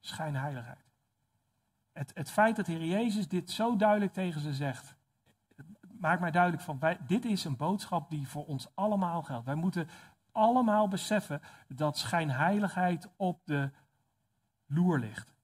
schijnheiligheid. 0.00 0.90
Het, 1.92 2.10
het 2.14 2.30
feit 2.30 2.56
dat 2.56 2.66
de 2.66 2.72
Heer 2.72 2.86
Jezus 2.86 3.28
dit 3.28 3.50
zo 3.50 3.76
duidelijk 3.76 4.12
tegen 4.12 4.40
ze 4.40 4.54
zegt, 4.54 4.96
maakt 5.98 6.20
mij 6.20 6.30
duidelijk 6.30 6.62
van, 6.62 6.80
dit 7.06 7.24
is 7.24 7.44
een 7.44 7.56
boodschap 7.56 8.10
die 8.10 8.28
voor 8.28 8.46
ons 8.46 8.68
allemaal 8.74 9.22
geldt. 9.22 9.46
Wij 9.46 9.54
moeten 9.54 9.88
allemaal 10.30 10.88
beseffen 10.88 11.42
dat 11.68 11.98
schijnheiligheid 11.98 13.08
op 13.16 13.40
de 13.44 13.70
loer 14.66 14.98
ligt. 14.98 15.34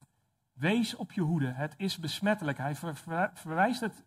Wees 0.52 0.94
op 0.94 1.12
je 1.12 1.20
hoede, 1.20 1.50
het 1.50 1.74
is 1.76 1.98
besmettelijk. 1.98 2.58
Hij 2.58 2.74
verwijst 3.34 3.80
het 3.80 4.04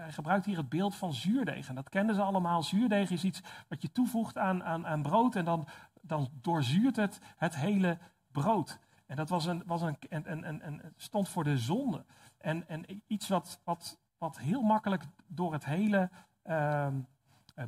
hij 0.00 0.12
gebruikt 0.12 0.46
hier 0.46 0.56
het 0.56 0.68
beeld 0.68 0.94
van 0.94 1.12
zuurdeeg. 1.12 1.68
En 1.68 1.74
dat 1.74 1.88
kenden 1.88 2.14
ze 2.14 2.22
allemaal. 2.22 2.62
Zuurdeeg 2.62 3.10
is 3.10 3.24
iets 3.24 3.40
wat 3.68 3.82
je 3.82 3.92
toevoegt 3.92 4.38
aan, 4.38 4.64
aan, 4.64 4.86
aan 4.86 5.02
brood 5.02 5.36
en 5.36 5.44
dan, 5.44 5.68
dan 6.00 6.28
doorzuurt 6.32 6.96
het 6.96 7.20
het 7.36 7.56
hele 7.56 7.98
brood. 8.32 8.78
En 9.06 9.16
dat 9.16 9.28
was 9.28 9.46
een, 9.46 9.62
was 9.66 9.82
een, 9.82 9.98
en, 10.08 10.44
en, 10.44 10.62
en, 10.62 10.94
stond 10.96 11.28
voor 11.28 11.44
de 11.44 11.58
zonde. 11.58 12.04
En, 12.38 12.68
en 12.68 13.02
iets 13.06 13.28
wat, 13.28 13.60
wat, 13.64 13.98
wat 14.18 14.38
heel 14.38 14.62
makkelijk 14.62 15.04
door 15.26 15.52
het 15.52 15.64
hele 15.64 16.10
uh, 16.44 16.88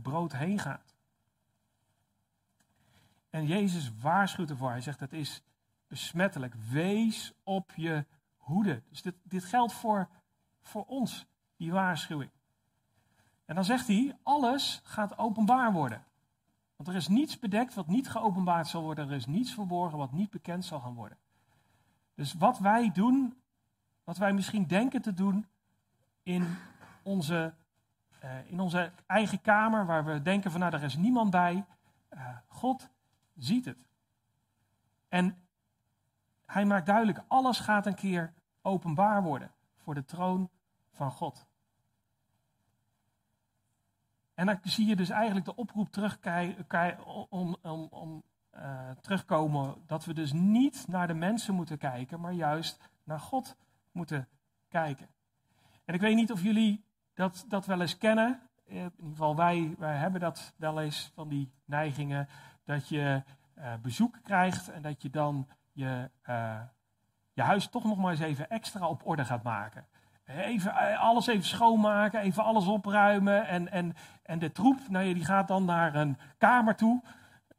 brood 0.03 0.33
heen 0.33 0.59
gaat. 0.59 0.95
En 3.30 3.47
Jezus 3.47 3.93
waarschuwt 4.01 4.51
ervoor. 4.51 4.70
Hij 4.70 4.80
zegt: 4.80 5.01
Het 5.01 5.12
is 5.12 5.43
besmettelijk. 5.87 6.55
Wees 6.55 7.33
op 7.43 7.72
je 7.76 8.07
hoede. 8.37 8.83
Dus 8.89 9.03
dit, 9.03 9.14
dit 9.22 9.45
geldt 9.45 9.72
voor, 9.72 10.09
voor 10.62 10.85
ons 10.85 11.26
die 11.62 11.72
waarschuwing. 11.72 12.30
En 13.44 13.54
dan 13.54 13.64
zegt 13.64 13.86
hij, 13.86 14.16
alles 14.22 14.80
gaat 14.84 15.18
openbaar 15.18 15.72
worden. 15.72 16.04
Want 16.76 16.88
er 16.88 16.94
is 16.94 17.08
niets 17.08 17.38
bedekt 17.38 17.74
wat 17.74 17.86
niet 17.86 18.10
geopenbaard 18.10 18.66
zal 18.66 18.82
worden. 18.82 19.08
Er 19.08 19.14
is 19.14 19.26
niets 19.26 19.54
verborgen 19.54 19.98
wat 19.98 20.12
niet 20.12 20.30
bekend 20.30 20.64
zal 20.64 20.80
gaan 20.80 20.94
worden. 20.94 21.18
Dus 22.14 22.32
wat 22.34 22.58
wij 22.58 22.90
doen, 22.92 23.42
wat 24.04 24.16
wij 24.16 24.32
misschien 24.32 24.66
denken 24.66 25.02
te 25.02 25.12
doen 25.12 25.46
in 26.22 26.56
onze, 27.02 27.54
uh, 28.24 28.50
in 28.50 28.60
onze 28.60 28.92
eigen 29.06 29.40
kamer, 29.40 29.86
waar 29.86 30.04
we 30.04 30.22
denken 30.22 30.50
van 30.50 30.60
nou, 30.60 30.72
er 30.74 30.82
is 30.82 30.96
niemand 30.96 31.30
bij. 31.30 31.64
Uh, 32.10 32.28
God 32.46 32.88
ziet 33.36 33.64
het. 33.64 33.86
En 35.08 35.46
hij 36.46 36.64
maakt 36.64 36.86
duidelijk, 36.86 37.24
alles 37.28 37.60
gaat 37.60 37.86
een 37.86 37.94
keer 37.94 38.32
openbaar 38.62 39.22
worden 39.22 39.50
voor 39.76 39.94
de 39.94 40.04
troon 40.04 40.50
van 40.90 41.10
God. 41.10 41.50
En 44.35 44.47
dan 44.47 44.59
zie 44.62 44.87
je 44.87 44.97
dus 44.97 45.11
eigenlijk 45.11 45.45
de 45.45 45.55
oproep 45.55 45.89
om, 47.28 47.57
om, 47.62 47.87
om 47.91 48.22
uh, 48.55 48.91
terugkomen 49.01 49.74
dat 49.87 50.05
we 50.05 50.14
dus 50.14 50.33
niet 50.33 50.85
naar 50.89 51.07
de 51.07 51.14
mensen 51.14 51.55
moeten 51.55 51.78
kijken, 51.78 52.20
maar 52.20 52.33
juist 52.33 52.91
naar 53.05 53.20
God 53.20 53.57
moeten 53.93 54.28
kijken. 54.68 55.09
En 55.85 55.95
ik 55.95 56.01
weet 56.01 56.14
niet 56.14 56.33
of 56.33 56.43
jullie 56.43 56.85
dat, 57.14 57.45
dat 57.49 57.66
wel 57.66 57.80
eens 57.80 57.99
kennen. 57.99 58.41
in 58.64 58.74
ieder 58.74 58.93
geval 58.99 59.37
wij, 59.37 59.74
wij 59.78 59.97
hebben 59.97 60.20
dat 60.20 60.55
wel 60.57 60.80
eens 60.80 61.11
van 61.14 61.28
die 61.28 61.53
neigingen, 61.64 62.28
dat 62.64 62.89
je 62.89 63.22
uh, 63.59 63.74
bezoek 63.83 64.18
krijgt 64.22 64.68
en 64.68 64.83
dat 64.83 65.03
je 65.03 65.11
dan 65.11 65.49
je, 65.72 66.11
je 67.33 67.43
huis 67.43 67.68
toch 67.68 67.85
nog 67.85 67.99
maar 67.99 68.11
eens 68.11 68.20
even 68.20 68.49
extra 68.49 68.89
op 68.89 69.07
orde 69.07 69.24
gaat 69.24 69.43
maken. 69.43 69.87
Even 70.26 70.98
alles 70.98 71.26
even 71.26 71.44
schoonmaken, 71.44 72.20
even 72.20 72.44
alles 72.44 72.66
opruimen. 72.66 73.46
En, 73.46 73.70
en, 73.70 73.94
en 74.22 74.38
de 74.38 74.52
troep, 74.52 74.78
nou 74.88 75.04
ja, 75.04 75.14
die 75.14 75.24
gaat 75.24 75.48
dan 75.48 75.64
naar 75.64 75.94
een 75.94 76.18
kamer 76.38 76.76
toe. 76.76 77.02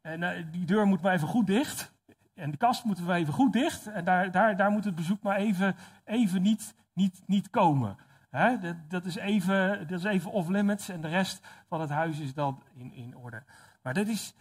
En 0.00 0.22
uh, 0.22 0.30
die 0.50 0.64
deur 0.64 0.86
moet 0.86 1.02
maar 1.02 1.12
even 1.12 1.28
goed 1.28 1.46
dicht. 1.46 1.92
En 2.34 2.50
de 2.50 2.56
kast 2.56 2.84
moeten 2.84 3.06
we 3.06 3.12
even 3.12 3.34
goed 3.34 3.52
dicht. 3.52 3.86
En 3.86 4.04
daar, 4.04 4.30
daar, 4.30 4.56
daar 4.56 4.70
moet 4.70 4.84
het 4.84 4.94
bezoek 4.94 5.22
maar 5.22 5.36
even, 5.36 5.76
even 6.04 6.42
niet, 6.42 6.74
niet, 6.92 7.22
niet 7.26 7.50
komen. 7.50 7.96
Hè? 8.30 8.58
Dat, 8.58 8.76
dat, 8.88 9.04
is 9.04 9.16
even, 9.16 9.88
dat 9.88 9.98
is 9.98 10.04
even 10.04 10.30
off 10.30 10.48
limits. 10.48 10.88
En 10.88 11.00
de 11.00 11.08
rest 11.08 11.46
van 11.68 11.80
het 11.80 11.90
huis 11.90 12.18
is 12.18 12.34
dan 12.34 12.62
in, 12.74 12.92
in 12.92 13.16
orde. 13.16 13.42
Maar 13.82 13.94
dat 13.94 14.06
is, 14.06 14.34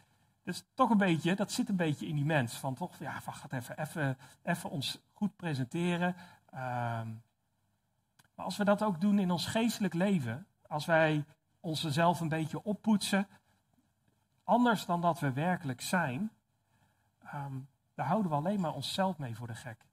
dat 0.43 0.53
is 0.53 0.63
toch 0.73 0.89
een 0.89 0.97
beetje, 0.97 1.35
dat 1.35 1.51
zit 1.51 1.69
een 1.69 1.75
beetje 1.75 2.07
in 2.07 2.15
die 2.15 2.25
mens. 2.25 2.57
Van 2.57 2.75
toch, 2.75 2.97
ja, 2.99 3.11
gaat 3.11 3.53
even, 3.53 3.77
even, 3.77 4.17
even 4.43 4.69
ons 4.69 5.01
goed 5.13 5.35
presenteren. 5.35 6.15
Um, 6.53 7.21
maar 8.35 8.45
als 8.45 8.57
we 8.57 8.63
dat 8.63 8.83
ook 8.83 9.01
doen 9.01 9.19
in 9.19 9.31
ons 9.31 9.45
geestelijk 9.45 9.93
leven, 9.93 10.47
als 10.67 10.85
wij 10.85 11.25
onszelf 11.59 12.19
een 12.19 12.29
beetje 12.29 12.63
oppoetsen, 12.63 13.27
anders 14.43 14.85
dan 14.85 15.01
dat 15.01 15.19
we 15.19 15.33
werkelijk 15.33 15.81
zijn, 15.81 16.31
um, 17.33 17.67
daar 17.95 18.07
houden 18.07 18.31
we 18.31 18.37
alleen 18.37 18.59
maar 18.59 18.73
onszelf 18.73 19.17
mee 19.17 19.35
voor 19.35 19.47
de 19.47 19.55
gek. 19.55 19.85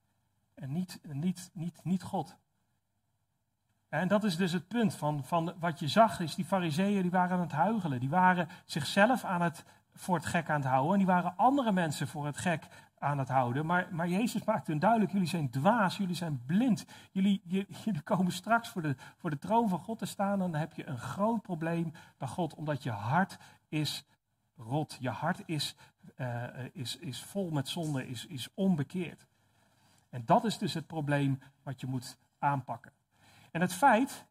En 0.55 0.73
niet, 0.73 1.01
niet, 1.03 1.51
niet, 1.53 1.85
niet 1.85 2.03
God. 2.03 2.37
En 3.89 4.09
dat 4.09 4.25
is 4.25 4.37
dus 4.37 4.53
het 4.53 4.69
punt 4.69 4.95
van, 4.95 5.25
van 5.25 5.55
wat 5.59 5.79
je 5.79 5.89
zag, 5.89 6.21
is 6.21 6.35
die 6.35 6.45
fariseeën 6.45 7.03
die 7.03 7.11
waren 7.11 7.37
aan 7.37 7.43
het 7.43 7.53
huigelen. 7.53 8.01
Die 8.01 8.09
waren 8.09 8.49
zichzelf 8.65 9.25
aan 9.25 9.43
het, 9.43 9.65
voor 9.95 10.15
het 10.15 10.27
gek 10.27 10.51
aan 10.51 10.61
het 10.61 10.71
houden. 10.71 10.93
En 10.93 10.99
die 10.99 11.07
waren 11.07 11.37
andere 11.37 11.73
mensen 11.73 12.09
voor 12.09 12.27
het 12.27 12.39
gek 12.39 12.67
aan 13.01 13.19
het 13.19 13.29
houden. 13.29 13.67
Maar, 13.67 13.89
maar 13.91 14.09
Jezus 14.09 14.45
maakt 14.45 14.67
hun 14.67 14.79
duidelijk, 14.79 15.13
jullie 15.13 15.29
zijn 15.29 15.51
dwaas, 15.51 15.97
jullie 15.97 16.15
zijn 16.15 16.43
blind. 16.47 16.87
Jullie, 17.11 17.43
jullie 17.85 18.03
komen 18.03 18.33
straks 18.33 18.69
voor 18.69 18.83
de, 18.83 18.97
voor 19.17 19.31
de 19.31 19.39
troon 19.39 19.69
van 19.69 19.79
God 19.79 19.99
te 19.99 20.07
staan 20.07 20.33
en 20.33 20.51
dan 20.51 20.61
heb 20.61 20.73
je 20.73 20.87
een 20.87 20.99
groot 20.99 21.43
probleem 21.43 21.93
bij 22.19 22.29
God, 22.29 22.55
omdat 22.55 22.83
je 22.83 22.91
hart 22.91 23.39
is 23.69 24.05
rot. 24.57 24.97
Je 25.01 25.09
hart 25.11 25.43
is, 25.47 25.77
uh, 26.17 26.45
is, 26.73 26.97
is 26.97 27.23
vol 27.23 27.51
met 27.51 27.69
zonde, 27.69 28.09
is, 28.09 28.27
is 28.27 28.49
onbekeerd. 28.55 29.27
En 30.11 30.23
dat 30.25 30.45
is 30.45 30.59
dus 30.59 30.75
het 30.75 30.87
probleem 30.87 31.43
wat 31.63 31.81
je 31.81 31.87
moet 31.87 32.19
aanpakken. 32.39 32.93
En 33.51 33.61
het 33.61 33.73
feit, 33.73 34.27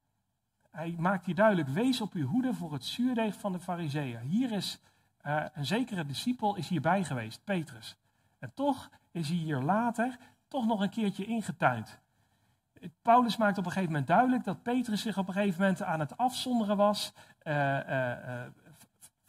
hij 0.72 0.96
maakt 0.98 1.26
hier 1.26 1.36
duidelijk, 1.36 1.70
wees 1.70 2.02
op 2.02 2.14
uw 2.14 2.28
hoede 2.28 2.54
voor 2.54 2.74
het 2.74 2.86
zuurdeeg 2.86 3.40
van 3.40 3.52
de 3.52 3.60
fariseeën. 3.60 4.20
Hier 4.20 4.52
is 4.52 4.80
uh, 5.26 5.46
een 5.54 5.66
zekere 5.66 6.06
discipel 6.06 6.56
is 6.56 6.70
hierbij 6.70 7.04
geweest, 7.04 7.44
Petrus. 7.44 7.98
En 8.40 8.52
toch 8.54 8.90
is 9.12 9.28
hij 9.28 9.38
hier 9.38 9.62
later 9.62 10.18
toch 10.48 10.66
nog 10.66 10.82
een 10.82 10.90
keertje 10.90 11.26
ingetuind. 11.26 12.00
Paulus 13.02 13.38
maakt 13.38 13.58
op 13.58 13.66
een 13.66 13.72
gegeven 13.72 13.92
moment 13.92 14.10
duidelijk 14.10 14.44
dat 14.44 14.64
Petrus 14.64 15.02
zich 15.02 15.18
op 15.18 15.28
een 15.28 15.34
gegeven 15.34 15.62
moment 15.62 15.84
aan 15.84 16.00
het 16.00 16.18
afzonderen 16.18 16.78
was. 16.78 17.14
Uh, 17.44 17.54
uh, 17.90 18.46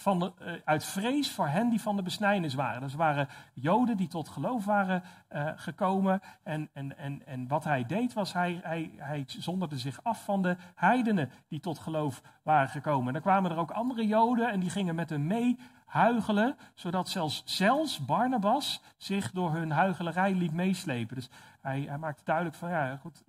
van 0.00 0.18
de, 0.18 0.32
uh, 0.42 0.52
uit 0.64 0.84
vrees 0.84 1.30
voor 1.30 1.48
hen 1.48 1.68
die 1.68 1.80
van 1.80 1.96
de 1.96 2.02
besnijdenis 2.02 2.54
waren. 2.54 2.80
Dus 2.80 2.94
waren 2.94 3.28
Joden 3.52 3.96
die 3.96 4.08
tot 4.08 4.28
geloof 4.28 4.64
waren 4.64 5.02
uh, 5.32 5.50
gekomen. 5.56 6.20
En, 6.42 6.68
en, 6.72 6.98
en, 6.98 7.26
en 7.26 7.48
wat 7.48 7.64
hij 7.64 7.86
deed 7.86 8.12
was, 8.12 8.32
hij, 8.32 8.60
hij, 8.62 8.90
hij 8.96 9.24
zonderde 9.26 9.78
zich 9.78 10.00
af 10.02 10.24
van 10.24 10.42
de 10.42 10.56
heidenen 10.74 11.30
die 11.48 11.60
tot 11.60 11.78
geloof 11.78 12.22
waren 12.42 12.68
gekomen. 12.68 13.06
En 13.06 13.12
dan 13.12 13.22
kwamen 13.22 13.50
er 13.50 13.56
ook 13.56 13.70
andere 13.70 14.06
Joden 14.06 14.50
en 14.50 14.60
die 14.60 14.70
gingen 14.70 14.94
met 14.94 15.10
hem 15.10 15.26
mee 15.26 15.58
huigelen, 15.90 16.56
zodat 16.74 17.08
zelfs, 17.08 17.42
zelfs 17.44 18.04
Barnabas 18.04 18.82
zich 18.96 19.30
door 19.30 19.52
hun 19.52 19.70
huigelerij 19.70 20.34
liet 20.34 20.52
meeslepen. 20.52 21.16
Dus 21.16 21.30
hij, 21.60 21.80
hij 21.80 21.98
maakte 21.98 22.24
duidelijk 22.24 22.56
van, 22.56 22.70
ja 22.70 22.96
goed, 22.96 23.24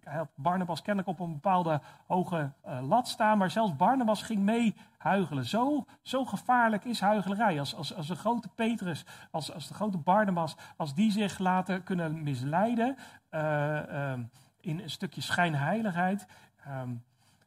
hij 0.00 0.16
had 0.16 0.28
Barnabas 0.34 0.82
kennelijk 0.82 1.18
op 1.18 1.26
een 1.26 1.32
bepaalde 1.32 1.80
hoge 2.06 2.52
lat 2.80 3.08
staan, 3.08 3.38
maar 3.38 3.50
zelfs 3.50 3.76
Barnabas 3.76 4.22
ging 4.22 4.40
mee 4.40 4.76
huigelen. 4.98 5.44
Zo, 5.44 5.84
zo 6.02 6.24
gevaarlijk 6.24 6.84
is 6.84 7.00
huigelerij. 7.00 7.58
Als, 7.58 7.74
als, 7.74 7.94
als 7.94 8.06
de 8.06 8.16
grote 8.16 8.48
Petrus, 8.48 9.06
als, 9.30 9.52
als 9.52 9.68
de 9.68 9.74
grote 9.74 9.98
Barnabas, 9.98 10.56
als 10.76 10.94
die 10.94 11.10
zich 11.10 11.38
laten 11.38 11.82
kunnen 11.82 12.22
misleiden 12.22 12.96
uh, 13.30 14.12
in 14.60 14.80
een 14.80 14.90
stukje 14.90 15.20
schijnheiligheid, 15.20 16.26
um, 16.68 17.04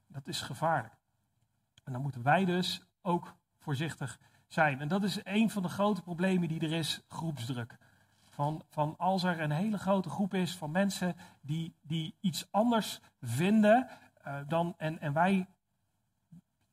dat 0.07 0.27
is 0.27 0.41
gevaarlijk. 0.41 0.93
En 1.83 1.91
dan 1.93 2.01
moeten 2.01 2.23
wij 2.23 2.45
dus 2.45 2.85
ook 3.01 3.35
voorzichtig 3.59 4.19
zijn. 4.47 4.81
En 4.81 4.87
dat 4.87 5.03
is 5.03 5.19
een 5.23 5.49
van 5.49 5.61
de 5.61 5.69
grote 5.69 6.01
problemen 6.01 6.47
die 6.47 6.59
er 6.59 6.71
is, 6.71 7.01
groepsdruk. 7.07 7.77
Van, 8.33 8.63
van 8.69 8.97
als 8.97 9.23
er 9.23 9.39
een 9.39 9.51
hele 9.51 9.77
grote 9.77 10.09
groep 10.09 10.33
is 10.33 10.57
van 10.57 10.71
mensen 10.71 11.15
die, 11.41 11.75
die 11.81 12.15
iets 12.19 12.51
anders 12.51 13.01
vinden 13.21 13.87
uh, 14.27 14.35
dan, 14.47 14.73
en, 14.77 14.99
en 14.99 15.13
wij 15.13 15.47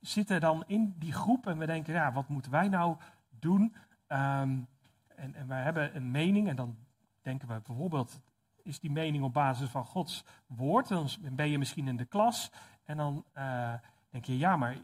zitten 0.01 0.41
dan 0.41 0.65
in 0.67 0.95
die 0.99 1.13
groep 1.13 1.47
en 1.47 1.59
we 1.59 1.67
denken, 1.67 1.95
ja, 1.95 2.13
wat 2.13 2.29
moeten 2.29 2.51
wij 2.51 2.69
nou 2.69 2.97
doen? 3.29 3.63
Um, 4.09 4.69
en, 5.09 5.35
en 5.35 5.47
wij 5.47 5.63
hebben 5.63 5.97
een 5.97 6.11
mening 6.11 6.49
en 6.49 6.57
dan 6.57 6.77
denken 7.23 7.49
we 7.49 7.61
bijvoorbeeld, 7.67 8.21
is 8.63 8.81
die 8.81 8.91
mening 8.91 9.25
op 9.25 9.33
basis 9.33 9.71
van 9.71 9.85
Gods 9.85 10.25
woord? 10.47 10.89
Dan 10.89 11.09
ben 11.33 11.49
je 11.49 11.59
misschien 11.59 11.89
in 11.89 11.97
de 11.97 12.05
klas 12.05 12.51
en 12.85 12.97
dan 12.97 13.25
uh, 13.37 13.75
denk 14.11 14.25
je, 14.25 14.39
ja, 14.39 14.57
maar 14.57 14.77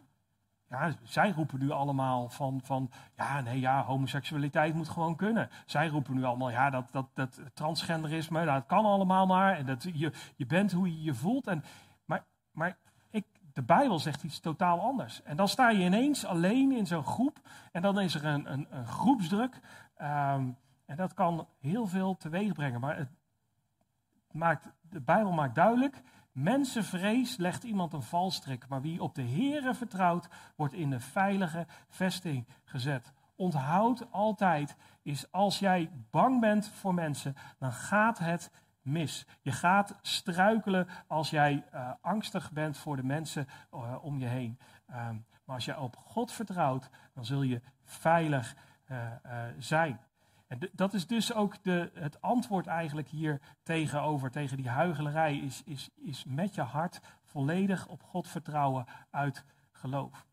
ja, 0.68 0.92
zij 1.02 1.30
roepen 1.30 1.58
nu 1.58 1.70
allemaal 1.70 2.28
van, 2.28 2.60
van, 2.64 2.90
ja, 3.16 3.40
nee, 3.40 3.60
ja, 3.60 3.84
homoseksualiteit 3.84 4.74
moet 4.74 4.88
gewoon 4.88 5.16
kunnen. 5.16 5.50
Zij 5.66 5.88
roepen 5.88 6.14
nu 6.14 6.24
allemaal, 6.24 6.50
ja, 6.50 6.70
dat, 6.70 6.84
dat, 6.90 7.06
dat 7.14 7.40
transgenderisme, 7.54 8.44
dat 8.44 8.66
kan 8.66 8.84
allemaal 8.84 9.26
maar. 9.26 9.56
En 9.56 9.66
dat 9.66 9.82
je, 9.82 10.12
je 10.36 10.46
bent 10.46 10.72
hoe 10.72 10.88
je 10.88 11.02
je 11.02 11.14
voelt. 11.14 11.46
En, 11.46 11.64
maar 12.04 12.24
maar 12.56 12.76
ik, 13.10 13.24
de 13.52 13.62
Bijbel 13.62 13.98
zegt 13.98 14.22
iets 14.22 14.40
totaal 14.40 14.80
anders. 14.80 15.22
En 15.22 15.36
dan 15.36 15.48
sta 15.48 15.70
je 15.70 15.84
ineens 15.84 16.24
alleen 16.24 16.72
in 16.72 16.86
zo'n 16.86 17.04
groep. 17.04 17.40
En 17.72 17.82
dan 17.82 18.00
is 18.00 18.14
er 18.14 18.24
een, 18.24 18.52
een, 18.52 18.86
groepsdruk. 18.86 19.60
Um, 20.02 20.56
en 20.86 20.96
dat 20.96 21.14
kan 21.14 21.48
heel 21.60 21.86
veel 21.86 22.16
teweeg 22.16 22.52
brengen. 22.52 22.80
Maar 22.80 22.96
het 22.96 23.08
maakt, 24.30 24.68
de 24.80 25.00
Bijbel 25.00 25.32
maakt 25.32 25.54
duidelijk, 25.54 26.02
Mensenvrees 26.36 27.36
legt 27.36 27.64
iemand 27.64 27.92
een 27.92 28.02
valstrik, 28.02 28.68
maar 28.68 28.80
wie 28.80 29.02
op 29.02 29.14
de 29.14 29.22
Here 29.22 29.74
vertrouwt, 29.74 30.28
wordt 30.56 30.74
in 30.74 30.92
een 30.92 31.00
veilige 31.00 31.66
vesting 31.88 32.46
gezet. 32.64 33.12
Onthoud 33.36 34.12
altijd, 34.12 34.76
is 35.02 35.32
als 35.32 35.58
jij 35.58 35.90
bang 36.10 36.40
bent 36.40 36.68
voor 36.68 36.94
mensen, 36.94 37.36
dan 37.58 37.72
gaat 37.72 38.18
het 38.18 38.50
mis. 38.82 39.26
Je 39.40 39.52
gaat 39.52 39.98
struikelen 40.02 40.88
als 41.06 41.30
jij 41.30 41.64
uh, 41.74 41.90
angstig 42.00 42.52
bent 42.52 42.76
voor 42.76 42.96
de 42.96 43.04
mensen 43.04 43.46
uh, 43.74 43.94
om 44.00 44.18
je 44.18 44.26
heen. 44.26 44.58
Um, 44.90 45.24
maar 45.44 45.54
als 45.54 45.64
jij 45.64 45.76
op 45.76 45.96
God 45.96 46.32
vertrouwt, 46.32 46.90
dan 47.14 47.24
zul 47.24 47.42
je 47.42 47.60
veilig 47.84 48.56
uh, 48.90 48.98
zijn. 49.58 50.00
En 50.46 50.58
dat 50.72 50.94
is 50.94 51.06
dus 51.06 51.32
ook 51.32 51.62
de, 51.62 51.90
het 51.94 52.22
antwoord 52.22 52.66
eigenlijk 52.66 53.08
hier 53.08 53.40
tegenover, 53.62 54.30
tegen 54.30 54.56
die 54.56 54.68
huigelerij, 54.68 55.36
is, 55.36 55.62
is, 55.64 55.90
is 55.94 56.24
met 56.24 56.54
je 56.54 56.62
hart 56.62 57.00
volledig 57.24 57.88
op 57.88 58.02
God 58.02 58.28
vertrouwen 58.28 58.86
uit 59.10 59.44
geloof. 59.72 60.26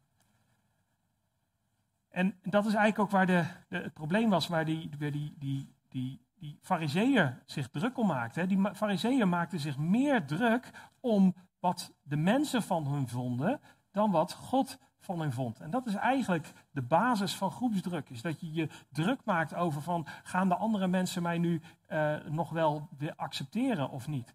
En 2.10 2.40
dat 2.44 2.66
is 2.66 2.74
eigenlijk 2.74 3.00
ook 3.00 3.10
waar 3.10 3.26
de, 3.26 3.46
de, 3.68 3.78
het 3.78 3.94
probleem 3.94 4.30
was, 4.30 4.48
waar 4.48 4.66
die, 4.66 4.90
die, 4.98 5.38
die, 5.38 5.76
die, 5.90 6.22
die 6.36 6.60
fariseeën 6.62 7.40
zich 7.46 7.70
druk 7.70 7.98
om 7.98 8.08
maakten. 8.08 8.48
Die 8.48 8.74
fariseeën 8.74 9.30
maakten 9.30 9.60
zich 9.60 9.78
meer 9.78 10.26
druk 10.26 10.72
om 11.00 11.36
wat 11.60 11.94
de 12.02 12.18
mensen 12.18 12.64
van 12.64 12.88
hun 12.88 13.08
vonden, 13.08 13.62
dan 13.92 14.12
wat 14.12 14.34
God 14.34 14.80
vond. 15.06 15.60
En 15.60 15.70
dat 15.70 15.88
is 15.88 15.96
eigenlijk 15.96 16.54
de 16.72 16.82
basis 16.82 17.36
van 17.36 17.52
groepsdruk. 17.52 18.10
Is 18.10 18.22
dat 18.22 18.40
je 18.40 18.54
je 18.54 18.70
druk 18.92 19.20
maakt 19.26 19.54
over 19.54 19.82
van 19.82 20.08
gaan 20.24 20.50
de 20.50 20.56
andere 20.56 20.88
mensen 20.88 21.22
mij 21.22 21.38
nu 21.38 21.62
uh, 21.90 22.16
nog 22.26 22.50
wel 22.50 22.88
weer 22.98 23.14
accepteren 23.16 23.90
of 23.90 24.08
niet. 24.08 24.34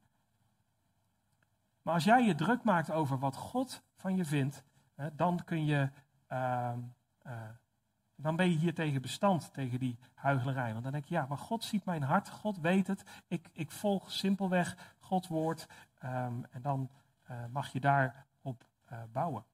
Maar 1.82 1.94
als 1.94 2.04
jij 2.04 2.24
je 2.24 2.34
druk 2.34 2.62
maakt 2.62 2.90
over 2.90 3.18
wat 3.18 3.36
God 3.36 3.82
van 3.96 4.16
je 4.16 4.24
vindt, 4.24 4.62
uh, 4.96 5.06
dan 5.12 5.44
kun 5.44 5.64
je. 5.64 5.90
Uh, 6.28 6.72
dan 8.20 8.36
ben 8.36 8.50
je 8.50 8.56
hier 8.56 8.74
tegen 8.74 9.02
bestand, 9.02 9.52
tegen 9.52 9.78
die 9.78 9.98
huigelerij. 10.14 10.72
Want 10.72 10.82
dan 10.82 10.92
denk 10.92 11.04
je, 11.04 11.14
ja, 11.14 11.26
maar 11.28 11.38
God 11.38 11.64
ziet 11.64 11.84
mijn 11.84 12.02
hart, 12.02 12.28
God 12.28 12.58
weet 12.58 12.86
het. 12.86 13.04
Ik, 13.28 13.48
ik 13.52 13.70
volg 13.70 14.12
simpelweg 14.12 14.94
Gods 14.98 15.28
woord. 15.28 15.66
Um, 16.04 16.44
en 16.50 16.62
dan 16.62 16.90
mag 17.50 17.72
je 17.72 17.80
daarop 17.80 18.64
bouwen. 19.12 19.44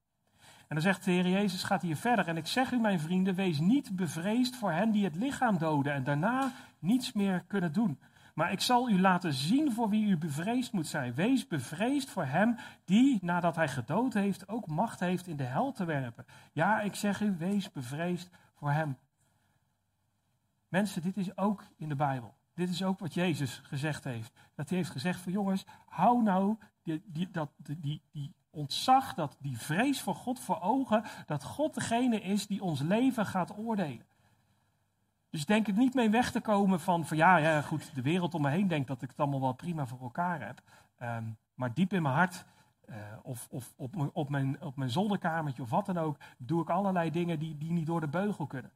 En 0.74 0.80
dan 0.80 0.92
zegt 0.92 1.04
de 1.04 1.10
Heer 1.10 1.28
Jezus, 1.28 1.62
gaat 1.62 1.82
hier 1.82 1.96
verder. 1.96 2.28
En 2.28 2.36
ik 2.36 2.46
zeg 2.46 2.70
u, 2.70 2.78
mijn 2.78 3.00
vrienden, 3.00 3.34
wees 3.34 3.58
niet 3.58 3.96
bevreesd 3.96 4.56
voor 4.56 4.72
hen 4.72 4.90
die 4.90 5.04
het 5.04 5.16
lichaam 5.16 5.58
doden 5.58 5.92
en 5.92 6.04
daarna 6.04 6.52
niets 6.78 7.12
meer 7.12 7.44
kunnen 7.46 7.72
doen. 7.72 7.98
Maar 8.34 8.52
ik 8.52 8.60
zal 8.60 8.90
u 8.90 9.00
laten 9.00 9.32
zien 9.32 9.72
voor 9.72 9.88
wie 9.88 10.06
u 10.06 10.16
bevreesd 10.16 10.72
moet 10.72 10.86
zijn. 10.86 11.14
Wees 11.14 11.46
bevreesd 11.46 12.10
voor 12.10 12.24
hem 12.24 12.56
die, 12.84 13.18
nadat 13.22 13.56
hij 13.56 13.68
gedood 13.68 14.14
heeft, 14.14 14.48
ook 14.48 14.66
macht 14.66 15.00
heeft 15.00 15.26
in 15.26 15.36
de 15.36 15.42
hel 15.42 15.72
te 15.72 15.84
werpen. 15.84 16.24
Ja, 16.52 16.80
ik 16.80 16.94
zeg 16.94 17.20
u, 17.20 17.36
wees 17.38 17.72
bevreesd 17.72 18.30
voor 18.54 18.70
hem. 18.70 18.96
Mensen, 20.68 21.02
dit 21.02 21.16
is 21.16 21.36
ook 21.36 21.64
in 21.76 21.88
de 21.88 21.96
Bijbel. 21.96 22.34
Dit 22.54 22.68
is 22.68 22.82
ook 22.82 22.98
wat 22.98 23.14
Jezus 23.14 23.60
gezegd 23.64 24.04
heeft. 24.04 24.32
Dat 24.54 24.68
hij 24.68 24.78
heeft 24.78 24.90
gezegd 24.90 25.20
van 25.20 25.32
jongens, 25.32 25.66
hou 25.86 26.22
nou 26.22 26.56
die, 26.82 27.02
die, 27.06 27.30
dat, 27.30 27.50
die, 27.56 28.02
die 28.10 28.34
ontzag, 28.54 29.14
dat, 29.14 29.36
die 29.40 29.58
vrees 29.58 30.00
voor 30.00 30.14
God 30.14 30.40
voor 30.40 30.60
ogen, 30.60 31.04
dat 31.26 31.44
God 31.44 31.74
degene 31.74 32.20
is 32.20 32.46
die 32.46 32.62
ons 32.62 32.80
leven 32.80 33.26
gaat 33.26 33.58
oordelen. 33.58 34.06
Dus 35.30 35.46
denk 35.46 35.68
er 35.68 35.74
niet 35.74 35.94
mee 35.94 36.10
weg 36.10 36.30
te 36.30 36.40
komen 36.40 36.80
van, 36.80 37.06
van 37.06 37.16
ja, 37.16 37.36
ja, 37.36 37.60
goed, 37.60 37.94
de 37.94 38.02
wereld 38.02 38.34
om 38.34 38.42
me 38.42 38.50
heen 38.50 38.68
denkt 38.68 38.88
dat 38.88 39.02
ik 39.02 39.10
het 39.10 39.20
allemaal 39.20 39.40
wel 39.40 39.52
prima 39.52 39.86
voor 39.86 40.00
elkaar 40.00 40.46
heb. 40.46 40.62
Ehm, 40.98 41.24
maar 41.54 41.74
diep 41.74 41.92
in 41.92 42.02
mijn 42.02 42.14
hart, 42.14 42.44
uh, 42.88 42.96
of, 43.22 43.46
of 43.50 43.72
op, 43.76 44.10
op, 44.12 44.28
mijn, 44.28 44.60
op 44.60 44.76
mijn 44.76 44.90
zolderkamertje 44.90 45.62
of 45.62 45.70
wat 45.70 45.86
dan 45.86 45.98
ook, 45.98 46.16
doe 46.38 46.62
ik 46.62 46.70
allerlei 46.70 47.10
dingen 47.10 47.38
die, 47.38 47.58
die 47.58 47.72
niet 47.72 47.86
door 47.86 48.00
de 48.00 48.08
beugel 48.08 48.46
kunnen. 48.46 48.70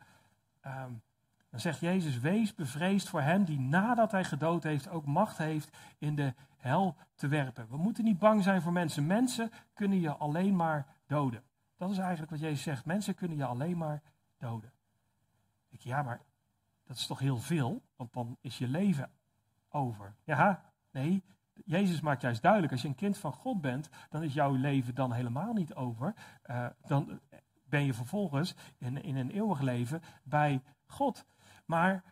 Um, 0.66 1.02
dan 1.50 1.60
zegt 1.60 1.80
Jezus, 1.80 2.18
wees 2.18 2.54
bevreesd 2.54 3.08
voor 3.08 3.20
hem 3.20 3.44
die 3.44 3.60
nadat 3.60 4.10
hij 4.10 4.24
gedood 4.24 4.62
heeft 4.62 4.88
ook 4.88 5.06
macht 5.06 5.38
heeft 5.38 5.76
in 5.98 6.14
de 6.14 6.34
hel 6.58 6.96
te 7.14 7.28
werpen. 7.28 7.68
We 7.68 7.76
moeten 7.76 8.04
niet 8.04 8.18
bang 8.18 8.42
zijn 8.42 8.62
voor 8.62 8.72
mensen. 8.72 9.06
Mensen 9.06 9.50
kunnen 9.72 10.00
je 10.00 10.16
alleen 10.16 10.56
maar 10.56 10.86
doden. 11.06 11.42
Dat 11.76 11.90
is 11.90 11.98
eigenlijk 11.98 12.30
wat 12.30 12.40
Jezus 12.40 12.62
zegt. 12.62 12.84
Mensen 12.84 13.14
kunnen 13.14 13.36
je 13.36 13.44
alleen 13.44 13.76
maar 13.76 14.02
doden. 14.38 14.72
Ik, 15.68 15.80
ja, 15.80 16.02
maar 16.02 16.20
dat 16.84 16.96
is 16.96 17.06
toch 17.06 17.18
heel 17.18 17.38
veel, 17.38 17.82
want 17.96 18.12
dan 18.12 18.36
is 18.40 18.58
je 18.58 18.68
leven 18.68 19.10
over. 19.68 20.14
Ja, 20.24 20.72
nee, 20.90 21.24
Jezus 21.64 22.00
maakt 22.00 22.22
juist 22.22 22.42
duidelijk, 22.42 22.72
als 22.72 22.82
je 22.82 22.88
een 22.88 22.94
kind 22.94 23.18
van 23.18 23.32
God 23.32 23.60
bent, 23.60 23.88
dan 24.08 24.22
is 24.22 24.34
jouw 24.34 24.54
leven 24.54 24.94
dan 24.94 25.12
helemaal 25.12 25.52
niet 25.52 25.74
over. 25.74 26.14
Uh, 26.46 26.66
dan 26.86 27.20
ben 27.64 27.84
je 27.84 27.94
vervolgens 27.94 28.54
in, 28.78 29.02
in 29.02 29.16
een 29.16 29.30
eeuwig 29.30 29.60
leven 29.60 30.02
bij 30.22 30.62
God. 30.86 31.26
Maar 31.66 32.04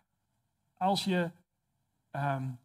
als 0.77 1.03
je, 1.03 1.31
um, 2.11 2.59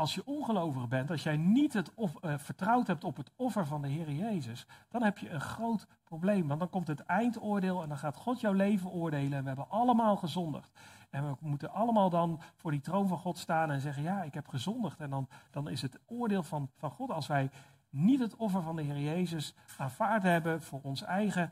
als 0.00 0.14
je 0.14 0.26
ongelovig 0.26 0.88
bent, 0.88 1.10
als 1.10 1.22
jij 1.22 1.36
niet 1.36 1.72
het 1.72 1.92
uh, 1.96 2.08
vertrouwd 2.36 2.86
hebt 2.86 3.04
op 3.04 3.16
het 3.16 3.30
offer 3.36 3.66
van 3.66 3.82
de 3.82 3.88
Heer 3.88 4.10
Jezus, 4.10 4.66
dan 4.88 5.02
heb 5.02 5.18
je 5.18 5.30
een 5.30 5.40
groot 5.40 5.86
probleem. 6.04 6.48
Want 6.48 6.60
dan 6.60 6.70
komt 6.70 6.86
het 6.86 7.00
eindoordeel 7.00 7.82
en 7.82 7.88
dan 7.88 7.98
gaat 7.98 8.16
God 8.16 8.40
jouw 8.40 8.52
leven 8.52 8.90
oordelen. 8.90 9.32
En 9.32 9.42
we 9.42 9.48
hebben 9.48 9.70
allemaal 9.70 10.16
gezondigd. 10.16 10.70
En 11.10 11.28
we 11.28 11.36
moeten 11.40 11.72
allemaal 11.72 12.10
dan 12.10 12.40
voor 12.56 12.70
die 12.70 12.80
troon 12.80 13.08
van 13.08 13.18
God 13.18 13.38
staan 13.38 13.70
en 13.70 13.80
zeggen, 13.80 14.02
ja, 14.02 14.22
ik 14.22 14.34
heb 14.34 14.48
gezondigd. 14.48 15.00
En 15.00 15.10
dan, 15.10 15.28
dan 15.50 15.68
is 15.68 15.82
het 15.82 15.98
oordeel 16.06 16.42
van, 16.42 16.70
van 16.76 16.90
God 16.90 17.10
als 17.10 17.26
wij 17.26 17.50
niet 17.90 18.20
het 18.20 18.36
offer 18.36 18.62
van 18.62 18.76
de 18.76 18.82
Heer 18.82 19.00
Jezus 19.00 19.54
aanvaard 19.78 20.22
hebben 20.22 20.62
voor 20.62 20.80
ons 20.82 21.02
eigen 21.02 21.50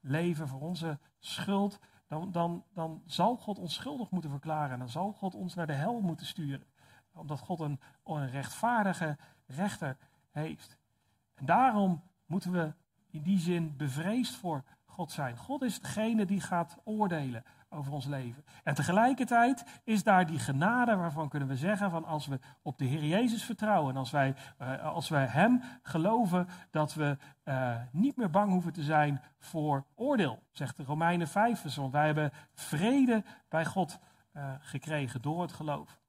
leven, 0.00 0.48
voor 0.48 0.60
onze 0.60 0.98
schuld, 1.18 1.78
dan, 2.06 2.32
dan, 2.32 2.64
dan 2.74 3.02
zal 3.06 3.36
God 3.36 3.58
ons 3.58 3.74
schuldig 3.74 4.10
moeten 4.10 4.30
verklaren. 4.30 4.72
En 4.72 4.78
dan 4.78 4.88
zal 4.88 5.12
God 5.12 5.34
ons 5.34 5.54
naar 5.54 5.66
de 5.66 5.72
hel 5.72 6.00
moeten 6.00 6.26
sturen. 6.26 6.66
Omdat 7.16 7.40
God 7.40 7.60
een, 7.60 7.80
een 8.04 8.30
rechtvaardige 8.30 9.16
rechter 9.46 9.96
heeft. 10.30 10.78
En 11.34 11.46
daarom 11.46 12.02
moeten 12.26 12.52
we 12.52 12.72
in 13.10 13.22
die 13.22 13.38
zin 13.38 13.76
bevreesd 13.76 14.34
voor 14.34 14.62
God 14.84 15.12
zijn. 15.12 15.36
God 15.36 15.62
is 15.62 15.80
degene 15.80 16.24
die 16.24 16.40
gaat 16.40 16.76
oordelen 16.84 17.44
over 17.68 17.92
ons 17.92 18.06
leven. 18.06 18.44
En 18.64 18.74
tegelijkertijd 18.74 19.64
is 19.84 20.02
daar 20.02 20.26
die 20.26 20.38
genade 20.38 20.96
waarvan 20.96 21.28
kunnen 21.28 21.48
we 21.48 21.56
zeggen 21.56 21.90
van 21.90 22.04
als 22.04 22.26
we 22.26 22.38
op 22.62 22.78
de 22.78 22.84
Heer 22.84 23.04
Jezus 23.04 23.44
vertrouwen, 23.44 23.96
als 23.96 24.10
wij, 24.10 24.34
uh, 24.62 24.84
als 24.84 25.08
wij 25.08 25.26
Hem 25.26 25.62
geloven, 25.82 26.48
dat 26.70 26.94
we 26.94 27.16
uh, 27.44 27.76
niet 27.92 28.16
meer 28.16 28.30
bang 28.30 28.52
hoeven 28.52 28.72
te 28.72 28.82
zijn 28.82 29.22
voor 29.38 29.84
oordeel, 29.94 30.42
zegt 30.50 30.76
de 30.76 30.84
Romeinen 30.84 31.28
5. 31.28 31.74
Want 31.76 31.92
wij 31.92 32.06
hebben 32.06 32.32
vrede 32.54 33.24
bij 33.48 33.64
God 33.64 33.98
uh, 34.32 34.50
gekregen 34.60 35.22
door 35.22 35.42
het 35.42 35.52
geloof. 35.52 36.00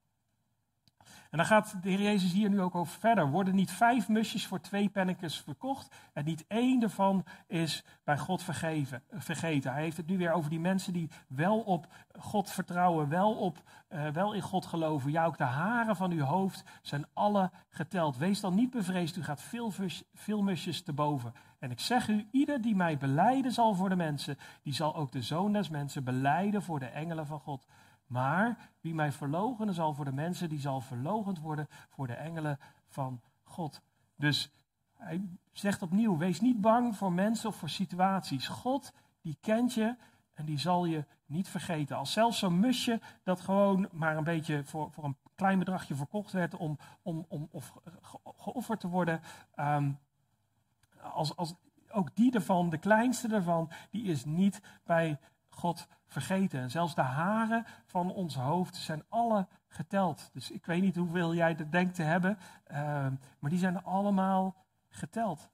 En 1.37 1.43
dan 1.43 1.51
gaat 1.51 1.83
de 1.83 1.89
Heer 1.89 2.01
Jezus 2.01 2.33
hier 2.33 2.49
nu 2.49 2.61
ook 2.61 2.75
over 2.75 2.99
verder. 2.99 3.29
Worden 3.29 3.55
niet 3.55 3.71
vijf 3.71 4.07
musjes 4.07 4.47
voor 4.47 4.61
twee 4.61 4.89
pennekes 4.89 5.39
verkocht 5.39 5.95
en 6.13 6.25
niet 6.25 6.45
één 6.47 6.81
ervan 6.81 7.23
is 7.47 7.83
bij 8.03 8.17
God 8.17 8.43
vergeven, 8.43 9.03
vergeten. 9.11 9.71
Hij 9.71 9.81
heeft 9.81 9.97
het 9.97 10.07
nu 10.07 10.17
weer 10.17 10.31
over 10.31 10.49
die 10.49 10.59
mensen 10.59 10.93
die 10.93 11.09
wel 11.27 11.59
op 11.59 11.87
God 12.19 12.51
vertrouwen, 12.51 13.09
wel, 13.09 13.33
op, 13.33 13.63
uh, 13.89 14.07
wel 14.07 14.33
in 14.33 14.41
God 14.41 14.65
geloven. 14.65 15.11
Ja, 15.11 15.25
ook 15.25 15.37
de 15.37 15.43
haren 15.43 15.95
van 15.95 16.11
uw 16.11 16.23
hoofd 16.23 16.63
zijn 16.81 17.05
alle 17.13 17.51
geteld. 17.69 18.17
Wees 18.17 18.39
dan 18.39 18.55
niet 18.55 18.71
bevreesd, 18.71 19.15
u 19.15 19.23
gaat 19.23 19.41
veel, 19.41 19.73
veel 20.13 20.41
musjes 20.43 20.81
te 20.81 20.93
boven. 20.93 21.33
En 21.59 21.71
ik 21.71 21.79
zeg 21.79 22.07
u, 22.07 22.27
ieder 22.31 22.61
die 22.61 22.75
mij 22.75 22.97
beleiden 22.97 23.51
zal 23.51 23.75
voor 23.75 23.89
de 23.89 23.95
mensen, 23.95 24.37
die 24.63 24.73
zal 24.73 24.95
ook 24.95 25.11
de 25.11 25.21
zoon 25.21 25.53
des 25.53 25.69
mensen 25.69 26.03
beleiden 26.03 26.63
voor 26.63 26.79
de 26.79 26.85
engelen 26.85 27.25
van 27.25 27.39
God. 27.39 27.65
Maar 28.07 28.71
wie 28.81 28.93
mij 28.93 29.11
verloochenen 29.11 29.73
zal 29.73 29.93
voor 29.93 30.05
de 30.05 30.13
mensen, 30.13 30.49
die 30.49 30.59
zal 30.59 30.81
verlogend 30.81 31.39
worden 31.39 31.67
voor 31.89 32.07
de 32.07 32.13
engelen 32.13 32.59
van 32.87 33.21
God. 33.43 33.81
Dus 34.15 34.51
hij 34.93 35.29
zegt 35.51 35.81
opnieuw, 35.81 36.17
wees 36.17 36.41
niet 36.41 36.61
bang 36.61 36.95
voor 36.95 37.11
mensen 37.11 37.49
of 37.49 37.55
voor 37.55 37.69
situaties. 37.69 38.47
God, 38.47 38.93
die 39.21 39.37
kent 39.41 39.73
je 39.73 39.95
en 40.33 40.45
die 40.45 40.59
zal 40.59 40.85
je 40.85 41.05
niet 41.25 41.49
vergeten. 41.49 41.97
Als 41.97 42.11
zelfs 42.11 42.39
zo'n 42.39 42.59
musje 42.59 43.01
dat 43.23 43.41
gewoon 43.41 43.87
maar 43.91 44.17
een 44.17 44.23
beetje 44.23 44.63
voor, 44.63 44.91
voor 44.91 45.03
een 45.03 45.17
klein 45.35 45.59
bedragje 45.59 45.95
verkocht 45.95 46.31
werd 46.31 46.55
om, 46.55 46.77
om, 47.01 47.25
om 47.27 47.47
of 47.51 47.73
geofferd 48.35 48.79
te 48.79 48.87
worden. 48.87 49.21
Um, 49.55 49.99
als, 51.01 51.35
als, 51.35 51.55
ook 51.89 52.15
die 52.15 52.33
ervan, 52.33 52.69
de 52.69 52.77
kleinste 52.77 53.27
ervan, 53.27 53.71
die 53.89 54.03
is 54.03 54.25
niet 54.25 54.61
bij 54.83 55.19
God 55.57 55.87
vergeten. 56.05 56.59
En 56.59 56.71
zelfs 56.71 56.95
de 56.95 57.01
haren 57.01 57.65
van 57.85 58.11
ons 58.11 58.35
hoofd 58.35 58.75
zijn 58.75 59.03
alle 59.09 59.47
geteld. 59.67 60.29
Dus 60.33 60.51
ik 60.51 60.65
weet 60.65 60.81
niet 60.81 60.95
hoeveel 60.95 61.35
jij 61.35 61.57
er 61.57 61.71
denkt 61.71 61.95
te 61.95 62.03
hebben, 62.03 62.37
uh, 62.71 62.77
maar 63.39 63.49
die 63.49 63.59
zijn 63.59 63.83
allemaal 63.83 64.55
geteld. 64.89 65.49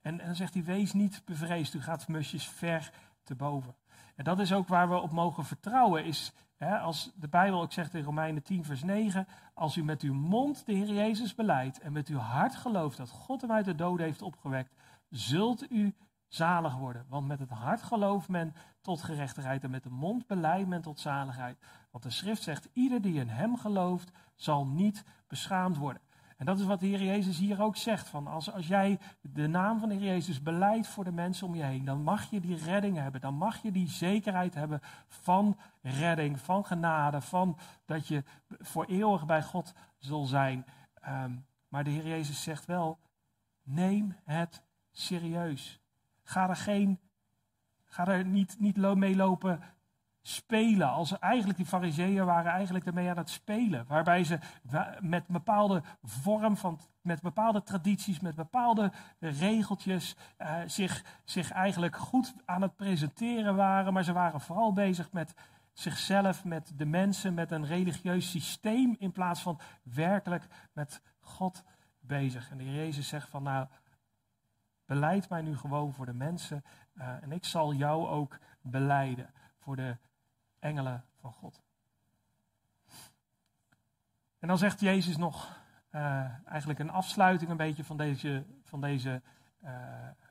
En, 0.00 0.20
en 0.20 0.26
dan 0.26 0.36
zegt 0.36 0.54
hij, 0.54 0.64
wees 0.64 0.92
niet 0.92 1.22
bevreesd, 1.24 1.74
u 1.74 1.82
gaat 1.82 2.08
musjes 2.08 2.48
ver 2.48 2.92
te 3.22 3.34
boven. 3.34 3.74
En 4.14 4.24
dat 4.24 4.38
is 4.38 4.52
ook 4.52 4.68
waar 4.68 4.88
we 4.88 5.00
op 5.00 5.12
mogen 5.12 5.44
vertrouwen, 5.44 6.04
is 6.04 6.32
hè, 6.56 6.78
als 6.78 7.12
de 7.14 7.28
Bijbel 7.28 7.60
ook 7.60 7.72
zegt 7.72 7.94
in 7.94 8.02
Romeinen 8.02 8.42
10 8.42 8.64
vers 8.64 8.82
9, 8.82 9.26
als 9.54 9.76
u 9.76 9.84
met 9.84 10.02
uw 10.02 10.14
mond 10.14 10.66
de 10.66 10.72
Heer 10.72 10.92
Jezus 10.92 11.34
beleidt 11.34 11.80
en 11.80 11.92
met 11.92 12.08
uw 12.08 12.18
hart 12.18 12.54
gelooft 12.54 12.96
dat 12.96 13.10
God 13.10 13.40
hem 13.40 13.52
uit 13.52 13.64
de 13.64 13.74
doden 13.74 14.06
heeft 14.06 14.22
opgewekt, 14.22 14.74
zult 15.08 15.70
u 15.70 15.94
zalig 16.28 16.76
worden. 16.76 17.06
Want 17.08 17.26
met 17.26 17.38
het 17.38 17.50
hart 17.50 17.82
gelooft 17.82 18.28
men 18.28 18.54
tot 18.82 19.02
gerechtigheid 19.02 19.64
en 19.64 19.70
met 19.70 19.82
de 19.82 19.90
mond 19.90 20.26
beleidt 20.26 20.68
men 20.68 20.82
tot 20.82 21.00
zaligheid. 21.00 21.58
Want 21.90 22.04
de 22.04 22.10
schrift 22.10 22.42
zegt, 22.42 22.68
ieder 22.72 23.02
die 23.02 23.20
in 23.20 23.28
hem 23.28 23.56
gelooft 23.56 24.10
zal 24.34 24.66
niet 24.66 25.04
beschaamd 25.26 25.76
worden. 25.76 26.02
En 26.36 26.48
dat 26.48 26.58
is 26.58 26.64
wat 26.64 26.80
de 26.80 26.86
Heer 26.86 27.02
Jezus 27.02 27.38
hier 27.38 27.62
ook 27.62 27.76
zegt. 27.76 28.08
Van 28.08 28.26
als, 28.26 28.52
als 28.52 28.66
jij 28.66 28.98
de 29.20 29.46
naam 29.46 29.78
van 29.78 29.88
de 29.88 29.94
Heer 29.94 30.04
Jezus 30.04 30.42
beleidt 30.42 30.86
voor 30.86 31.04
de 31.04 31.12
mensen 31.12 31.46
om 31.46 31.54
je 31.54 31.62
heen, 31.62 31.84
dan 31.84 32.02
mag 32.02 32.30
je 32.30 32.40
die 32.40 32.56
redding 32.56 32.96
hebben. 32.96 33.20
Dan 33.20 33.34
mag 33.34 33.62
je 33.62 33.72
die 33.72 33.88
zekerheid 33.88 34.54
hebben 34.54 34.80
van 35.08 35.58
redding, 35.82 36.40
van 36.40 36.64
genade, 36.64 37.20
van 37.20 37.58
dat 37.84 38.06
je 38.06 38.24
voor 38.48 38.84
eeuwig 38.84 39.26
bij 39.26 39.42
God 39.42 39.74
zal 39.98 40.24
zijn. 40.24 40.66
Um, 41.08 41.44
maar 41.68 41.84
de 41.84 41.90
Heer 41.90 42.06
Jezus 42.06 42.42
zegt 42.42 42.64
wel, 42.64 42.98
neem 43.62 44.16
het 44.24 44.62
serieus. 44.90 45.80
Ga 46.22 46.48
er, 46.48 46.56
geen, 46.56 47.00
ga 47.92 48.06
er 48.06 48.24
niet, 48.24 48.56
niet 48.58 48.76
mee 48.76 49.16
lopen 49.16 49.60
spelen. 50.22 50.88
Als 50.88 51.18
eigenlijk 51.18 51.58
die 51.58 51.66
fariseeën 51.66 52.24
waren 52.24 52.52
eigenlijk 52.52 52.86
ermee 52.86 53.10
aan 53.10 53.16
het 53.16 53.30
spelen. 53.30 53.84
Waarbij 53.86 54.24
ze 54.24 54.38
met 55.00 55.26
bepaalde 55.26 55.82
vorm 56.02 56.56
van, 56.56 56.80
met 57.00 57.22
bepaalde 57.22 57.62
tradities, 57.62 58.20
met 58.20 58.34
bepaalde 58.34 58.92
regeltjes 59.18 60.16
uh, 60.38 60.56
zich, 60.66 61.04
zich 61.24 61.50
eigenlijk 61.50 61.96
goed 61.96 62.34
aan 62.44 62.62
het 62.62 62.76
presenteren 62.76 63.56
waren. 63.56 63.92
Maar 63.92 64.04
ze 64.04 64.12
waren 64.12 64.40
vooral 64.40 64.72
bezig 64.72 65.12
met 65.12 65.34
zichzelf, 65.72 66.44
met 66.44 66.72
de 66.76 66.86
mensen, 66.86 67.34
met 67.34 67.50
een 67.50 67.66
religieus 67.66 68.30
systeem. 68.30 68.96
In 68.98 69.12
plaats 69.12 69.40
van 69.40 69.60
werkelijk 69.82 70.46
met 70.72 71.02
God 71.20 71.64
bezig. 72.00 72.50
En 72.50 72.58
de 72.58 72.72
Jezus 72.72 73.08
zegt 73.08 73.28
van 73.28 73.42
nou, 73.42 73.66
Beleid 74.92 75.28
mij 75.28 75.42
nu 75.42 75.56
gewoon 75.56 75.92
voor 75.92 76.06
de 76.06 76.14
mensen 76.14 76.64
uh, 76.94 77.22
en 77.22 77.32
ik 77.32 77.44
zal 77.44 77.74
jou 77.74 78.08
ook 78.08 78.38
beleiden 78.60 79.30
voor 79.58 79.76
de 79.76 79.96
engelen 80.58 81.04
van 81.20 81.32
God. 81.32 81.62
En 84.38 84.48
dan 84.48 84.58
zegt 84.58 84.80
Jezus 84.80 85.16
nog 85.16 85.60
uh, 85.90 86.46
eigenlijk 86.46 86.78
een 86.78 86.90
afsluiting 86.90 87.50
een 87.50 87.56
beetje 87.56 87.84
van 87.84 87.96
deze, 87.96 88.44
van 88.64 88.80
deze 88.80 89.22
uh, 89.64 89.70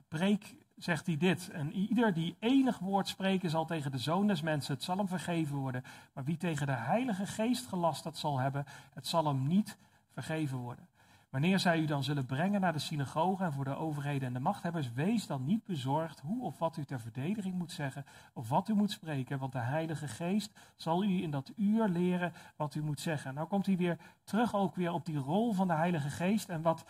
preek 0.08 0.56
zegt 0.76 1.06
hij 1.06 1.16
dit. 1.16 1.50
En 1.50 1.72
ieder 1.72 2.14
die 2.14 2.36
enig 2.38 2.78
woord 2.78 3.08
spreken 3.08 3.50
zal 3.50 3.64
tegen 3.64 3.90
de 3.90 3.98
zoon 3.98 4.26
des 4.26 4.42
mensen, 4.42 4.74
het 4.74 4.82
zal 4.82 4.96
hem 4.96 5.08
vergeven 5.08 5.56
worden. 5.56 5.84
Maar 6.12 6.24
wie 6.24 6.36
tegen 6.36 6.66
de 6.66 6.72
Heilige 6.72 7.26
Geest 7.26 7.66
gelast 7.66 8.02
dat 8.02 8.16
zal 8.16 8.38
hebben, 8.38 8.64
het 8.94 9.06
zal 9.06 9.26
hem 9.26 9.46
niet 9.46 9.78
vergeven 10.10 10.58
worden. 10.58 10.88
Wanneer 11.32 11.58
zij 11.58 11.78
u 11.78 11.84
dan 11.84 12.04
zullen 12.04 12.26
brengen 12.26 12.60
naar 12.60 12.72
de 12.72 12.78
synagoge 12.78 13.44
en 13.44 13.52
voor 13.52 13.64
de 13.64 13.76
overheden 13.76 14.26
en 14.26 14.32
de 14.32 14.40
machthebbers, 14.40 14.92
wees 14.92 15.26
dan 15.26 15.44
niet 15.44 15.64
bezorgd 15.64 16.20
hoe 16.20 16.42
of 16.42 16.58
wat 16.58 16.76
u 16.76 16.84
ter 16.84 17.00
verdediging 17.00 17.54
moet 17.54 17.72
zeggen 17.72 18.06
of 18.32 18.48
wat 18.48 18.68
u 18.68 18.74
moet 18.74 18.90
spreken, 18.90 19.38
want 19.38 19.52
de 19.52 19.58
Heilige 19.58 20.08
Geest 20.08 20.58
zal 20.76 21.04
u 21.04 21.22
in 21.22 21.30
dat 21.30 21.52
uur 21.56 21.88
leren 21.88 22.32
wat 22.56 22.74
u 22.74 22.82
moet 22.82 23.00
zeggen. 23.00 23.34
Nou 23.34 23.48
komt 23.48 23.66
hij 23.66 23.76
weer 23.76 23.98
terug 24.24 24.54
ook 24.54 24.76
weer 24.76 24.92
op 24.92 25.06
die 25.06 25.16
rol 25.16 25.52
van 25.52 25.66
de 25.66 25.74
Heilige 25.74 26.10
Geest 26.10 26.48
en 26.48 26.62
wat 26.62 26.84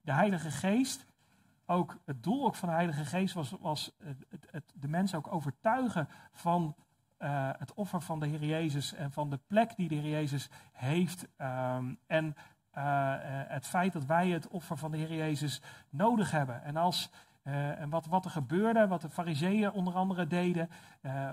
de 0.00 0.12
Heilige 0.12 0.50
Geest 0.50 1.06
ook 1.66 1.98
het 2.04 2.22
doel 2.22 2.44
ook 2.44 2.54
van 2.54 2.68
de 2.68 2.74
Heilige 2.74 3.04
Geest 3.04 3.34
was, 3.34 3.50
was 3.60 3.92
het, 4.28 4.46
het, 4.50 4.72
de 4.74 4.88
mensen 4.88 5.18
ook 5.18 5.32
overtuigen 5.32 6.08
van 6.32 6.74
uh, 7.18 7.50
het 7.58 7.74
offer 7.74 8.00
van 8.00 8.20
de 8.20 8.26
Heer 8.26 8.44
Jezus 8.44 8.94
en 8.94 9.12
van 9.12 9.30
de 9.30 9.40
plek 9.46 9.76
die 9.76 9.88
de 9.88 9.94
Heer 9.94 10.10
Jezus 10.10 10.50
heeft. 10.72 11.28
Um, 11.38 11.98
en 12.06 12.34
uh, 12.78 13.14
het 13.48 13.66
feit 13.66 13.92
dat 13.92 14.04
wij 14.04 14.28
het 14.28 14.48
offer 14.48 14.76
van 14.76 14.90
de 14.90 14.96
Heer 14.96 15.14
Jezus 15.14 15.60
nodig 15.90 16.30
hebben. 16.30 16.62
En, 16.62 16.76
als, 16.76 17.10
uh, 17.44 17.80
en 17.80 17.90
wat, 17.90 18.06
wat 18.06 18.24
er 18.24 18.30
gebeurde, 18.30 18.86
wat 18.86 19.00
de 19.00 19.10
fariseeën 19.10 19.70
onder 19.70 19.94
andere 19.94 20.26
deden, 20.26 20.70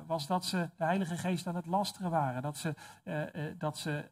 was 0.08 0.28
dat 0.28 0.46
ze 0.46 0.70
de 0.78 0.84
Heilige 0.84 1.18
Geest 1.18 1.48
aan 1.48 1.56
het 1.56 1.66
lasteren 1.66 2.12
waren. 2.12 2.42
Dat 2.42 2.58
ze, 2.58 2.76
dat 3.58 3.78
ze 3.78 4.10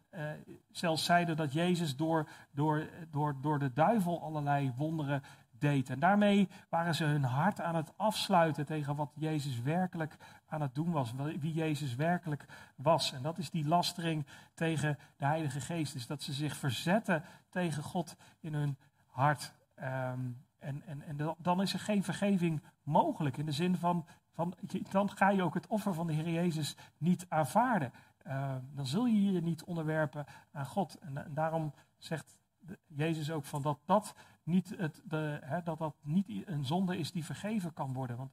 zelfs 0.71 1.05
zeiden 1.05 1.35
dat 1.35 1.53
Jezus 1.53 1.95
door, 1.95 2.29
door, 2.51 2.89
door, 3.11 3.35
door 3.41 3.59
de 3.59 3.73
duivel 3.73 4.21
allerlei 4.21 4.73
wonderen 4.75 5.23
deed. 5.63 5.89
En 5.89 5.99
daarmee 5.99 6.49
waren 6.69 6.95
ze 6.95 7.03
hun 7.03 7.23
hart 7.23 7.61
aan 7.61 7.75
het 7.75 7.93
afsluiten 7.97 8.65
tegen 8.65 8.95
wat 8.95 9.11
Jezus 9.15 9.61
werkelijk 9.61 10.17
aan 10.53 10.61
het 10.61 10.75
doen 10.75 10.91
was. 10.91 11.13
Wie 11.39 11.53
Jezus 11.53 11.95
werkelijk 11.95 12.45
was. 12.75 13.13
En 13.13 13.21
dat 13.21 13.37
is 13.37 13.49
die 13.49 13.67
lastering 13.67 14.25
tegen 14.53 14.97
de 15.17 15.25
Heilige 15.25 15.61
Geest. 15.61 15.93
Dus 15.93 16.07
dat 16.07 16.21
ze 16.21 16.33
zich 16.33 16.57
verzetten 16.57 17.23
tegen 17.49 17.83
God 17.83 18.15
in 18.39 18.53
hun 18.53 18.77
hart. 19.07 19.53
Um, 19.75 20.45
en, 20.59 20.81
en, 20.85 21.01
en 21.01 21.35
dan 21.37 21.61
is 21.61 21.73
er 21.73 21.79
geen 21.79 22.03
vergeving 22.03 22.61
mogelijk. 22.83 23.37
In 23.37 23.45
de 23.45 23.51
zin 23.51 23.77
van, 23.77 24.05
van 24.33 24.53
dan 24.91 25.09
ga 25.09 25.29
je 25.29 25.43
ook 25.43 25.53
het 25.53 25.67
offer 25.67 25.93
van 25.93 26.07
de 26.07 26.13
Heer 26.13 26.29
Jezus 26.29 26.75
niet 26.97 27.25
aanvaarden. 27.29 27.91
Uh, 28.27 28.55
dan 28.71 28.85
zul 28.85 29.05
je 29.05 29.31
je 29.31 29.41
niet 29.41 29.63
onderwerpen 29.63 30.25
aan 30.51 30.65
God. 30.65 30.99
En, 30.99 31.31
daarom 31.33 31.73
zegt 31.97 32.37
Jezus 32.87 33.31
ook 33.31 33.45
van 33.45 33.61
dat 33.61 33.79
dat 33.85 34.15
niet, 34.43 34.73
het, 34.77 35.01
hè, 35.41 35.63
dat 35.63 35.77
dat 35.77 35.95
niet 36.01 36.47
een 36.47 36.65
zonde 36.65 36.97
is 36.97 37.11
die 37.11 37.25
vergeven 37.25 37.73
kan 37.73 37.93
worden. 37.93 38.17
Want 38.17 38.31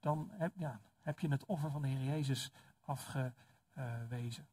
dan 0.00 0.30
heb, 0.32 0.52
ja, 0.56 0.80
heb 1.02 1.18
je 1.18 1.28
het 1.28 1.44
offer 1.44 1.70
van 1.70 1.82
de 1.82 1.88
Heer 1.88 2.14
Jezus 2.14 2.52
afgewezen. 2.84 4.46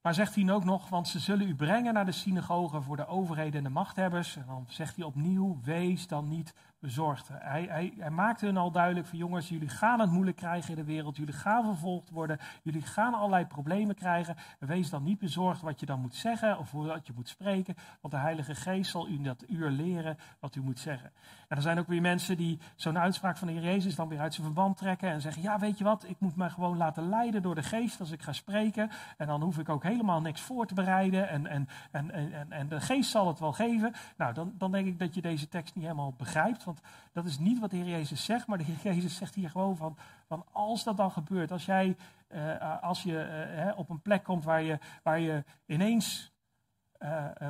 Maar 0.00 0.14
zegt 0.14 0.34
hij 0.34 0.50
ook 0.50 0.64
nog, 0.64 0.88
want 0.88 1.08
ze 1.08 1.18
zullen 1.18 1.48
u 1.48 1.54
brengen 1.54 1.94
naar 1.94 2.04
de 2.04 2.12
synagogen 2.12 2.82
voor 2.82 2.96
de 2.96 3.06
overheden 3.06 3.54
en 3.54 3.62
de 3.62 3.70
machthebbers. 3.70 4.36
En 4.36 4.46
dan 4.46 4.66
zegt 4.68 4.96
hij 4.96 5.04
opnieuw, 5.04 5.60
wees 5.62 6.06
dan 6.06 6.28
niet 6.28 6.54
bezorgd. 6.80 7.28
Hij, 7.32 7.66
hij, 7.70 7.94
hij 7.98 8.10
maakte 8.10 8.46
hun 8.46 8.56
al 8.56 8.70
duidelijk 8.70 9.06
van 9.06 9.18
jongens, 9.18 9.48
jullie 9.48 9.68
gaan 9.68 10.00
het 10.00 10.10
moeilijk 10.10 10.36
krijgen 10.36 10.70
in 10.70 10.76
de 10.76 10.84
wereld. 10.84 11.16
Jullie 11.16 11.34
gaan 11.34 11.64
vervolgd 11.64 12.10
worden. 12.10 12.38
Jullie 12.62 12.82
gaan 12.82 13.14
allerlei 13.14 13.46
problemen 13.46 13.94
krijgen. 13.94 14.36
wees 14.58 14.90
dan 14.90 15.02
niet 15.02 15.18
bezorgd 15.18 15.60
wat 15.60 15.80
je 15.80 15.86
dan 15.86 16.00
moet 16.00 16.14
zeggen 16.14 16.58
of 16.58 16.70
wat 16.70 17.06
je 17.06 17.12
moet 17.14 17.28
spreken. 17.28 17.74
Want 18.00 18.14
de 18.14 18.20
Heilige 18.20 18.54
Geest 18.54 18.90
zal 18.90 19.08
u 19.08 19.22
dat 19.22 19.44
uur 19.48 19.70
leren 19.70 20.18
wat 20.40 20.54
u 20.54 20.60
moet 20.60 20.78
zeggen. 20.78 21.12
En 21.48 21.56
er 21.56 21.62
zijn 21.62 21.78
ook 21.78 21.86
weer 21.86 22.00
mensen 22.00 22.36
die 22.36 22.58
zo'n 22.74 22.98
uitspraak 22.98 23.36
van 23.36 23.46
de 23.46 23.52
Heer 23.52 23.62
Jezus 23.62 23.94
dan 23.94 24.08
weer 24.08 24.20
uit 24.20 24.34
zijn 24.34 24.46
verband 24.46 24.76
trekken. 24.76 25.10
En 25.10 25.20
zeggen, 25.20 25.42
ja 25.42 25.58
weet 25.58 25.78
je 25.78 25.84
wat, 25.84 26.04
ik 26.08 26.16
moet 26.18 26.36
me 26.36 26.50
gewoon 26.50 26.76
laten 26.76 27.08
leiden 27.08 27.42
door 27.42 27.54
de 27.54 27.62
Geest 27.62 28.00
als 28.00 28.10
ik 28.10 28.22
ga 28.22 28.32
spreken. 28.32 28.90
En 29.16 29.26
dan 29.26 29.42
hoef 29.42 29.58
ik 29.58 29.68
ook 29.68 29.82
helemaal 29.82 30.20
niks 30.20 30.40
voor 30.40 30.66
te 30.66 30.74
bereiden. 30.74 31.28
En, 31.28 31.46
en, 31.46 31.68
en, 31.90 32.10
en, 32.10 32.52
en 32.52 32.68
de 32.68 32.80
Geest 32.80 33.10
zal 33.10 33.28
het 33.28 33.38
wel 33.38 33.52
geven. 33.52 33.92
Nou, 34.16 34.34
dan, 34.34 34.54
dan 34.58 34.72
denk 34.72 34.86
ik 34.86 34.98
dat 34.98 35.14
je 35.14 35.20
deze 35.20 35.48
tekst 35.48 35.74
niet 35.74 35.84
helemaal 35.84 36.14
begrijpt. 36.16 36.64
Want 36.66 36.80
dat 37.12 37.24
is 37.24 37.38
niet 37.38 37.58
wat 37.60 37.70
de 37.70 37.76
Heer 37.76 37.88
Jezus 37.88 38.24
zegt, 38.24 38.46
maar 38.46 38.58
de 38.58 38.64
Heer 38.64 38.94
Jezus 38.94 39.16
zegt 39.16 39.34
hier 39.34 39.50
gewoon 39.50 39.76
van, 39.76 39.96
van 40.26 40.44
als 40.52 40.84
dat 40.84 40.96
dan 40.96 41.10
gebeurt, 41.10 41.52
als 41.52 41.64
jij 41.64 41.96
uh, 42.28 42.82
als 42.82 43.02
je 43.02 43.46
uh, 43.66 43.78
op 43.78 43.90
een 43.90 44.00
plek 44.00 44.24
komt 44.24 44.44
waar 44.44 44.62
je, 44.62 44.78
waar 45.02 45.20
je 45.20 45.44
ineens 45.66 46.34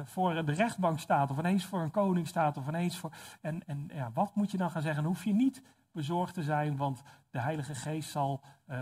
voor 0.05 0.45
de 0.45 0.53
rechtbank 0.53 0.99
staat, 0.99 1.31
of 1.31 1.39
ineens 1.39 1.65
voor 1.65 1.81
een 1.81 1.91
koning 1.91 2.29
staat, 2.29 2.57
of 2.57 2.69
ineens 2.69 2.99
voor. 2.99 3.13
En, 3.41 3.67
en 3.67 3.91
ja, 3.95 4.11
wat 4.15 4.35
moet 4.35 4.51
je 4.51 4.57
dan 4.57 4.71
gaan 4.71 4.83
zeggen? 4.83 5.03
Dan 5.03 5.13
hoef 5.13 5.25
je 5.25 5.35
niet 5.35 5.63
bezorgd 5.93 6.35
te 6.35 6.43
zijn, 6.43 6.77
want 6.77 7.03
de 7.31 7.41
Heilige 7.41 7.75
Geest 7.75 8.11
zal 8.11 8.41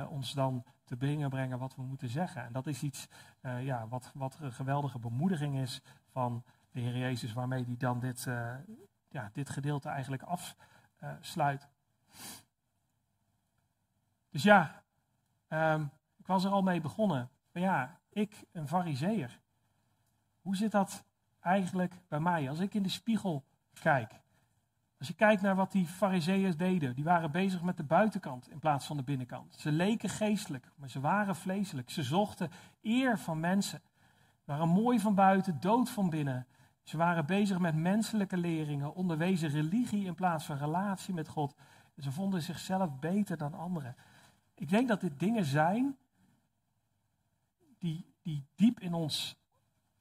ons 0.08 0.32
dan 0.32 0.64
te 0.84 0.96
brengen 0.96 1.30
brengen 1.30 1.58
wat 1.58 1.76
we 1.76 1.82
moeten 1.82 2.08
zeggen. 2.08 2.44
En 2.44 2.52
dat 2.52 2.66
is 2.66 2.82
iets 2.82 3.08
ja, 3.60 3.88
wat, 3.88 4.10
wat 4.14 4.38
een 4.40 4.52
geweldige 4.52 4.98
bemoediging 4.98 5.58
is 5.58 5.82
van 6.10 6.42
de 6.70 6.80
Heer 6.80 6.98
Jezus, 6.98 7.32
waarmee 7.32 7.64
hij 7.64 7.76
dan 7.78 8.00
dit, 8.00 8.26
ja, 9.14 9.30
dit 9.32 9.50
gedeelte 9.50 9.88
eigenlijk 9.88 10.22
afsluit. 10.22 11.68
dus 14.30 14.42
ja, 14.42 14.82
um, 15.48 15.90
ik 16.16 16.26
was 16.26 16.44
er 16.44 16.50
al 16.50 16.62
mee 16.62 16.80
begonnen. 16.80 17.30
Maar 17.52 17.62
ja, 17.62 17.98
ik, 18.08 18.44
een 18.52 18.68
fariseer. 18.68 19.40
Hoe 20.40 20.56
zit 20.56 20.70
dat 20.70 21.04
eigenlijk 21.40 21.94
bij 22.08 22.20
mij? 22.20 22.48
Als 22.48 22.58
ik 22.58 22.74
in 22.74 22.82
de 22.82 22.88
spiegel 22.88 23.44
kijk. 23.80 24.20
Als 24.98 25.08
je 25.08 25.14
kijkt 25.14 25.42
naar 25.42 25.54
wat 25.54 25.72
die 25.72 25.86
fariseeërs 25.86 26.56
deden. 26.56 26.94
Die 26.94 27.04
waren 27.04 27.30
bezig 27.30 27.62
met 27.62 27.76
de 27.76 27.82
buitenkant 27.82 28.50
in 28.50 28.58
plaats 28.58 28.86
van 28.86 28.96
de 28.96 29.02
binnenkant. 29.02 29.54
Ze 29.54 29.72
leken 29.72 30.08
geestelijk, 30.08 30.70
maar 30.76 30.88
ze 30.88 31.00
waren 31.00 31.36
vleeselijk. 31.36 31.90
Ze 31.90 32.02
zochten 32.02 32.50
eer 32.82 33.18
van 33.18 33.40
mensen. 33.40 33.82
Waren 34.44 34.68
mooi 34.68 35.00
van 35.00 35.14
buiten, 35.14 35.60
dood 35.60 35.90
van 35.90 36.10
binnen. 36.10 36.46
Ze 36.84 36.96
waren 36.96 37.26
bezig 37.26 37.58
met 37.58 37.74
menselijke 37.74 38.36
leringen, 38.36 38.94
onderwezen 38.94 39.48
religie 39.48 40.04
in 40.04 40.14
plaats 40.14 40.44
van 40.44 40.56
relatie 40.56 41.14
met 41.14 41.28
God. 41.28 41.54
Ze 41.98 42.12
vonden 42.12 42.42
zichzelf 42.42 42.98
beter 42.98 43.36
dan 43.36 43.54
anderen. 43.54 43.96
Ik 44.54 44.68
denk 44.68 44.88
dat 44.88 45.00
dit 45.00 45.18
dingen 45.18 45.44
zijn 45.44 45.96
die, 47.78 48.06
die 48.22 48.44
diep 48.54 48.80
in 48.80 48.94
ons 48.94 49.36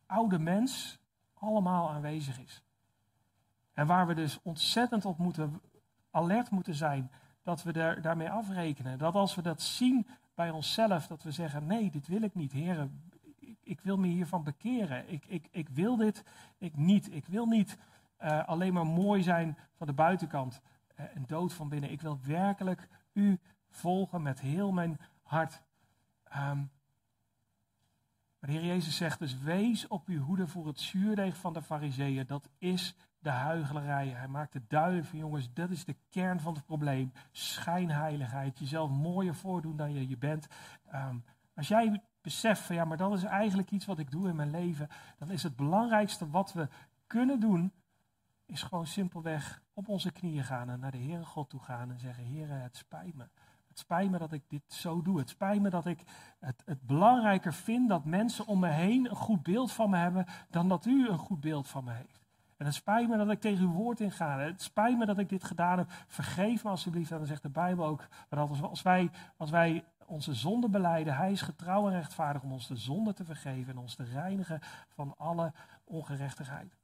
oude 0.05 0.39
mens 0.39 0.99
allemaal 1.34 1.89
aanwezig 1.89 2.39
is. 2.39 2.63
En 3.73 3.88
waar 3.88 4.07
we 4.07 4.13
dus 4.13 4.39
ontzettend 4.41 5.05
op 5.05 5.17
moeten, 5.17 5.61
alert 6.11 6.49
moeten 6.49 6.75
zijn, 6.75 7.11
dat 7.43 7.63
we 7.63 7.73
daar, 7.73 8.01
daarmee 8.01 8.29
afrekenen. 8.29 8.97
Dat 8.97 9.15
als 9.15 9.36
we 9.36 9.41
dat 9.41 9.61
zien 9.61 10.07
bij 10.36 10.49
onszelf, 10.49 11.07
dat 11.07 11.23
we 11.23 11.31
zeggen, 11.31 11.65
nee, 11.65 11.91
dit 11.91 12.07
wil 12.07 12.21
ik 12.21 12.36
niet, 12.36 12.51
heren, 12.51 13.11
ik 13.64 13.82
wil 13.82 13.97
me 13.97 14.08
hiervan 14.08 14.43
bekeren. 14.43 15.12
Ik, 15.12 15.26
ik, 15.26 15.47
ik 15.51 15.70
wil 15.70 15.95
dit 15.95 16.24
ik 16.58 16.78
niet. 16.78 17.14
Ik 17.14 17.26
wil 17.26 17.45
niet 17.45 17.78
uh, 18.20 18.47
alleen 18.47 18.74
maar 18.74 18.88
mooi 18.88 19.24
zijn 19.24 19.58
van 19.74 19.88
de 19.88 19.93
buitenkant 19.93 20.62
uh, 20.99 21.16
en 21.16 21.24
dood 21.28 21.54
van 21.54 21.70
binnen. 21.70 21.91
Ik 21.91 22.01
wil 22.01 22.20
werkelijk 22.26 22.88
u 23.14 23.39
volgen 23.70 24.22
met 24.22 24.41
heel 24.41 24.72
mijn 24.72 24.99
hart. 25.24 25.62
Um, 26.36 26.72
maar 28.39 28.51
de 28.51 28.58
Heer 28.58 28.66
Jezus 28.66 28.97
zegt 28.97 29.20
dus, 29.20 29.38
wees 29.39 29.88
op 29.88 30.08
uw 30.08 30.22
hoede 30.22 30.47
voor 30.47 30.68
het 30.68 30.80
zuurdeeg 30.80 31.38
van 31.38 31.54
de 31.54 31.62
fariseeën. 31.62 32.26
Dat 32.28 32.49
is 32.58 32.95
de 33.20 33.30
huigelarij. 33.30 34.08
Hij 34.08 34.28
maakt 34.28 34.54
het 34.54 34.70
duidelijk 34.70 35.08
van 35.08 35.20
jongens, 35.20 35.54
dat 35.54 35.70
is 35.70 35.86
de 35.86 35.95
kern 36.10 36.39
van 36.39 36.54
het 36.54 36.66
probleem. 36.66 37.12
Schijnheiligheid, 37.32 38.60
jezelf 38.60 38.89
mooier 38.89 39.36
voordoen 39.36 39.78
dan 39.78 39.93
je 39.93 40.08
je 40.08 40.18
bent. 40.18 40.47
Um, 40.93 41.24
als 41.56 41.68
jij 41.68 42.01
besef 42.24 42.65
van 42.65 42.76
ja, 42.76 42.86
maar 42.86 42.97
dat 42.97 43.13
is 43.13 43.24
eigenlijk 43.24 43.71
iets 43.71 43.86
wat 43.86 43.99
ik 43.99 44.11
doe 44.11 44.30
in 44.30 44.36
mijn 44.36 44.51
leven, 44.51 44.88
dan 45.17 45.32
is 45.32 45.43
het 45.43 45.55
belangrijkste 45.55 46.30
wat 46.30 46.53
we 46.53 46.67
kunnen 47.07 47.39
doen, 47.39 47.71
is 48.45 48.63
gewoon 48.63 48.88
simpelweg 48.88 49.61
op 49.74 49.88
onze 49.88 50.11
knieën 50.11 50.43
gaan 50.43 50.69
en 50.69 50.80
naar 50.80 50.91
de 50.91 50.97
Heere 50.97 51.26
God 51.26 51.49
toe 51.49 51.59
gaan 51.59 51.91
en 51.91 51.99
zeggen, 51.99 52.26
Heere, 52.26 52.53
het 52.53 52.76
spijt 52.76 53.15
me. 53.15 53.28
Het 53.67 53.80
spijt 53.80 54.11
me 54.11 54.17
dat 54.17 54.32
ik 54.32 54.43
dit 54.47 54.74
zo 54.74 55.01
doe. 55.01 55.19
Het 55.19 55.30
spijt 55.30 55.61
me 55.61 55.69
dat 55.69 55.86
ik 55.86 56.03
het, 56.39 56.63
het 56.65 56.82
belangrijker 56.82 57.53
vind 57.53 57.89
dat 57.89 58.05
mensen 58.05 58.45
om 58.45 58.59
me 58.59 58.69
heen 58.69 59.09
een 59.09 59.15
goed 59.15 59.43
beeld 59.43 59.71
van 59.71 59.89
me 59.89 59.97
hebben 59.97 60.26
dan 60.49 60.69
dat 60.69 60.86
u 60.86 61.09
een 61.09 61.17
goed 61.17 61.39
beeld 61.39 61.67
van 61.67 61.84
me 61.84 61.91
heeft. 61.91 62.24
En 62.57 62.65
het 62.65 62.78
spijt 62.78 63.09
me 63.09 63.17
dat 63.17 63.30
ik 63.30 63.39
tegen 63.39 63.65
uw 63.65 63.71
woord 63.71 63.99
inga. 63.99 64.39
Het 64.39 64.61
spijt 64.61 64.97
me 64.97 65.05
dat 65.05 65.17
ik 65.17 65.30
dit 65.30 65.43
gedaan 65.43 65.78
heb. 65.78 65.91
Vergeef 66.07 66.63
me 66.63 66.69
alsjeblieft. 66.69 67.11
En 67.11 67.17
dan 67.17 67.26
zegt 67.26 67.41
de 67.41 67.49
Bijbel 67.49 67.86
ook. 67.86 68.07
Want 68.30 68.61
als 68.61 68.82
wij, 68.82 69.11
als 69.38 69.49
wij 69.49 69.84
onze 70.08 70.34
zonde 70.34 70.70
beleiden. 70.70 71.16
Hij 71.16 71.32
is 71.32 71.41
getrouw 71.41 71.88
en 71.88 71.93
rechtvaardig 71.93 72.41
om 72.41 72.51
ons 72.51 72.68
de 72.68 72.76
zonde 72.76 73.14
te 73.14 73.26
vergeven 73.26 73.74
en 73.74 73.80
ons 73.80 73.95
te 73.95 74.04
reinigen 74.04 74.60
van 74.88 75.14
alle 75.18 75.54
ongerechtigheid. 75.84 76.78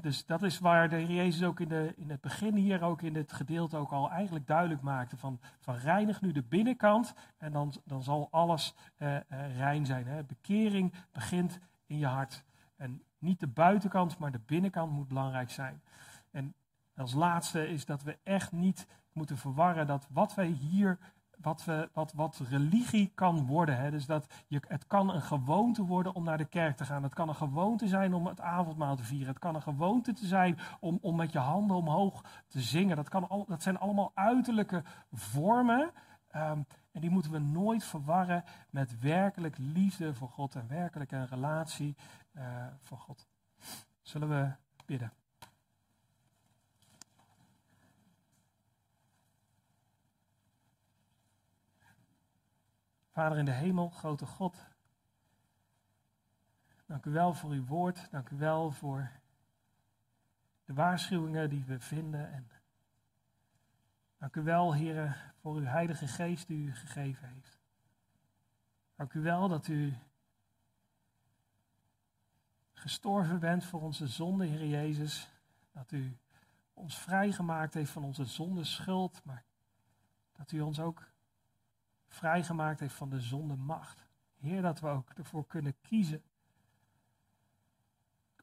dus 0.00 0.26
dat 0.26 0.42
is 0.42 0.58
waar 0.58 0.88
de 0.88 1.06
Jezus 1.06 1.42
ook 1.42 1.60
in, 1.60 1.68
de, 1.68 1.92
in 1.96 2.10
het 2.10 2.20
begin 2.20 2.54
hier, 2.54 2.82
ook 2.82 3.02
in 3.02 3.12
dit 3.12 3.32
gedeelte 3.32 3.76
ook 3.76 3.92
al 3.92 4.10
eigenlijk 4.10 4.46
duidelijk 4.46 4.82
maakte. 4.82 5.16
Van, 5.16 5.40
van 5.60 5.74
reinig 5.74 6.20
nu 6.20 6.32
de 6.32 6.42
binnenkant 6.42 7.14
en 7.38 7.52
dan, 7.52 7.72
dan 7.84 8.02
zal 8.02 8.28
alles 8.30 8.74
uh, 8.98 9.16
rein 9.56 9.86
zijn. 9.86 10.06
Hè. 10.06 10.22
Bekering 10.24 10.92
begint 11.12 11.58
in 11.86 11.98
je 11.98 12.06
hart. 12.06 12.44
En 12.76 13.02
Niet 13.18 13.40
de 13.40 13.46
buitenkant, 13.46 14.18
maar 14.18 14.32
de 14.32 14.40
binnenkant 14.46 14.92
moet 14.92 15.08
belangrijk 15.08 15.50
zijn. 15.50 15.82
En 16.30 16.54
als 16.96 17.12
laatste 17.12 17.68
is 17.68 17.84
dat 17.84 18.02
we 18.02 18.18
echt 18.22 18.52
niet 18.52 18.86
moeten 19.12 19.38
verwarren 19.38 19.86
dat 19.86 20.06
wat 20.10 20.34
wij 20.34 20.46
hier, 20.46 20.98
wat, 21.38 21.64
we, 21.64 21.88
wat, 21.92 22.12
wat 22.12 22.40
religie 22.48 23.12
kan 23.14 23.46
worden. 23.46 23.78
Hè, 23.78 23.90
dus 23.90 24.06
dat 24.06 24.26
je, 24.46 24.62
het 24.68 24.86
kan 24.86 25.14
een 25.14 25.22
gewoonte 25.22 25.82
worden 25.82 26.14
om 26.14 26.24
naar 26.24 26.38
de 26.38 26.44
kerk 26.44 26.76
te 26.76 26.84
gaan. 26.84 27.02
Het 27.02 27.14
kan 27.14 27.28
een 27.28 27.34
gewoonte 27.34 27.88
zijn 27.88 28.14
om 28.14 28.26
het 28.26 28.40
avondmaal 28.40 28.96
te 28.96 29.04
vieren. 29.04 29.28
Het 29.28 29.38
kan 29.38 29.54
een 29.54 29.62
gewoonte 29.62 30.12
te 30.12 30.26
zijn 30.26 30.58
om, 30.80 30.98
om 31.00 31.16
met 31.16 31.32
je 31.32 31.38
handen 31.38 31.76
omhoog 31.76 32.24
te 32.48 32.60
zingen. 32.60 32.96
Dat, 32.96 33.08
kan 33.08 33.28
al, 33.28 33.44
dat 33.48 33.62
zijn 33.62 33.78
allemaal 33.78 34.10
uiterlijke 34.14 34.82
vormen. 35.12 35.90
Um, 36.36 36.66
en 36.92 37.00
die 37.00 37.10
moeten 37.10 37.32
we 37.32 37.38
nooit 37.38 37.84
verwarren 37.84 38.44
met 38.70 38.98
werkelijk 38.98 39.56
liefde 39.58 40.14
voor 40.14 40.28
God 40.28 40.54
en 40.54 40.68
werkelijk 40.68 41.12
een 41.12 41.26
relatie 41.26 41.96
uh, 42.32 42.66
voor 42.82 42.98
God. 42.98 43.26
Zullen 44.02 44.28
we 44.28 44.50
bidden? 44.86 45.12
Vader 53.12 53.38
in 53.38 53.44
de 53.44 53.50
hemel, 53.50 53.88
grote 53.88 54.26
God, 54.26 54.56
dank 56.86 57.04
u 57.04 57.10
wel 57.10 57.34
voor 57.34 57.50
uw 57.50 57.64
woord. 57.64 58.10
Dank 58.10 58.30
u 58.30 58.36
wel 58.36 58.70
voor 58.70 59.10
de 60.64 60.72
waarschuwingen 60.72 61.50
die 61.50 61.64
we 61.64 61.80
vinden. 61.80 62.32
En 62.32 62.50
dank 64.18 64.36
u 64.36 64.42
wel, 64.42 64.74
heren, 64.74 65.16
voor 65.40 65.54
uw 65.54 65.64
heilige 65.64 66.06
geest 66.06 66.46
die 66.46 66.66
u 66.66 66.74
gegeven 66.74 67.28
heeft. 67.28 67.58
Dank 68.96 69.12
u 69.12 69.20
wel 69.20 69.48
dat 69.48 69.68
u 69.68 69.94
gestorven 72.72 73.38
bent 73.38 73.64
voor 73.64 73.80
onze 73.80 74.06
zonde, 74.06 74.46
Heer 74.46 74.66
Jezus. 74.66 75.30
Dat 75.72 75.92
u 75.92 76.16
ons 76.74 76.98
vrijgemaakt 76.98 77.74
heeft 77.74 77.90
van 77.90 78.04
onze 78.04 78.24
zonde 78.24 78.64
schuld, 78.64 79.24
maar 79.24 79.44
dat 80.32 80.52
u 80.52 80.60
ons 80.60 80.80
ook 80.80 81.11
vrijgemaakt 82.14 82.80
heeft 82.80 82.94
van 82.94 83.10
de 83.10 83.20
zonde 83.20 83.56
macht. 83.56 84.04
Heer, 84.36 84.62
dat 84.62 84.80
we 84.80 84.88
ook 84.88 85.10
ervoor 85.10 85.46
kunnen 85.46 85.80
kiezen 85.80 86.22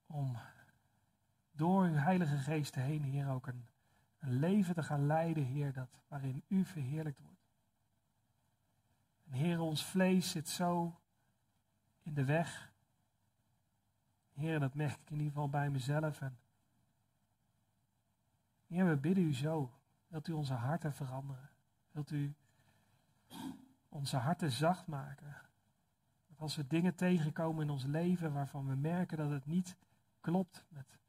om 0.05 0.37
door 1.51 1.83
uw 1.83 1.93
Heilige 1.93 2.37
Geest 2.37 2.75
heen, 2.75 3.03
Heer, 3.03 3.29
ook 3.29 3.47
een, 3.47 3.67
een 4.19 4.39
leven 4.39 4.73
te 4.73 4.83
gaan 4.83 5.05
leiden, 5.05 5.43
Heer, 5.43 5.73
dat, 5.73 5.89
waarin 6.07 6.43
u 6.47 6.65
verheerlijkt 6.65 7.19
wordt. 7.19 7.39
En 9.25 9.33
Heer, 9.33 9.59
ons 9.59 9.85
vlees 9.85 10.31
zit 10.31 10.49
zo 10.49 10.99
in 12.01 12.13
de 12.13 12.25
weg. 12.25 12.71
Heer, 14.33 14.59
dat 14.59 14.73
merk 14.73 14.99
ik 14.99 15.09
in 15.09 15.17
ieder 15.17 15.27
geval 15.27 15.49
bij 15.49 15.69
mezelf. 15.69 16.21
En 16.21 16.39
Heer, 18.67 18.87
we 18.89 18.95
bidden 18.95 19.23
u 19.23 19.33
zo. 19.33 19.73
Wilt 20.07 20.27
u 20.27 20.31
onze 20.31 20.53
harten 20.53 20.93
veranderen? 20.93 21.49
Wilt 21.91 22.11
u 22.11 22.35
onze 23.89 24.17
harten 24.17 24.51
zacht 24.51 24.87
maken. 24.87 25.35
Dat 26.27 26.39
als 26.39 26.55
we 26.55 26.67
dingen 26.67 26.95
tegenkomen 26.95 27.63
in 27.63 27.69
ons 27.69 27.85
leven 27.85 28.33
waarvan 28.33 28.67
we 28.67 28.75
merken 28.75 29.17
dat 29.17 29.29
het 29.29 29.45
niet 29.45 29.77
klopt 30.19 30.65
met, 30.69 30.99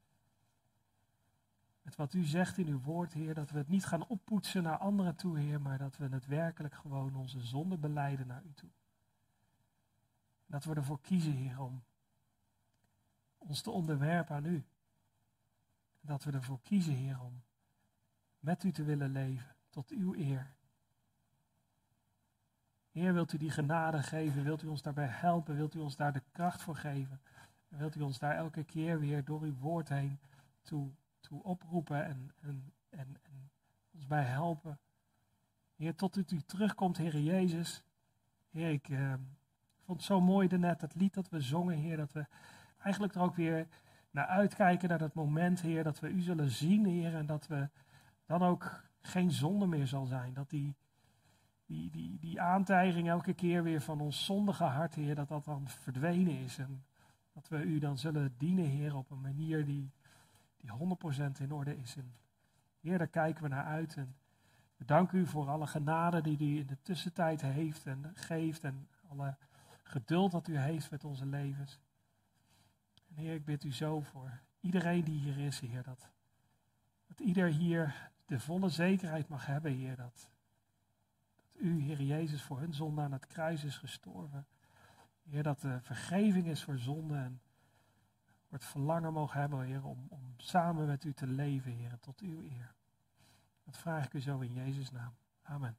met 1.82 1.96
wat 1.96 2.14
u 2.14 2.24
zegt 2.24 2.58
in 2.58 2.66
uw 2.66 2.80
woord, 2.80 3.12
Heer, 3.12 3.34
dat 3.34 3.50
we 3.50 3.58
het 3.58 3.68
niet 3.68 3.84
gaan 3.84 4.06
oppoetsen 4.06 4.62
naar 4.62 4.78
anderen 4.78 5.16
toe, 5.16 5.38
Heer, 5.38 5.60
maar 5.60 5.78
dat 5.78 5.96
we 5.96 6.08
het 6.08 6.26
werkelijk 6.26 6.74
gewoon 6.74 7.16
onze 7.16 7.40
zonde 7.40 7.78
beleiden 7.78 8.26
naar 8.26 8.44
u 8.44 8.52
toe. 8.54 8.70
Dat 10.46 10.64
we 10.64 10.74
ervoor 10.74 11.00
kiezen, 11.00 11.32
Heer, 11.32 11.60
om 11.60 11.82
ons 13.38 13.62
te 13.62 13.70
onderwerpen 13.70 14.36
aan 14.36 14.44
u. 14.44 14.64
Dat 16.00 16.24
we 16.24 16.32
ervoor 16.32 16.60
kiezen, 16.60 16.94
Heer, 16.94 17.20
om 17.20 17.42
met 18.38 18.64
u 18.64 18.72
te 18.72 18.84
willen 18.84 19.10
leven, 19.10 19.56
tot 19.68 19.90
uw 19.90 20.14
eer. 20.14 20.54
Heer, 22.90 23.12
wilt 23.12 23.32
u 23.32 23.38
die 23.38 23.50
genade 23.50 24.02
geven? 24.02 24.44
Wilt 24.44 24.62
u 24.62 24.66
ons 24.66 24.82
daarbij 24.82 25.06
helpen? 25.06 25.56
Wilt 25.56 25.74
u 25.74 25.78
ons 25.78 25.96
daar 25.96 26.12
de 26.12 26.22
kracht 26.32 26.62
voor 26.62 26.76
geven? 26.76 27.20
wilt 27.68 27.96
u 27.96 28.00
ons 28.00 28.18
daar 28.18 28.36
elke 28.36 28.64
keer 28.64 29.00
weer 29.00 29.24
door 29.24 29.40
uw 29.40 29.54
woord 29.58 29.88
heen 29.88 30.18
toe, 30.62 30.90
toe 31.20 31.42
oproepen 31.42 32.04
en, 32.04 32.30
en, 32.40 32.72
en, 32.88 33.16
en 33.22 33.50
ons 33.94 34.06
bij 34.06 34.22
helpen? 34.22 34.78
Heer, 35.76 35.94
tot 35.94 36.16
u, 36.16 36.24
u 36.28 36.40
terugkomt, 36.40 36.96
Heer 36.96 37.18
Jezus. 37.18 37.82
Heer, 38.50 38.70
ik 38.70 38.88
eh, 38.88 39.14
vond 39.84 39.98
het 39.98 40.06
zo 40.06 40.20
mooi 40.20 40.48
daarnet, 40.48 40.80
dat 40.80 40.94
lied 40.94 41.14
dat 41.14 41.28
we 41.28 41.40
zongen, 41.40 41.76
Heer, 41.76 41.96
dat 41.96 42.12
we 42.12 42.26
eigenlijk 42.78 43.14
er 43.14 43.20
ook 43.20 43.34
weer 43.36 43.66
naar 44.10 44.26
uitkijken, 44.26 44.88
naar 44.88 44.98
dat 44.98 45.14
moment, 45.14 45.60
Heer, 45.60 45.84
dat 45.84 46.00
we 46.00 46.08
u 46.08 46.20
zullen 46.20 46.50
zien, 46.50 46.86
Heer, 46.86 47.14
en 47.14 47.26
dat 47.26 47.46
we 47.46 47.68
dan 48.26 48.42
ook 48.42 48.82
geen 49.00 49.30
zonde 49.30 49.66
meer 49.66 49.86
zal 49.86 50.06
zijn. 50.06 50.34
Dat 50.34 50.50
die 50.50 50.76
die, 51.70 51.90
die, 51.90 52.18
die 52.18 52.40
aantijging 52.40 53.08
elke 53.08 53.34
keer 53.34 53.62
weer 53.62 53.80
van 53.80 54.00
ons 54.00 54.24
zondige 54.24 54.64
hart, 54.64 54.94
Heer, 54.94 55.14
dat 55.14 55.28
dat 55.28 55.44
dan 55.44 55.68
verdwenen 55.68 56.38
is. 56.38 56.58
En 56.58 56.84
dat 57.32 57.48
we 57.48 57.62
u 57.62 57.78
dan 57.78 57.98
zullen 57.98 58.34
dienen, 58.38 58.64
Heer, 58.64 58.96
op 58.96 59.10
een 59.10 59.20
manier 59.20 59.64
die, 59.64 59.90
die 60.56 60.70
100% 60.70 61.40
in 61.40 61.52
orde 61.52 61.76
is. 61.76 61.96
En 61.96 62.14
Heer, 62.80 62.98
daar 62.98 63.06
kijken 63.06 63.42
we 63.42 63.48
naar 63.48 63.64
uit. 63.64 63.96
En 63.96 64.16
we 64.76 64.84
danken 64.84 65.18
u 65.18 65.26
voor 65.26 65.48
alle 65.48 65.66
genade 65.66 66.20
die 66.20 66.38
u 66.38 66.58
in 66.58 66.66
de 66.66 66.82
tussentijd 66.82 67.40
heeft 67.40 67.86
en 67.86 68.12
geeft. 68.14 68.64
En 68.64 68.88
alle 69.08 69.36
geduld 69.82 70.30
dat 70.30 70.48
u 70.48 70.58
heeft 70.58 70.90
met 70.90 71.04
onze 71.04 71.26
levens. 71.26 71.80
En 73.08 73.16
Heer, 73.16 73.34
ik 73.34 73.44
bid 73.44 73.64
u 73.64 73.72
zo 73.72 74.00
voor 74.00 74.40
iedereen 74.60 75.04
die 75.04 75.18
hier 75.18 75.38
is, 75.38 75.60
Heer, 75.60 75.82
dat, 75.82 76.10
dat 77.06 77.20
ieder 77.20 77.48
hier 77.48 78.10
de 78.26 78.40
volle 78.40 78.68
zekerheid 78.68 79.28
mag 79.28 79.46
hebben, 79.46 79.72
Heer, 79.72 79.96
dat 79.96 80.29
u, 81.60 81.82
Heer 81.82 82.02
Jezus, 82.02 82.42
voor 82.42 82.58
hun 82.58 82.74
zonde 82.74 83.00
aan 83.00 83.12
het 83.12 83.26
kruis 83.26 83.64
is 83.64 83.76
gestorven. 83.76 84.46
Heer, 85.22 85.42
dat 85.42 85.62
er 85.62 85.82
vergeving 85.82 86.46
is 86.46 86.64
voor 86.64 86.78
zonde 86.78 87.16
en 87.16 87.40
wordt 88.48 88.64
verlangen 88.64 89.12
mogen 89.12 89.40
hebben, 89.40 89.64
Heer, 89.64 89.84
om, 89.84 90.06
om 90.08 90.34
samen 90.36 90.86
met 90.86 91.04
u 91.04 91.12
te 91.12 91.26
leven, 91.26 91.72
Heer, 91.72 91.98
tot 92.00 92.20
uw 92.20 92.42
eer. 92.42 92.74
Dat 93.64 93.76
vraag 93.76 94.04
ik 94.04 94.14
u 94.14 94.20
zo 94.20 94.38
in 94.38 94.52
Jezus' 94.52 94.90
naam. 94.90 95.14
Amen. 95.42 95.76